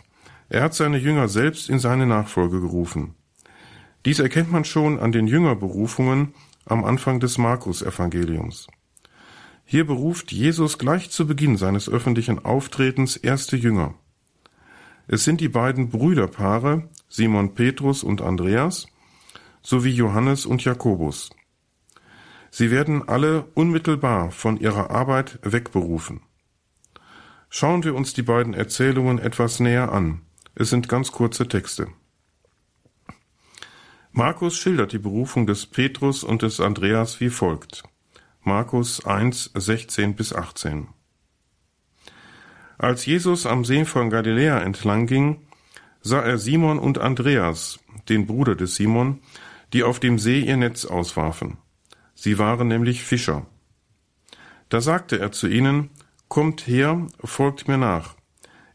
Er 0.50 0.62
hat 0.62 0.74
seine 0.74 0.98
Jünger 0.98 1.28
selbst 1.28 1.70
in 1.70 1.80
seine 1.80 2.06
Nachfolge 2.06 2.60
gerufen. 2.62 3.16
Dies 4.06 4.20
erkennt 4.20 4.52
man 4.52 4.66
schon 4.66 5.00
an 5.00 5.12
den 5.12 5.28
Jüngerberufungen 5.28 6.34
am 6.66 6.84
Anfang 6.84 7.20
des 7.20 7.38
Markus-Evangeliums. 7.38 8.68
Hier 9.66 9.88
beruft 9.88 10.32
Jesus 10.32 10.78
gleich 10.78 11.10
zu 11.10 11.26
Beginn 11.26 11.58
seines 11.58 11.90
öffentlichen 11.90 12.44
Auftretens 12.44 13.16
erste 13.18 13.56
Jünger. 13.56 13.96
Es 15.08 15.24
sind 15.24 15.42
die 15.42 15.50
beiden 15.50 15.90
Brüderpaare 15.90 16.90
Simon 17.10 17.56
Petrus 17.56 18.04
und 18.04 18.22
Andreas 18.22 18.88
sowie 19.62 19.92
Johannes 19.92 20.46
und 20.46 20.64
Jakobus. 20.64 21.30
Sie 22.56 22.70
werden 22.70 23.10
alle 23.10 23.46
unmittelbar 23.56 24.30
von 24.30 24.58
ihrer 24.58 24.92
Arbeit 24.92 25.40
wegberufen. 25.42 26.22
Schauen 27.50 27.84
wir 27.84 27.96
uns 27.96 28.14
die 28.14 28.22
beiden 28.22 28.54
Erzählungen 28.54 29.18
etwas 29.18 29.60
näher 29.60 29.92
an. 29.92 30.22
Es 30.54 30.70
sind 30.70 30.88
ganz 30.88 31.12
kurze 31.12 31.48
Texte. 31.48 31.88
Markus 34.12 34.56
schildert 34.56 34.92
die 34.92 35.00
Berufung 35.00 35.48
des 35.48 35.66
Petrus 35.66 36.24
und 36.24 36.44
des 36.44 36.60
Andreas 36.60 37.20
wie 37.20 37.32
folgt. 37.32 37.86
Markus 38.44 39.04
1, 39.04 39.50
16 39.56 40.16
bis 40.16 40.32
18. 40.32 40.90
Als 42.78 43.08
Jesus 43.08 43.48
am 43.48 43.66
See 43.66 43.84
von 43.84 44.12
Galiläa 44.12 44.60
entlang 44.60 45.08
ging, 45.08 45.48
sah 46.02 46.22
er 46.22 46.38
Simon 46.38 46.78
und 46.78 47.00
Andreas, 47.00 47.80
den 48.10 48.28
Bruder 48.28 48.54
des 48.54 48.76
Simon, 48.76 49.22
die 49.74 49.82
auf 49.82 50.00
dem 50.00 50.20
See 50.20 50.42
ihr 50.42 50.58
Netz 50.58 50.86
auswarfen. 50.86 51.58
Sie 52.24 52.40
waren 52.40 52.70
nämlich 52.70 53.04
Fischer. 53.04 53.46
Da 54.70 54.80
sagte 54.80 55.20
er 55.20 55.34
zu 55.34 55.46
ihnen, 55.46 55.90
Kommt 56.30 56.68
her, 56.68 57.06
folgt 57.22 57.68
mir 57.68 57.78
nach, 57.78 58.16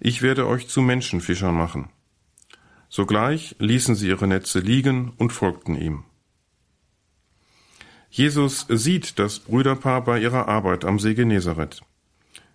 ich 0.00 0.20
werde 0.20 0.46
euch 0.46 0.68
zu 0.68 0.82
Menschenfischern 0.82 1.54
machen. 1.54 1.88
Sogleich 2.90 3.56
ließen 3.58 3.94
sie 3.94 4.08
ihre 4.08 4.26
Netze 4.26 4.60
liegen 4.60 5.14
und 5.16 5.32
folgten 5.32 5.76
ihm. 5.76 6.04
Jesus 8.10 8.66
sieht 8.68 9.18
das 9.18 9.38
Brüderpaar 9.38 10.04
bei 10.04 10.20
ihrer 10.20 10.46
Arbeit 10.46 10.84
am 10.84 10.98
See 10.98 11.14
Genezareth. 11.14 11.80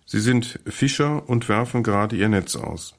Sie 0.06 0.20
sind 0.20 0.60
Fischer 0.64 1.28
und 1.28 1.48
werfen 1.48 1.82
gerade 1.82 2.14
ihr 2.14 2.28
Netz 2.28 2.54
aus. 2.54 2.94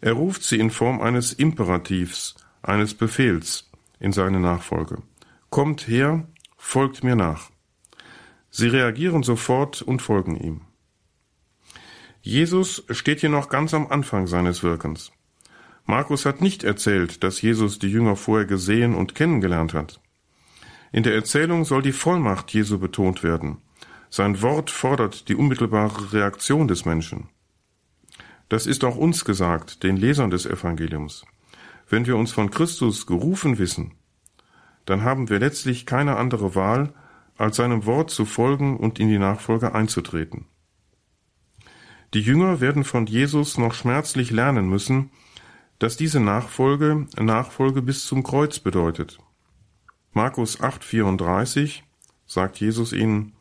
Er 0.00 0.12
ruft 0.12 0.44
sie 0.44 0.60
in 0.60 0.70
Form 0.70 1.00
eines 1.00 1.32
Imperativs, 1.32 2.36
eines 2.62 2.94
Befehls 2.94 3.68
in 3.98 4.12
seine 4.12 4.38
Nachfolge. 4.38 5.02
Kommt 5.50 5.88
her, 5.88 6.24
folgt 6.58 7.02
mir 7.02 7.16
nach. 7.16 7.50
Sie 8.50 8.68
reagieren 8.68 9.22
sofort 9.22 9.80
und 9.80 10.02
folgen 10.02 10.36
ihm. 10.36 10.60
Jesus 12.20 12.84
steht 12.90 13.20
hier 13.20 13.30
noch 13.30 13.48
ganz 13.48 13.72
am 13.72 13.86
Anfang 13.86 14.26
seines 14.26 14.62
Wirkens. 14.62 15.12
Markus 15.86 16.26
hat 16.26 16.42
nicht 16.42 16.64
erzählt, 16.64 17.24
dass 17.24 17.40
Jesus 17.40 17.78
die 17.78 17.88
Jünger 17.88 18.16
vorher 18.16 18.46
gesehen 18.46 18.94
und 18.94 19.14
kennengelernt 19.14 19.72
hat. 19.72 20.00
In 20.92 21.02
der 21.02 21.14
Erzählung 21.14 21.64
soll 21.64 21.80
die 21.80 21.92
Vollmacht 21.92 22.52
Jesu 22.52 22.78
betont 22.78 23.22
werden. 23.22 23.62
Sein 24.10 24.42
Wort 24.42 24.70
fordert 24.70 25.28
die 25.28 25.34
unmittelbare 25.34 26.12
Reaktion 26.12 26.68
des 26.68 26.84
Menschen. 26.84 27.28
Das 28.48 28.66
ist 28.66 28.84
auch 28.84 28.96
uns 28.96 29.24
gesagt, 29.24 29.82
den 29.82 29.96
Lesern 29.96 30.30
des 30.30 30.46
Evangeliums. 30.46 31.24
Wenn 31.88 32.06
wir 32.06 32.16
uns 32.16 32.32
von 32.32 32.50
Christus 32.50 33.06
gerufen 33.06 33.58
wissen, 33.58 33.92
dann 34.88 35.02
haben 35.02 35.28
wir 35.28 35.38
letztlich 35.38 35.84
keine 35.84 36.16
andere 36.16 36.54
Wahl, 36.54 36.94
als 37.36 37.56
seinem 37.56 37.84
Wort 37.84 38.10
zu 38.10 38.24
folgen 38.24 38.78
und 38.78 38.98
in 38.98 39.08
die 39.08 39.18
Nachfolge 39.18 39.74
einzutreten. 39.74 40.46
Die 42.14 42.22
Jünger 42.22 42.60
werden 42.60 42.84
von 42.84 43.06
Jesus 43.06 43.58
noch 43.58 43.74
schmerzlich 43.74 44.30
lernen 44.30 44.68
müssen, 44.68 45.10
dass 45.78 45.98
diese 45.98 46.20
Nachfolge 46.20 47.06
Nachfolge 47.18 47.82
bis 47.82 48.06
zum 48.06 48.22
Kreuz 48.22 48.60
bedeutet. 48.60 49.18
Markus 50.12 50.58
8:34 50.58 51.82
sagt 52.26 52.58
Jesus 52.58 52.94
ihnen, 52.94 53.34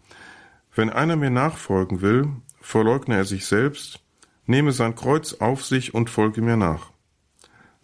wenn 0.75 0.89
einer 0.89 1.15
mir 1.15 1.29
nachfolgen 1.29 2.01
will, 2.01 2.27
verleugne 2.59 3.15
er 3.15 3.25
sich 3.25 3.45
selbst, 3.45 4.03
nehme 4.45 4.73
sein 4.73 4.95
Kreuz 4.95 5.33
auf 5.35 5.63
sich 5.63 5.93
und 5.93 6.09
folge 6.09 6.41
mir 6.41 6.57
nach. 6.57 6.91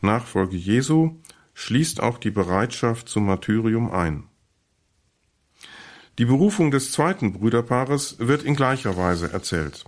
Nachfolge 0.01 0.57
Jesu 0.57 1.15
schließt 1.53 2.01
auch 2.01 2.17
die 2.17 2.31
Bereitschaft 2.31 3.09
zum 3.09 3.25
Martyrium 3.25 3.91
ein. 3.91 4.23
Die 6.19 6.25
Berufung 6.25 6.69
des 6.69 6.91
zweiten 6.91 7.33
Brüderpaares 7.33 8.17
wird 8.19 8.43
in 8.43 8.55
gleicher 8.55 8.97
Weise 8.97 9.33
erzählt. 9.33 9.85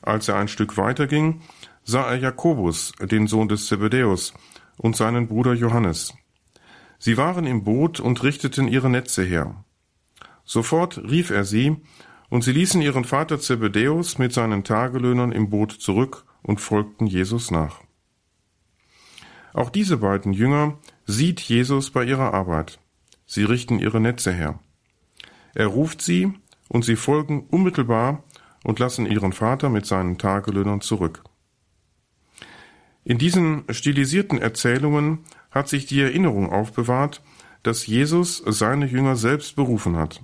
Als 0.00 0.28
er 0.28 0.36
ein 0.36 0.48
Stück 0.48 0.76
weiter 0.76 1.06
ging, 1.06 1.42
sah 1.82 2.10
er 2.10 2.16
Jakobus, 2.16 2.92
den 3.00 3.26
Sohn 3.26 3.48
des 3.48 3.66
Zebedäus, 3.66 4.32
und 4.76 4.96
seinen 4.96 5.28
Bruder 5.28 5.52
Johannes. 5.52 6.14
Sie 6.98 7.16
waren 7.16 7.46
im 7.46 7.64
Boot 7.64 8.00
und 8.00 8.22
richteten 8.22 8.66
ihre 8.66 8.88
Netze 8.88 9.22
her. 9.22 9.64
Sofort 10.44 10.98
rief 10.98 11.30
er 11.30 11.44
sie, 11.44 11.76
und 12.30 12.42
sie 12.42 12.52
ließen 12.52 12.80
ihren 12.80 13.04
Vater 13.04 13.38
Zebedäus 13.38 14.18
mit 14.18 14.32
seinen 14.32 14.64
Tagelöhnern 14.64 15.32
im 15.32 15.50
Boot 15.50 15.72
zurück 15.72 16.24
und 16.42 16.60
folgten 16.60 17.06
Jesus 17.06 17.50
nach. 17.50 17.83
Auch 19.54 19.70
diese 19.70 19.98
beiden 19.98 20.32
Jünger 20.32 20.78
sieht 21.06 21.40
Jesus 21.40 21.90
bei 21.90 22.04
ihrer 22.04 22.34
Arbeit. 22.34 22.80
Sie 23.24 23.44
richten 23.44 23.78
ihre 23.78 24.00
Netze 24.00 24.32
her. 24.32 24.58
Er 25.54 25.68
ruft 25.68 26.02
sie, 26.02 26.34
und 26.68 26.84
sie 26.84 26.96
folgen 26.96 27.46
unmittelbar 27.50 28.24
und 28.64 28.80
lassen 28.80 29.06
ihren 29.06 29.32
Vater 29.32 29.68
mit 29.68 29.86
seinen 29.86 30.18
Tagelöhnern 30.18 30.80
zurück. 30.80 31.22
In 33.04 33.18
diesen 33.18 33.64
stilisierten 33.70 34.38
Erzählungen 34.40 35.20
hat 35.50 35.68
sich 35.68 35.86
die 35.86 36.00
Erinnerung 36.00 36.50
aufbewahrt, 36.50 37.22
dass 37.62 37.86
Jesus 37.86 38.42
seine 38.46 38.86
Jünger 38.86 39.14
selbst 39.14 39.54
berufen 39.56 39.96
hat. 39.96 40.22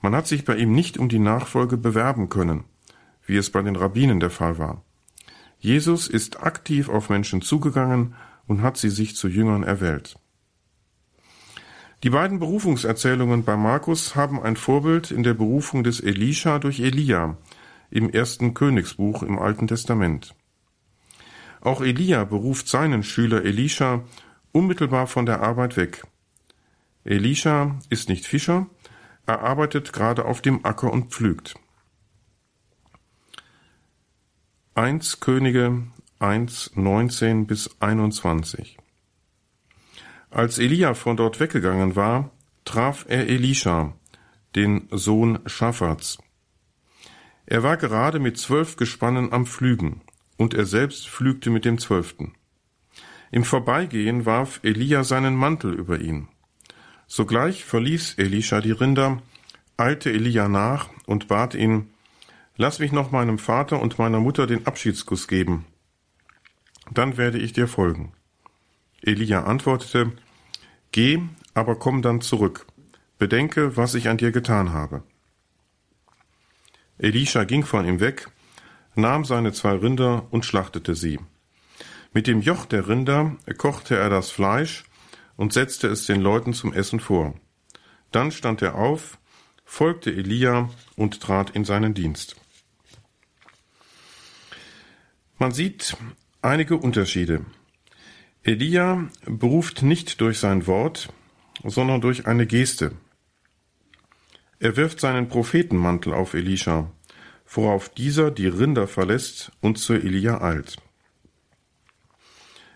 Man 0.00 0.16
hat 0.16 0.26
sich 0.26 0.44
bei 0.44 0.56
ihm 0.56 0.74
nicht 0.74 0.98
um 0.98 1.08
die 1.08 1.18
Nachfolge 1.18 1.76
bewerben 1.76 2.30
können, 2.30 2.64
wie 3.26 3.36
es 3.36 3.50
bei 3.50 3.62
den 3.62 3.76
Rabbinen 3.76 4.18
der 4.18 4.30
Fall 4.30 4.58
war. 4.58 4.82
Jesus 5.58 6.08
ist 6.08 6.42
aktiv 6.42 6.88
auf 6.88 7.10
Menschen 7.10 7.42
zugegangen 7.42 8.14
und 8.50 8.62
hat 8.62 8.76
sie 8.76 8.90
sich 8.90 9.14
zu 9.14 9.28
Jüngern 9.28 9.62
erwählt. 9.62 10.18
Die 12.02 12.10
beiden 12.10 12.40
Berufungserzählungen 12.40 13.44
bei 13.44 13.56
Markus 13.56 14.16
haben 14.16 14.42
ein 14.42 14.56
Vorbild 14.56 15.12
in 15.12 15.22
der 15.22 15.34
Berufung 15.34 15.84
des 15.84 16.00
Elisha 16.00 16.58
durch 16.58 16.80
Elia 16.80 17.36
im 17.90 18.10
ersten 18.10 18.52
Königsbuch 18.52 19.22
im 19.22 19.38
Alten 19.38 19.68
Testament. 19.68 20.34
Auch 21.60 21.80
Elia 21.80 22.24
beruft 22.24 22.66
seinen 22.66 23.04
Schüler 23.04 23.44
Elisha 23.44 24.02
unmittelbar 24.50 25.06
von 25.06 25.26
der 25.26 25.42
Arbeit 25.42 25.76
weg. 25.76 26.02
Elisha 27.04 27.78
ist 27.88 28.08
nicht 28.08 28.26
Fischer, 28.26 28.66
er 29.26 29.42
arbeitet 29.42 29.92
gerade 29.92 30.24
auf 30.24 30.42
dem 30.42 30.64
Acker 30.64 30.92
und 30.92 31.12
pflügt. 31.12 31.54
1 34.74 35.20
Könige 35.20 35.84
1, 36.22 36.72
19 36.74 37.46
bis 37.46 37.70
21 37.80 38.76
Als 40.28 40.58
Elia 40.58 40.92
von 40.92 41.16
dort 41.16 41.40
weggegangen 41.40 41.96
war, 41.96 42.30
traf 42.66 43.06
er 43.08 43.26
Elisha, 43.26 43.94
den 44.54 44.86
Sohn 44.90 45.38
Schaffats. 45.46 46.18
Er 47.46 47.62
war 47.62 47.78
gerade 47.78 48.18
mit 48.18 48.36
zwölf 48.36 48.76
Gespannen 48.76 49.32
am 49.32 49.46
Pflügen 49.46 50.02
und 50.36 50.52
er 50.52 50.66
selbst 50.66 51.08
pflügte 51.08 51.48
mit 51.48 51.64
dem 51.64 51.78
Zwölften. 51.78 52.34
Im 53.30 53.44
Vorbeigehen 53.44 54.26
warf 54.26 54.60
Elia 54.62 55.04
seinen 55.04 55.36
Mantel 55.36 55.72
über 55.72 56.02
ihn. 56.02 56.28
Sogleich 57.06 57.64
verließ 57.64 58.16
Elisha 58.18 58.60
die 58.60 58.72
Rinder, 58.72 59.22
eilte 59.78 60.12
Elia 60.12 60.48
nach 60.48 60.90
und 61.06 61.28
bat 61.28 61.54
ihn, 61.54 61.88
Lass 62.58 62.78
mich 62.78 62.92
noch 62.92 63.10
meinem 63.10 63.38
Vater 63.38 63.80
und 63.80 63.98
meiner 63.98 64.20
Mutter 64.20 64.46
den 64.46 64.66
Abschiedskuss 64.66 65.26
geben. 65.26 65.64
Dann 66.90 67.16
werde 67.16 67.38
ich 67.38 67.52
dir 67.52 67.68
folgen. 67.68 68.12
Elia 69.02 69.44
antwortete, 69.44 70.12
Geh, 70.92 71.20
aber 71.54 71.76
komm 71.76 72.02
dann 72.02 72.20
zurück. 72.20 72.66
Bedenke, 73.18 73.76
was 73.76 73.94
ich 73.94 74.08
an 74.08 74.16
dir 74.16 74.32
getan 74.32 74.72
habe. 74.72 75.02
Elisha 76.98 77.44
ging 77.44 77.64
von 77.64 77.86
ihm 77.86 78.00
weg 78.00 78.28
nahm 78.94 79.24
seine 79.24 79.52
zwei 79.52 79.74
Rinder 79.74 80.26
und 80.30 80.44
schlachtete 80.44 80.94
sie. 80.94 81.18
Mit 82.12 82.26
dem 82.26 82.40
Joch 82.40 82.66
der 82.66 82.88
Rinder 82.88 83.36
kochte 83.56 83.96
er 83.96 84.10
das 84.10 84.30
Fleisch 84.30 84.84
und 85.36 85.52
setzte 85.52 85.88
es 85.88 86.06
den 86.06 86.20
Leuten 86.20 86.52
zum 86.52 86.72
Essen 86.72 87.00
vor. 87.00 87.34
Dann 88.10 88.32
stand 88.32 88.62
er 88.62 88.74
auf, 88.74 89.18
folgte 89.64 90.10
Elia 90.10 90.70
und 90.96 91.20
trat 91.20 91.50
in 91.50 91.64
seinen 91.64 91.94
Dienst. 91.94 92.36
Man 95.38 95.52
sieht 95.52 95.96
einige 96.42 96.76
Unterschiede. 96.76 97.44
Elia 98.42 99.08
beruft 99.26 99.82
nicht 99.82 100.20
durch 100.20 100.38
sein 100.38 100.66
Wort, 100.66 101.12
sondern 101.64 102.00
durch 102.00 102.26
eine 102.26 102.46
Geste. 102.46 102.92
Er 104.58 104.76
wirft 104.76 105.00
seinen 105.00 105.28
Prophetenmantel 105.28 106.12
auf 106.12 106.34
Elisha 106.34 106.90
worauf 107.50 107.88
dieser 107.88 108.30
die 108.30 108.46
Rinder 108.46 108.86
verlässt 108.86 109.52
und 109.60 109.78
zu 109.78 109.94
Elia 109.94 110.40
eilt. 110.40 110.76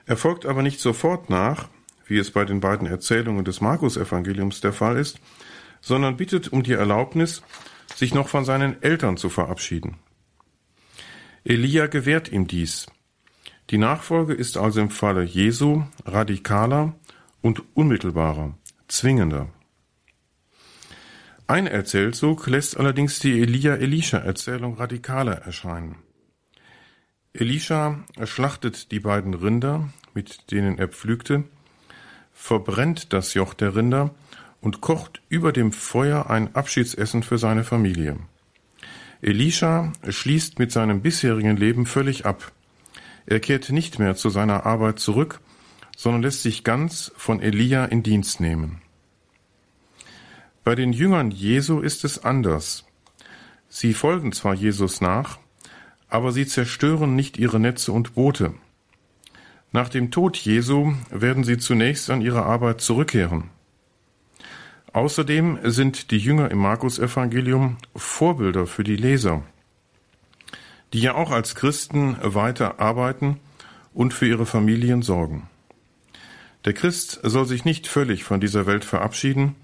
Er 0.06 0.16
folgt 0.16 0.44
aber 0.46 0.62
nicht 0.62 0.80
sofort 0.80 1.30
nach, 1.30 1.68
wie 2.06 2.18
es 2.18 2.30
bei 2.30 2.44
den 2.44 2.60
beiden 2.60 2.86
Erzählungen 2.86 3.44
des 3.44 3.60
Markus-Evangeliums 3.60 4.60
der 4.60 4.72
Fall 4.72 4.98
ist, 4.98 5.20
sondern 5.80 6.16
bittet 6.16 6.52
um 6.52 6.62
die 6.62 6.72
Erlaubnis, 6.72 7.42
sich 7.94 8.12
noch 8.12 8.28
von 8.28 8.44
seinen 8.44 8.82
Eltern 8.82 9.16
zu 9.16 9.30
verabschieden. 9.30 9.96
Elia 11.44 11.86
gewährt 11.86 12.30
ihm 12.32 12.46
dies. 12.46 12.86
Die 13.70 13.78
Nachfolge 13.78 14.34
ist 14.34 14.56
also 14.56 14.80
im 14.80 14.90
Falle 14.90 15.22
Jesu 15.22 15.84
radikaler 16.04 16.94
und 17.40 17.62
unmittelbarer, 17.74 18.54
zwingender. 18.88 19.48
Ein 21.46 21.66
Erzählzug 21.66 22.46
lässt 22.46 22.78
allerdings 22.78 23.18
die 23.18 23.40
Elia-Elisha-Erzählung 23.40 24.76
radikaler 24.76 25.42
erscheinen. 25.42 25.96
Elisha 27.32 28.04
schlachtet 28.24 28.92
die 28.92 29.00
beiden 29.00 29.34
Rinder, 29.34 29.88
mit 30.14 30.50
denen 30.52 30.78
er 30.78 30.88
pflügte, 30.88 31.44
verbrennt 32.32 33.12
das 33.12 33.34
Joch 33.34 33.54
der 33.54 33.76
Rinder 33.76 34.14
und 34.60 34.80
kocht 34.80 35.20
über 35.28 35.52
dem 35.52 35.72
Feuer 35.72 36.30
ein 36.30 36.54
Abschiedsessen 36.54 37.22
für 37.22 37.38
seine 37.38 37.64
Familie. 37.64 38.18
Elisha 39.20 39.92
schließt 40.08 40.58
mit 40.58 40.72
seinem 40.72 41.02
bisherigen 41.02 41.56
Leben 41.56 41.86
völlig 41.86 42.24
ab. 42.24 42.52
Er 43.26 43.40
kehrt 43.40 43.70
nicht 43.70 43.98
mehr 43.98 44.16
zu 44.16 44.28
seiner 44.28 44.66
Arbeit 44.66 44.98
zurück, 44.98 45.40
sondern 45.96 46.22
lässt 46.22 46.42
sich 46.42 46.64
ganz 46.64 47.12
von 47.16 47.40
Elia 47.40 47.84
in 47.86 48.02
Dienst 48.02 48.40
nehmen. 48.40 48.82
Bei 50.62 50.74
den 50.74 50.92
Jüngern 50.92 51.30
Jesu 51.30 51.80
ist 51.80 52.04
es 52.04 52.24
anders. 52.24 52.84
Sie 53.68 53.94
folgen 53.94 54.32
zwar 54.32 54.54
Jesus 54.54 55.00
nach, 55.00 55.38
aber 56.08 56.32
sie 56.32 56.46
zerstören 56.46 57.16
nicht 57.16 57.38
ihre 57.38 57.60
Netze 57.60 57.92
und 57.92 58.14
Boote. 58.14 58.54
Nach 59.72 59.88
dem 59.88 60.10
Tod 60.10 60.36
Jesu 60.36 60.94
werden 61.10 61.44
sie 61.44 61.58
zunächst 61.58 62.08
an 62.08 62.20
ihre 62.20 62.44
Arbeit 62.44 62.80
zurückkehren. 62.80 63.50
Außerdem 64.92 65.58
sind 65.64 66.12
die 66.12 66.18
Jünger 66.18 66.52
im 66.52 66.58
Markus-Evangelium 66.58 67.78
Vorbilder 67.96 68.68
für 68.68 68.84
die 68.84 68.94
Leser, 68.94 69.42
die 70.95 71.01
ja 71.01 71.16
auch 71.16 71.32
als 71.32 71.57
Christen 71.57 72.16
weiter 72.22 72.78
arbeiten 72.78 73.40
und 73.95 74.14
für 74.14 74.28
ihre 74.28 74.47
Familien 74.47 75.03
sorgen. 75.03 75.49
Der 76.64 76.72
Christ 76.72 77.18
soll 77.24 77.47
sich 77.47 77.64
nicht 77.64 77.88
völlig 77.88 78.22
von 78.22 78.40
dieser 78.40 78.64
Welt 78.66 78.84
verabschieden, 78.84 79.57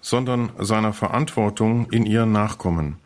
sondern 0.00 0.52
seiner 0.60 0.92
Verantwortung 0.92 1.90
in 1.90 2.06
ihr 2.06 2.24
nachkommen, 2.24 2.98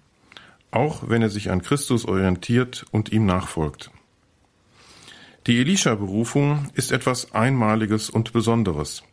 auch 0.73 1.09
wenn 1.09 1.23
er 1.23 1.31
sich 1.31 1.51
an 1.51 1.63
Christus 1.63 2.05
orientiert 2.05 2.85
und 2.91 3.13
ihm 3.13 3.25
nachfolgt. 3.25 3.91
Die 5.47 5.59
Elisha-Berufung 5.59 6.69
ist 6.75 6.93
etwas 6.93 7.33
Einmaliges 7.33 8.11
und 8.11 8.35
Besonderes. 8.35 9.05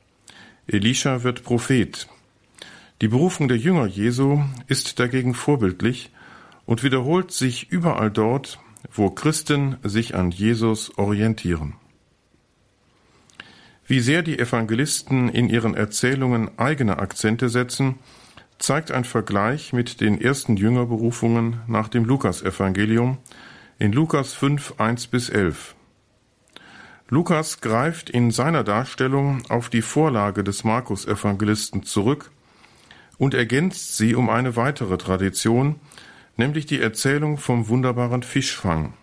Elisha 0.67 1.23
wird 1.23 1.43
Prophet. 1.43 2.09
Die 2.99 3.07
Berufung 3.07 3.47
der 3.47 3.57
Jünger 3.57 3.85
Jesu 3.85 4.43
ist 4.67 4.99
dagegen 4.99 5.35
vorbildlich 5.35 6.11
und 6.71 6.83
wiederholt 6.83 7.33
sich 7.33 7.69
überall 7.69 8.09
dort, 8.09 8.57
wo 8.93 9.09
Christen 9.09 9.75
sich 9.83 10.15
an 10.15 10.31
Jesus 10.31 10.97
orientieren. 10.97 11.73
Wie 13.85 13.99
sehr 13.99 14.21
die 14.21 14.39
Evangelisten 14.39 15.27
in 15.27 15.49
ihren 15.49 15.75
Erzählungen 15.75 16.49
eigene 16.57 16.99
Akzente 16.99 17.49
setzen, 17.49 17.95
zeigt 18.57 18.93
ein 18.93 19.03
Vergleich 19.03 19.73
mit 19.73 19.99
den 19.99 20.21
ersten 20.21 20.55
Jüngerberufungen 20.55 21.59
nach 21.67 21.89
dem 21.89 22.05
Lukasevangelium 22.05 23.17
in 23.77 23.91
Lukas 23.91 24.31
5, 24.31 24.75
1 24.77 25.07
bis 25.07 25.27
11. 25.27 25.75
Lukas 27.09 27.59
greift 27.59 28.09
in 28.09 28.31
seiner 28.31 28.63
Darstellung 28.63 29.43
auf 29.49 29.67
die 29.69 29.81
Vorlage 29.81 30.45
des 30.45 30.63
Markus-Evangelisten 30.63 31.83
zurück 31.83 32.31
und 33.17 33.33
ergänzt 33.33 33.97
sie 33.97 34.15
um 34.15 34.29
eine 34.29 34.55
weitere 34.55 34.97
Tradition, 34.97 35.81
nämlich 36.41 36.65
die 36.65 36.81
Erzählung 36.81 37.37
vom 37.37 37.67
wunderbaren 37.67 38.23
Fischfang. 38.23 38.93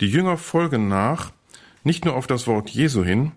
Die 0.00 0.06
Jünger 0.06 0.36
folgen 0.36 0.86
nach, 0.86 1.32
nicht 1.82 2.04
nur 2.04 2.14
auf 2.14 2.28
das 2.28 2.46
Wort 2.46 2.70
Jesu 2.70 3.02
hin, 3.02 3.32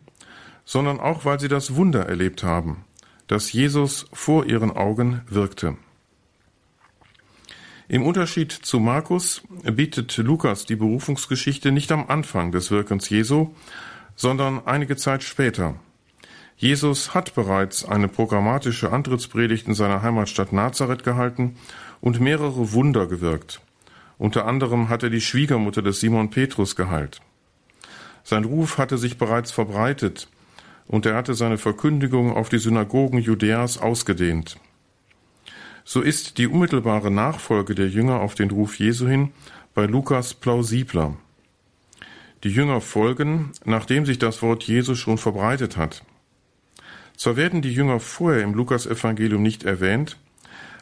sondern 0.64 1.00
auch, 1.00 1.26
weil 1.26 1.40
sie 1.40 1.48
das 1.48 1.76
Wunder 1.76 2.06
erlebt 2.06 2.44
haben, 2.44 2.86
dass 3.26 3.52
Jesus 3.52 4.06
vor 4.14 4.46
ihren 4.46 4.70
Augen 4.70 5.22
wirkte. 5.28 5.76
Im 7.88 8.04
Unterschied 8.04 8.52
zu 8.52 8.80
Markus 8.80 9.42
bietet 9.64 10.16
Lukas 10.18 10.68
die 10.68 10.76
Berufungsgeschichte 10.76 11.72
nicht 11.72 11.92
am 11.92 12.06
Anfang 12.08 12.52
des 12.52 12.70
Wirkens 12.70 13.10
Jesu, 13.10 13.56
sondern 14.16 14.68
einige 14.68 14.98
Zeit 14.98 15.24
später. 15.24 15.80
Jesus 16.58 17.16
hat 17.16 17.34
bereits 17.34 17.84
eine 17.84 18.08
programmatische 18.08 18.92
Antrittspredigt 18.92 19.68
in 19.68 19.74
seiner 19.74 20.04
Heimatstadt 20.04 20.54
Nazareth 20.54 21.04
gehalten 21.04 21.58
und 22.06 22.22
mehrere 22.22 22.72
Wunder 22.72 23.08
gewirkt. 23.08 23.60
Unter 24.18 24.46
anderem 24.46 24.88
hat 24.88 25.04
er 25.04 25.10
die 25.10 25.20
Schwiegermutter 25.20 25.82
des 25.82 26.00
Simon 26.00 26.30
Petrus 26.30 26.78
geheilt. 26.78 27.20
Sein 28.24 28.46
Ruf 28.46 28.78
hatte 28.78 28.98
sich 28.98 29.18
bereits 29.18 29.52
verbreitet 29.52 30.30
und 30.88 31.06
er 31.06 31.16
hatte 31.16 31.34
seine 31.34 31.58
Verkündigung 31.58 32.32
auf 32.34 32.48
die 32.48 32.60
Synagogen 32.60 33.20
Judäas 33.20 33.78
ausgedehnt 33.78 34.56
so 35.88 36.02
ist 36.02 36.40
die 36.40 36.48
unmittelbare 36.48 37.12
Nachfolge 37.12 37.76
der 37.76 37.88
Jünger 37.88 38.20
auf 38.20 38.34
den 38.34 38.50
Ruf 38.50 38.80
Jesu 38.80 39.08
hin 39.08 39.32
bei 39.76 39.86
Lukas 39.86 40.34
plausibler. 40.34 41.16
Die 42.44 42.50
Jünger 42.50 42.82
folgen, 42.82 43.52
nachdem 43.66 44.06
sich 44.06 44.18
das 44.18 44.42
Wort 44.42 44.64
Jesu 44.64 44.96
schon 44.96 45.20
verbreitet 45.20 45.78
hat. 45.78 46.04
Zwar 47.16 47.38
werden 47.38 47.62
die 47.62 47.72
Jünger 47.72 48.00
vorher 48.00 48.42
im 48.42 48.56
Lukasevangelium 48.56 49.42
nicht 49.42 49.64
erwähnt, 49.64 50.18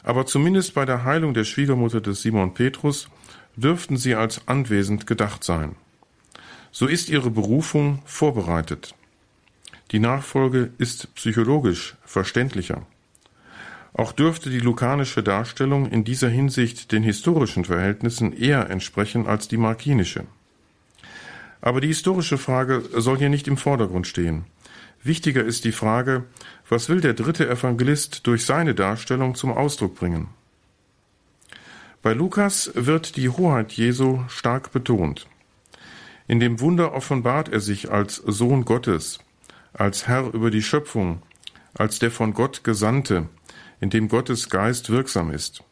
aber 0.04 0.26
zumindest 0.26 0.74
bei 0.74 0.84
der 0.84 1.04
Heilung 1.04 1.34
der 1.34 1.44
Schwiegermutter 1.44 2.00
des 2.00 2.22
Simon 2.22 2.54
Petrus 2.54 3.08
dürften 3.56 3.96
sie 3.96 4.14
als 4.14 4.46
anwesend 4.46 5.06
gedacht 5.06 5.42
sein. 5.42 5.74
So 6.70 6.86
ist 6.86 7.08
ihre 7.08 7.30
Berufung 7.30 8.02
vorbereitet. 8.04 8.94
Die 9.90 9.98
Nachfolge 9.98 10.70
ist 10.78 11.14
psychologisch 11.14 11.96
verständlicher. 12.04 12.86
Auch 13.92 14.12
dürfte 14.12 14.50
die 14.50 14.58
lukanische 14.58 15.22
Darstellung 15.22 15.86
in 15.88 16.02
dieser 16.04 16.28
Hinsicht 16.28 16.90
den 16.90 17.04
historischen 17.04 17.64
Verhältnissen 17.64 18.32
eher 18.32 18.68
entsprechen 18.68 19.26
als 19.26 19.46
die 19.46 19.56
markinische. 19.56 20.24
Aber 21.60 21.80
die 21.80 21.86
historische 21.86 22.36
Frage 22.36 22.82
soll 22.96 23.18
hier 23.18 23.28
nicht 23.28 23.46
im 23.46 23.56
Vordergrund 23.56 24.06
stehen. 24.06 24.44
Wichtiger 25.04 25.44
ist 25.44 25.66
die 25.66 25.72
Frage, 25.72 26.24
was 26.66 26.88
will 26.88 27.02
der 27.02 27.12
dritte 27.12 27.46
Evangelist 27.46 28.26
durch 28.26 28.46
seine 28.46 28.74
Darstellung 28.74 29.34
zum 29.34 29.52
Ausdruck 29.52 29.96
bringen? 29.96 30.28
Bei 32.00 32.14
Lukas 32.14 32.70
wird 32.74 33.16
die 33.16 33.28
Hoheit 33.28 33.72
Jesu 33.72 34.24
stark 34.28 34.72
betont. 34.72 35.26
In 36.26 36.40
dem 36.40 36.58
Wunder 36.58 36.94
offenbart 36.94 37.50
er 37.50 37.60
sich 37.60 37.90
als 37.90 38.16
Sohn 38.16 38.64
Gottes, 38.64 39.18
als 39.74 40.08
Herr 40.08 40.32
über 40.32 40.50
die 40.50 40.62
Schöpfung, 40.62 41.20
als 41.74 41.98
der 41.98 42.10
von 42.10 42.32
Gott 42.32 42.64
Gesandte, 42.64 43.28
in 43.80 43.90
dem 43.90 44.08
Gottes 44.08 44.48
Geist 44.48 44.88
wirksam 44.88 45.30
ist. 45.30 45.62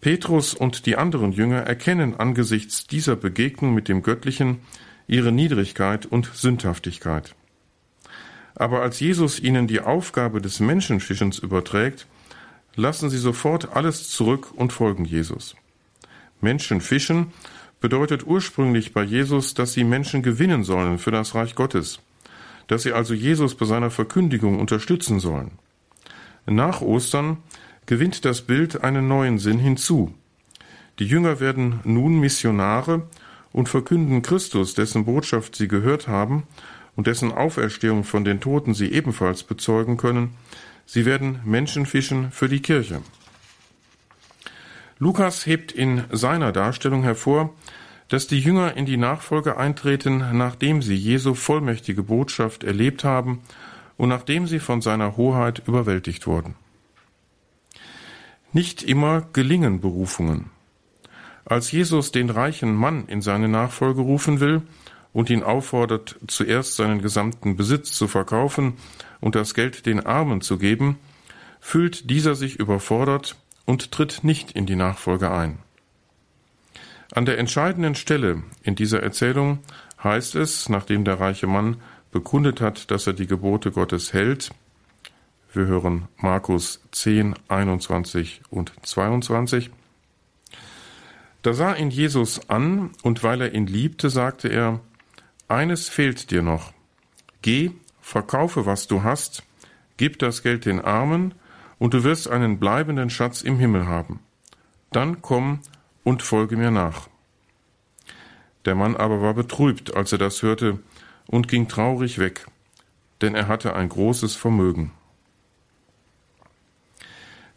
Petrus 0.00 0.54
und 0.54 0.86
die 0.86 0.96
anderen 0.96 1.30
Jünger 1.30 1.60
erkennen 1.60 2.16
angesichts 2.16 2.88
dieser 2.88 3.14
Begegnung 3.14 3.74
mit 3.74 3.88
dem 3.88 4.02
Göttlichen 4.02 4.58
ihre 5.06 5.30
Niedrigkeit 5.30 6.04
und 6.04 6.30
Sündhaftigkeit. 6.34 7.36
Aber 8.56 8.82
als 8.82 9.00
Jesus 9.00 9.40
ihnen 9.40 9.66
die 9.66 9.80
Aufgabe 9.80 10.40
des 10.40 10.60
Menschenfischens 10.60 11.38
überträgt, 11.38 12.06
lassen 12.76 13.10
sie 13.10 13.18
sofort 13.18 13.74
alles 13.74 14.08
zurück 14.10 14.52
und 14.54 14.72
folgen 14.72 15.04
Jesus. 15.04 15.56
Menschenfischen 16.40 17.32
bedeutet 17.80 18.26
ursprünglich 18.26 18.92
bei 18.92 19.02
Jesus, 19.02 19.54
dass 19.54 19.72
sie 19.72 19.84
Menschen 19.84 20.22
gewinnen 20.22 20.64
sollen 20.64 20.98
für 20.98 21.10
das 21.10 21.34
Reich 21.34 21.54
Gottes, 21.54 22.00
dass 22.66 22.82
sie 22.82 22.92
also 22.92 23.14
Jesus 23.14 23.54
bei 23.54 23.66
seiner 23.66 23.90
Verkündigung 23.90 24.58
unterstützen 24.60 25.20
sollen. 25.20 25.52
Nach 26.46 26.80
Ostern 26.80 27.38
gewinnt 27.86 28.24
das 28.24 28.42
Bild 28.42 28.82
einen 28.82 29.08
neuen 29.08 29.38
Sinn 29.38 29.58
hinzu. 29.58 30.14
Die 30.98 31.06
Jünger 31.06 31.40
werden 31.40 31.80
nun 31.84 32.20
Missionare 32.20 33.08
und 33.52 33.68
verkünden 33.68 34.22
Christus, 34.22 34.74
dessen 34.74 35.04
Botschaft 35.04 35.56
sie 35.56 35.68
gehört 35.68 36.08
haben 36.08 36.44
und 36.96 37.06
dessen 37.06 37.32
Auferstehung 37.32 38.04
von 38.04 38.24
den 38.24 38.40
Toten 38.40 38.74
sie 38.74 38.92
ebenfalls 38.92 39.42
bezeugen 39.42 39.96
können. 39.96 40.34
Sie 40.86 41.06
werden 41.06 41.40
Menschenfischen 41.44 42.30
für 42.30 42.48
die 42.48 42.60
Kirche. 42.60 43.02
Lukas 44.98 45.46
hebt 45.46 45.72
in 45.72 46.04
seiner 46.12 46.52
Darstellung 46.52 47.02
hervor, 47.02 47.52
dass 48.08 48.26
die 48.26 48.38
Jünger 48.38 48.76
in 48.76 48.86
die 48.86 48.96
Nachfolge 48.96 49.56
eintreten, 49.56 50.24
nachdem 50.32 50.82
sie 50.82 50.94
Jesu 50.94 51.34
vollmächtige 51.34 52.02
Botschaft 52.02 52.62
erlebt 52.62 53.02
haben 53.02 53.40
und 53.96 54.08
nachdem 54.08 54.46
sie 54.46 54.60
von 54.60 54.82
seiner 54.82 55.16
Hoheit 55.16 55.62
überwältigt 55.66 56.26
wurden. 56.26 56.54
Nicht 58.52 58.82
immer 58.82 59.22
gelingen 59.32 59.80
Berufungen. 59.80 60.50
Als 61.44 61.72
Jesus 61.72 62.12
den 62.12 62.30
reichen 62.30 62.74
Mann 62.74 63.06
in 63.06 63.20
seine 63.20 63.48
Nachfolge 63.48 64.00
rufen 64.00 64.40
will 64.40 64.62
und 65.14 65.30
ihn 65.30 65.42
auffordert, 65.42 66.16
zuerst 66.26 66.76
seinen 66.76 67.00
gesamten 67.00 67.56
Besitz 67.56 67.92
zu 67.92 68.08
verkaufen 68.08 68.74
und 69.20 69.34
das 69.34 69.54
Geld 69.54 69.86
den 69.86 70.04
Armen 70.04 70.42
zu 70.42 70.58
geben, 70.58 70.98
fühlt 71.60 72.10
dieser 72.10 72.34
sich 72.34 72.56
überfordert 72.56 73.36
und 73.64 73.92
tritt 73.92 74.24
nicht 74.24 74.52
in 74.52 74.66
die 74.66 74.76
Nachfolge 74.76 75.30
ein. 75.30 75.58
An 77.14 77.24
der 77.24 77.38
entscheidenden 77.38 77.94
Stelle 77.94 78.42
in 78.62 78.74
dieser 78.74 79.02
Erzählung 79.02 79.60
heißt 80.02 80.34
es, 80.34 80.68
nachdem 80.68 81.04
der 81.04 81.20
reiche 81.20 81.46
Mann 81.46 81.78
bekundet 82.10 82.60
hat, 82.60 82.90
dass 82.90 83.06
er 83.06 83.12
die 83.12 83.26
Gebote 83.26 83.70
Gottes 83.70 84.12
hält. 84.12 84.50
Wir 85.52 85.66
hören 85.66 86.08
Markus 86.16 86.80
10, 86.90 87.34
21 87.48 88.42
und 88.50 88.72
22. 88.82 89.70
Da 91.42 91.52
sah 91.52 91.74
ihn 91.74 91.90
Jesus 91.90 92.48
an, 92.50 92.90
und 93.02 93.22
weil 93.22 93.40
er 93.40 93.54
ihn 93.54 93.66
liebte, 93.66 94.10
sagte 94.10 94.48
er, 94.48 94.80
Eines 95.48 95.88
fehlt 95.88 96.30
dir 96.30 96.42
noch. 96.42 96.72
Geh, 97.42 97.72
verkaufe, 98.00 98.66
was 98.66 98.86
du 98.86 99.02
hast, 99.02 99.42
gib 99.96 100.18
das 100.18 100.42
Geld 100.42 100.64
den 100.64 100.80
Armen, 100.80 101.34
und 101.78 101.92
du 101.92 102.04
wirst 102.04 102.28
einen 102.28 102.58
bleibenden 102.58 103.10
Schatz 103.10 103.42
im 103.42 103.58
Himmel 103.58 103.86
haben. 103.86 104.20
Dann 104.92 105.20
komm 105.22 105.60
und 106.02 106.22
folge 106.22 106.56
mir 106.56 106.70
nach. 106.70 107.08
Der 108.64 108.74
Mann 108.74 108.96
aber 108.96 109.20
war 109.20 109.34
betrübt, 109.34 109.94
als 109.94 110.12
er 110.12 110.18
das 110.18 110.42
hörte, 110.42 110.78
und 111.26 111.48
ging 111.48 111.68
traurig 111.68 112.18
weg, 112.18 112.46
denn 113.20 113.34
er 113.34 113.48
hatte 113.48 113.74
ein 113.74 113.88
großes 113.88 114.34
Vermögen. 114.34 114.92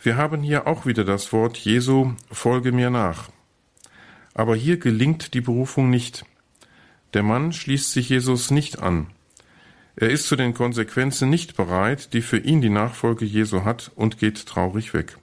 Wir 0.01 0.15
haben 0.15 0.41
hier 0.41 0.67
auch 0.67 0.85
wieder 0.85 1.03
das 1.03 1.33
Wort 1.33 1.57
Jesu, 1.57 2.13
folge 2.31 2.71
mir 2.71 2.89
nach. 2.89 3.29
Aber 4.33 4.55
hier 4.55 4.77
gelingt 4.77 5.33
die 5.33 5.41
Berufung 5.41 5.89
nicht. 5.89 6.25
Der 7.17 7.23
Mann 7.23 7.51
schließt 7.51 7.93
sich 7.93 8.09
Jesus 8.09 8.51
nicht 8.51 8.77
an. 8.77 9.07
Er 9.95 10.11
ist 10.11 10.27
zu 10.27 10.35
den 10.35 10.53
Konsequenzen 10.53 11.31
nicht 11.31 11.57
bereit, 11.57 12.13
die 12.13 12.21
für 12.21 12.37
ihn 12.37 12.61
die 12.61 12.69
Nachfolge 12.69 13.25
Jesu 13.25 13.65
hat, 13.65 13.91
und 13.95 14.19
geht 14.19 14.45
traurig 14.45 14.93
weg. 14.93 15.17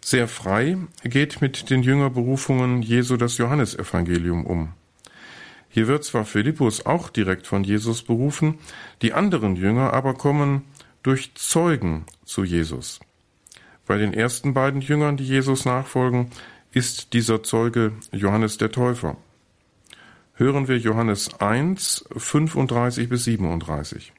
Sehr 0.00 0.28
frei 0.28 0.78
geht 1.04 1.42
mit 1.42 1.68
den 1.68 1.82
Jüngerberufungen 1.82 2.80
Jesu 2.80 3.18
das 3.18 3.36
Johannesevangelium 3.36 4.46
um. 4.46 4.72
Hier 5.68 5.88
wird 5.88 6.04
zwar 6.04 6.24
Philippus 6.24 6.86
auch 6.86 7.10
direkt 7.10 7.46
von 7.46 7.62
Jesus 7.62 8.02
berufen, 8.02 8.58
die 9.02 9.12
anderen 9.12 9.56
Jünger 9.56 9.92
aber 9.92 10.14
kommen 10.14 10.62
durch 11.02 11.34
Zeugen 11.34 12.06
zu 12.24 12.44
Jesus. 12.44 12.98
Bei 13.84 13.98
den 13.98 14.14
ersten 14.14 14.54
beiden 14.54 14.80
Jüngern, 14.80 15.18
die 15.18 15.26
Jesus 15.26 15.66
nachfolgen, 15.66 16.30
ist 16.72 17.12
dieser 17.12 17.42
Zeuge 17.42 17.92
Johannes 18.10 18.56
der 18.56 18.72
Täufer. 18.72 19.18
Hören 20.38 20.68
wir 20.68 20.76
Johannes 20.76 21.40
1, 21.40 22.04
35 22.14 23.08
bis 23.08 23.24
37. 23.24 24.12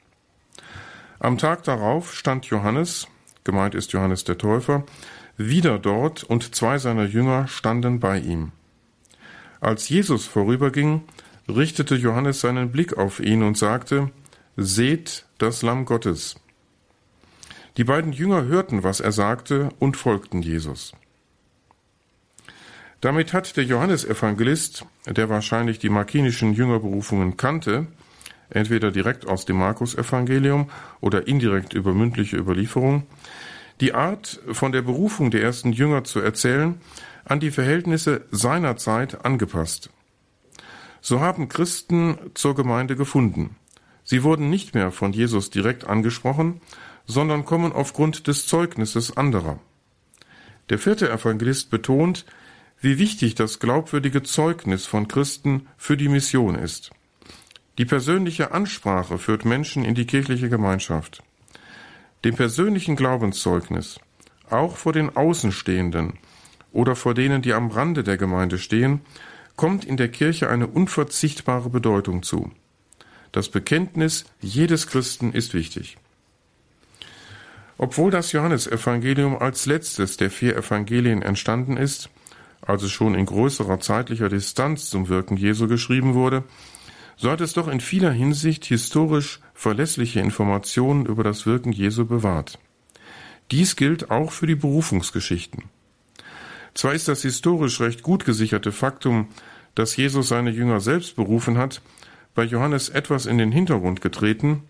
Am 1.20 1.38
Tag 1.38 1.62
darauf 1.62 2.12
stand 2.12 2.46
Johannes, 2.46 3.06
gemeint 3.44 3.76
ist 3.76 3.92
Johannes 3.92 4.24
der 4.24 4.36
Täufer, 4.36 4.82
wieder 5.36 5.78
dort 5.78 6.24
und 6.24 6.56
zwei 6.56 6.78
seiner 6.78 7.04
Jünger 7.04 7.46
standen 7.46 8.00
bei 8.00 8.18
ihm. 8.18 8.50
Als 9.60 9.88
Jesus 9.88 10.26
vorüberging, 10.26 11.04
richtete 11.48 11.94
Johannes 11.94 12.40
seinen 12.40 12.72
Blick 12.72 12.98
auf 12.98 13.20
ihn 13.20 13.44
und 13.44 13.56
sagte, 13.56 14.10
Seht 14.56 15.24
das 15.38 15.62
Lamm 15.62 15.84
Gottes. 15.84 16.34
Die 17.76 17.84
beiden 17.84 18.12
Jünger 18.12 18.44
hörten, 18.44 18.82
was 18.82 18.98
er 18.98 19.12
sagte, 19.12 19.68
und 19.78 19.96
folgten 19.96 20.42
Jesus. 20.42 20.94
Damit 23.00 23.32
hat 23.32 23.56
der 23.56 23.64
Johannesevangelist, 23.64 24.84
der 25.06 25.28
wahrscheinlich 25.28 25.78
die 25.78 25.88
markinischen 25.88 26.52
Jüngerberufungen 26.52 27.36
kannte, 27.36 27.86
entweder 28.50 28.90
direkt 28.90 29.26
aus 29.26 29.44
dem 29.44 29.58
Markus-Evangelium 29.58 30.70
oder 31.00 31.28
indirekt 31.28 31.74
über 31.74 31.94
mündliche 31.94 32.36
Überlieferung, 32.36 33.06
die 33.80 33.94
Art, 33.94 34.40
von 34.50 34.72
der 34.72 34.82
Berufung 34.82 35.30
der 35.30 35.42
ersten 35.42 35.72
Jünger 35.72 36.02
zu 36.02 36.18
erzählen, 36.18 36.80
an 37.24 37.38
die 37.38 37.52
Verhältnisse 37.52 38.24
seiner 38.32 38.76
Zeit 38.76 39.24
angepasst. 39.24 39.90
So 41.00 41.20
haben 41.20 41.48
Christen 41.48 42.18
zur 42.34 42.56
Gemeinde 42.56 42.96
gefunden. 42.96 43.54
Sie 44.02 44.24
wurden 44.24 44.50
nicht 44.50 44.74
mehr 44.74 44.90
von 44.90 45.12
Jesus 45.12 45.50
direkt 45.50 45.86
angesprochen, 45.86 46.60
sondern 47.06 47.44
kommen 47.44 47.72
aufgrund 47.72 48.26
des 48.26 48.46
Zeugnisses 48.46 49.16
anderer. 49.16 49.60
Der 50.70 50.78
vierte 50.78 51.10
Evangelist 51.10 51.70
betont, 51.70 52.26
wie 52.80 52.98
wichtig 52.98 53.34
das 53.34 53.58
glaubwürdige 53.58 54.22
Zeugnis 54.22 54.86
von 54.86 55.08
Christen 55.08 55.66
für 55.76 55.96
die 55.96 56.08
Mission 56.08 56.54
ist. 56.54 56.90
Die 57.78 57.84
persönliche 57.84 58.52
Ansprache 58.52 59.18
führt 59.18 59.44
Menschen 59.44 59.84
in 59.84 59.94
die 59.94 60.06
kirchliche 60.06 60.48
Gemeinschaft. 60.48 61.22
Dem 62.24 62.34
persönlichen 62.34 62.96
Glaubenszeugnis, 62.96 64.00
auch 64.50 64.76
vor 64.76 64.92
den 64.92 65.16
Außenstehenden 65.16 66.14
oder 66.72 66.96
vor 66.96 67.14
denen, 67.14 67.42
die 67.42 67.52
am 67.52 67.70
Rande 67.70 68.02
der 68.02 68.16
Gemeinde 68.16 68.58
stehen, 68.58 69.00
kommt 69.56 69.84
in 69.84 69.96
der 69.96 70.08
Kirche 70.08 70.48
eine 70.48 70.66
unverzichtbare 70.66 71.70
Bedeutung 71.70 72.22
zu. 72.22 72.50
Das 73.32 73.48
Bekenntnis 73.48 74.24
jedes 74.40 74.86
Christen 74.86 75.32
ist 75.32 75.54
wichtig. 75.54 75.98
Obwohl 77.76 78.10
das 78.10 78.32
Johannesevangelium 78.32 79.36
als 79.38 79.66
letztes 79.66 80.16
der 80.16 80.30
vier 80.30 80.56
Evangelien 80.56 81.22
entstanden 81.22 81.76
ist, 81.76 82.10
also 82.68 82.86
schon 82.86 83.14
in 83.14 83.24
größerer 83.24 83.80
zeitlicher 83.80 84.28
Distanz 84.28 84.90
zum 84.90 85.08
Wirken 85.08 85.38
Jesu 85.38 85.68
geschrieben 85.68 86.12
wurde, 86.12 86.44
so 87.16 87.30
hat 87.30 87.40
es 87.40 87.54
doch 87.54 87.66
in 87.66 87.80
vieler 87.80 88.12
Hinsicht 88.12 88.66
historisch 88.66 89.40
verlässliche 89.54 90.20
Informationen 90.20 91.06
über 91.06 91.24
das 91.24 91.46
Wirken 91.46 91.72
Jesu 91.72 92.04
bewahrt. 92.04 92.58
Dies 93.50 93.74
gilt 93.74 94.10
auch 94.10 94.32
für 94.32 94.46
die 94.46 94.54
Berufungsgeschichten. 94.54 95.64
Zwar 96.74 96.92
ist 96.92 97.08
das 97.08 97.22
historisch 97.22 97.80
recht 97.80 98.02
gut 98.02 98.26
gesicherte 98.26 98.70
Faktum, 98.70 99.28
dass 99.74 99.96
Jesus 99.96 100.28
seine 100.28 100.50
Jünger 100.50 100.80
selbst 100.80 101.16
berufen 101.16 101.56
hat, 101.56 101.80
bei 102.34 102.44
Johannes 102.44 102.90
etwas 102.90 103.24
in 103.24 103.38
den 103.38 103.50
Hintergrund 103.50 104.02
getreten, 104.02 104.62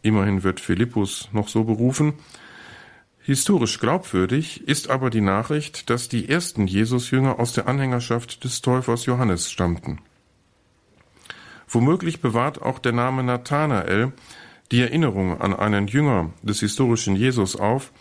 immerhin 0.00 0.44
wird 0.44 0.60
Philippus 0.60 1.28
noch 1.32 1.48
so 1.48 1.64
berufen, 1.64 2.14
Historisch 3.28 3.78
glaubwürdig 3.78 4.66
ist 4.66 4.88
aber 4.88 5.10
die 5.10 5.20
Nachricht, 5.20 5.90
dass 5.90 6.08
die 6.08 6.30
ersten 6.30 6.66
Jesusjünger 6.66 7.38
aus 7.38 7.52
der 7.52 7.68
Anhängerschaft 7.68 8.42
des 8.42 8.62
Täufers 8.62 9.04
Johannes 9.04 9.50
stammten. 9.50 9.98
Womöglich 11.68 12.22
bewahrt 12.22 12.62
auch 12.62 12.78
der 12.78 12.92
Name 12.92 13.22
Nathanael 13.22 14.14
die 14.72 14.80
Erinnerung 14.80 15.42
an 15.42 15.52
einen 15.52 15.88
Jünger 15.88 16.30
des 16.42 16.60
historischen 16.60 17.16
Jesus 17.16 17.54
auf, 17.54 17.92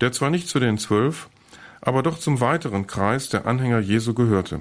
der 0.00 0.12
zwar 0.12 0.30
nicht 0.30 0.46
zu 0.46 0.60
den 0.60 0.78
zwölf, 0.78 1.28
aber 1.80 2.04
doch 2.04 2.16
zum 2.16 2.40
weiteren 2.40 2.86
Kreis 2.86 3.30
der 3.30 3.46
Anhänger 3.46 3.80
Jesu 3.80 4.14
gehörte, 4.14 4.60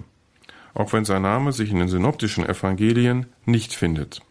auch 0.74 0.94
wenn 0.94 1.06
sein 1.06 1.22
Name 1.22 1.52
sich 1.52 1.70
in 1.70 1.78
den 1.78 1.90
synoptischen 1.90 2.44
Evangelien 2.44 3.28
nicht 3.46 3.72
findet. 3.72 4.24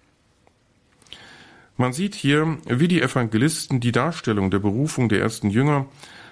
Man 1.77 1.93
sieht 1.93 2.15
hier, 2.15 2.59
wie 2.67 2.89
die 2.89 3.03
Evangelisten 3.03 3.81
die 3.81 3.93
Darstellung 3.93 4.51
der 4.51 4.59
Berufung 4.59 5.09
der 5.09 5.21
ersten 5.21 5.51
Jünger 5.51 5.87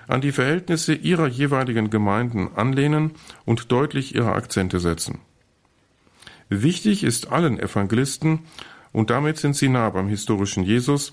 an 0.07 0.21
die 0.21 0.33
Verhältnisse 0.33 0.95
ihrer 0.95 1.27
jeweiligen 1.27 1.91
Gemeinden 1.91 2.51
anlehnen 2.55 3.13
und 3.45 3.71
deutlich 3.71 4.15
ihre 4.15 4.33
Akzente 4.33 4.81
setzen. 4.81 5.21
Wichtig 6.49 7.05
ist 7.05 7.31
allen 7.33 7.59
Evangelisten, 7.59 8.41
und 8.93 9.11
damit 9.11 9.39
sind 9.39 9.57
sie 9.57 9.69
nah 9.69 9.91
beim 9.91 10.09
historischen 10.09 10.63
Jesus, 10.63 11.13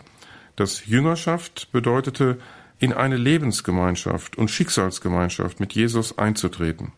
dass 0.55 0.85
Jüngerschaft 0.85 1.71
bedeutete, 1.71 2.37
in 2.79 2.93
eine 2.93 3.17
Lebensgemeinschaft 3.17 4.37
und 4.37 4.49
Schicksalsgemeinschaft 4.49 5.59
mit 5.59 5.73
Jesus 5.73 6.17
einzutreten. 6.17 6.91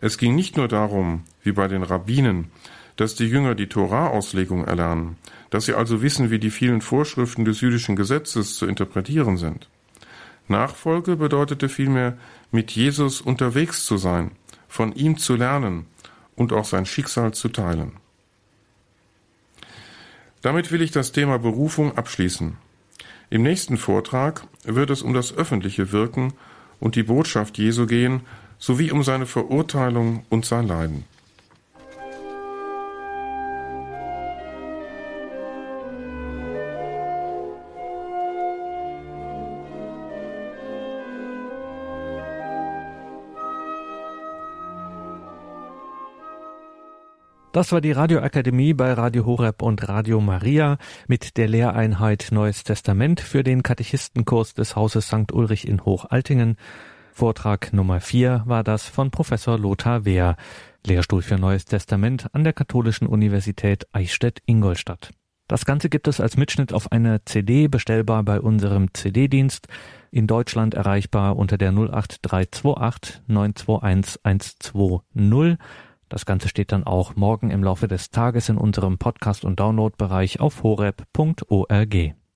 Es 0.00 0.18
ging 0.18 0.34
nicht 0.34 0.56
nur 0.56 0.68
darum, 0.68 1.24
wie 1.42 1.52
bei 1.52 1.68
den 1.68 1.82
Rabbinen, 1.82 2.50
dass 2.98 3.14
die 3.14 3.26
Jünger 3.26 3.54
die 3.54 3.68
Torah-Auslegung 3.68 4.64
erlernen, 4.64 5.18
dass 5.50 5.66
sie 5.66 5.74
also 5.74 6.02
wissen, 6.02 6.32
wie 6.32 6.40
die 6.40 6.50
vielen 6.50 6.80
Vorschriften 6.80 7.44
des 7.44 7.60
jüdischen 7.60 7.94
Gesetzes 7.94 8.56
zu 8.56 8.66
interpretieren 8.66 9.36
sind. 9.36 9.68
Nachfolge 10.48 11.14
bedeutete 11.14 11.68
vielmehr, 11.68 12.18
mit 12.50 12.72
Jesus 12.72 13.20
unterwegs 13.20 13.86
zu 13.86 13.98
sein, 13.98 14.32
von 14.66 14.92
ihm 14.94 15.16
zu 15.16 15.36
lernen 15.36 15.86
und 16.34 16.52
auch 16.52 16.64
sein 16.64 16.86
Schicksal 16.86 17.32
zu 17.32 17.50
teilen. 17.50 17.92
Damit 20.42 20.72
will 20.72 20.82
ich 20.82 20.90
das 20.90 21.12
Thema 21.12 21.38
Berufung 21.38 21.96
abschließen. 21.96 22.56
Im 23.30 23.42
nächsten 23.42 23.76
Vortrag 23.76 24.42
wird 24.64 24.90
es 24.90 25.02
um 25.02 25.14
das 25.14 25.32
öffentliche 25.32 25.92
Wirken 25.92 26.32
und 26.80 26.96
die 26.96 27.04
Botschaft 27.04 27.58
Jesu 27.58 27.86
gehen, 27.86 28.22
sowie 28.58 28.90
um 28.90 29.04
seine 29.04 29.26
Verurteilung 29.26 30.24
und 30.30 30.44
sein 30.44 30.66
Leiden. 30.66 31.04
Das 47.58 47.72
war 47.72 47.80
die 47.80 47.90
Radioakademie 47.90 48.72
bei 48.72 48.92
Radio 48.92 49.26
Horeb 49.26 49.62
und 49.62 49.88
Radio 49.88 50.20
Maria 50.20 50.78
mit 51.08 51.36
der 51.36 51.48
Lehreinheit 51.48 52.28
Neues 52.30 52.62
Testament 52.62 53.18
für 53.18 53.42
den 53.42 53.64
Katechistenkurs 53.64 54.54
des 54.54 54.76
Hauses 54.76 55.08
St. 55.08 55.32
Ulrich 55.32 55.66
in 55.66 55.84
Hochaltingen. 55.84 56.54
Vortrag 57.10 57.72
Nummer 57.72 58.00
4 58.00 58.44
war 58.46 58.62
das 58.62 58.84
von 58.84 59.10
Professor 59.10 59.58
Lothar 59.58 60.04
Wehr, 60.04 60.36
Lehrstuhl 60.86 61.20
für 61.20 61.36
Neues 61.36 61.64
Testament 61.64 62.28
an 62.32 62.44
der 62.44 62.52
Katholischen 62.52 63.08
Universität 63.08 63.88
Eichstätt-Ingolstadt. 63.90 65.10
Das 65.48 65.64
Ganze 65.64 65.88
gibt 65.88 66.06
es 66.06 66.20
als 66.20 66.36
Mitschnitt 66.36 66.72
auf 66.72 66.92
einer 66.92 67.24
CD 67.24 67.66
bestellbar 67.66 68.22
bei 68.22 68.40
unserem 68.40 68.94
CD-Dienst, 68.94 69.66
in 70.12 70.28
Deutschland 70.28 70.74
erreichbar 70.74 71.36
unter 71.36 71.58
der 71.58 71.70
08328 71.70 73.22
921 73.26 74.20
120 74.22 75.58
das 76.08 76.26
Ganze 76.26 76.48
steht 76.48 76.72
dann 76.72 76.84
auch 76.84 77.16
morgen 77.16 77.50
im 77.50 77.62
Laufe 77.62 77.88
des 77.88 78.10
Tages 78.10 78.48
in 78.48 78.58
unserem 78.58 78.98
Podcast- 78.98 79.44
und 79.44 79.60
Downloadbereich 79.60 80.40
auf 80.40 80.62
horeb.org. 80.62 82.18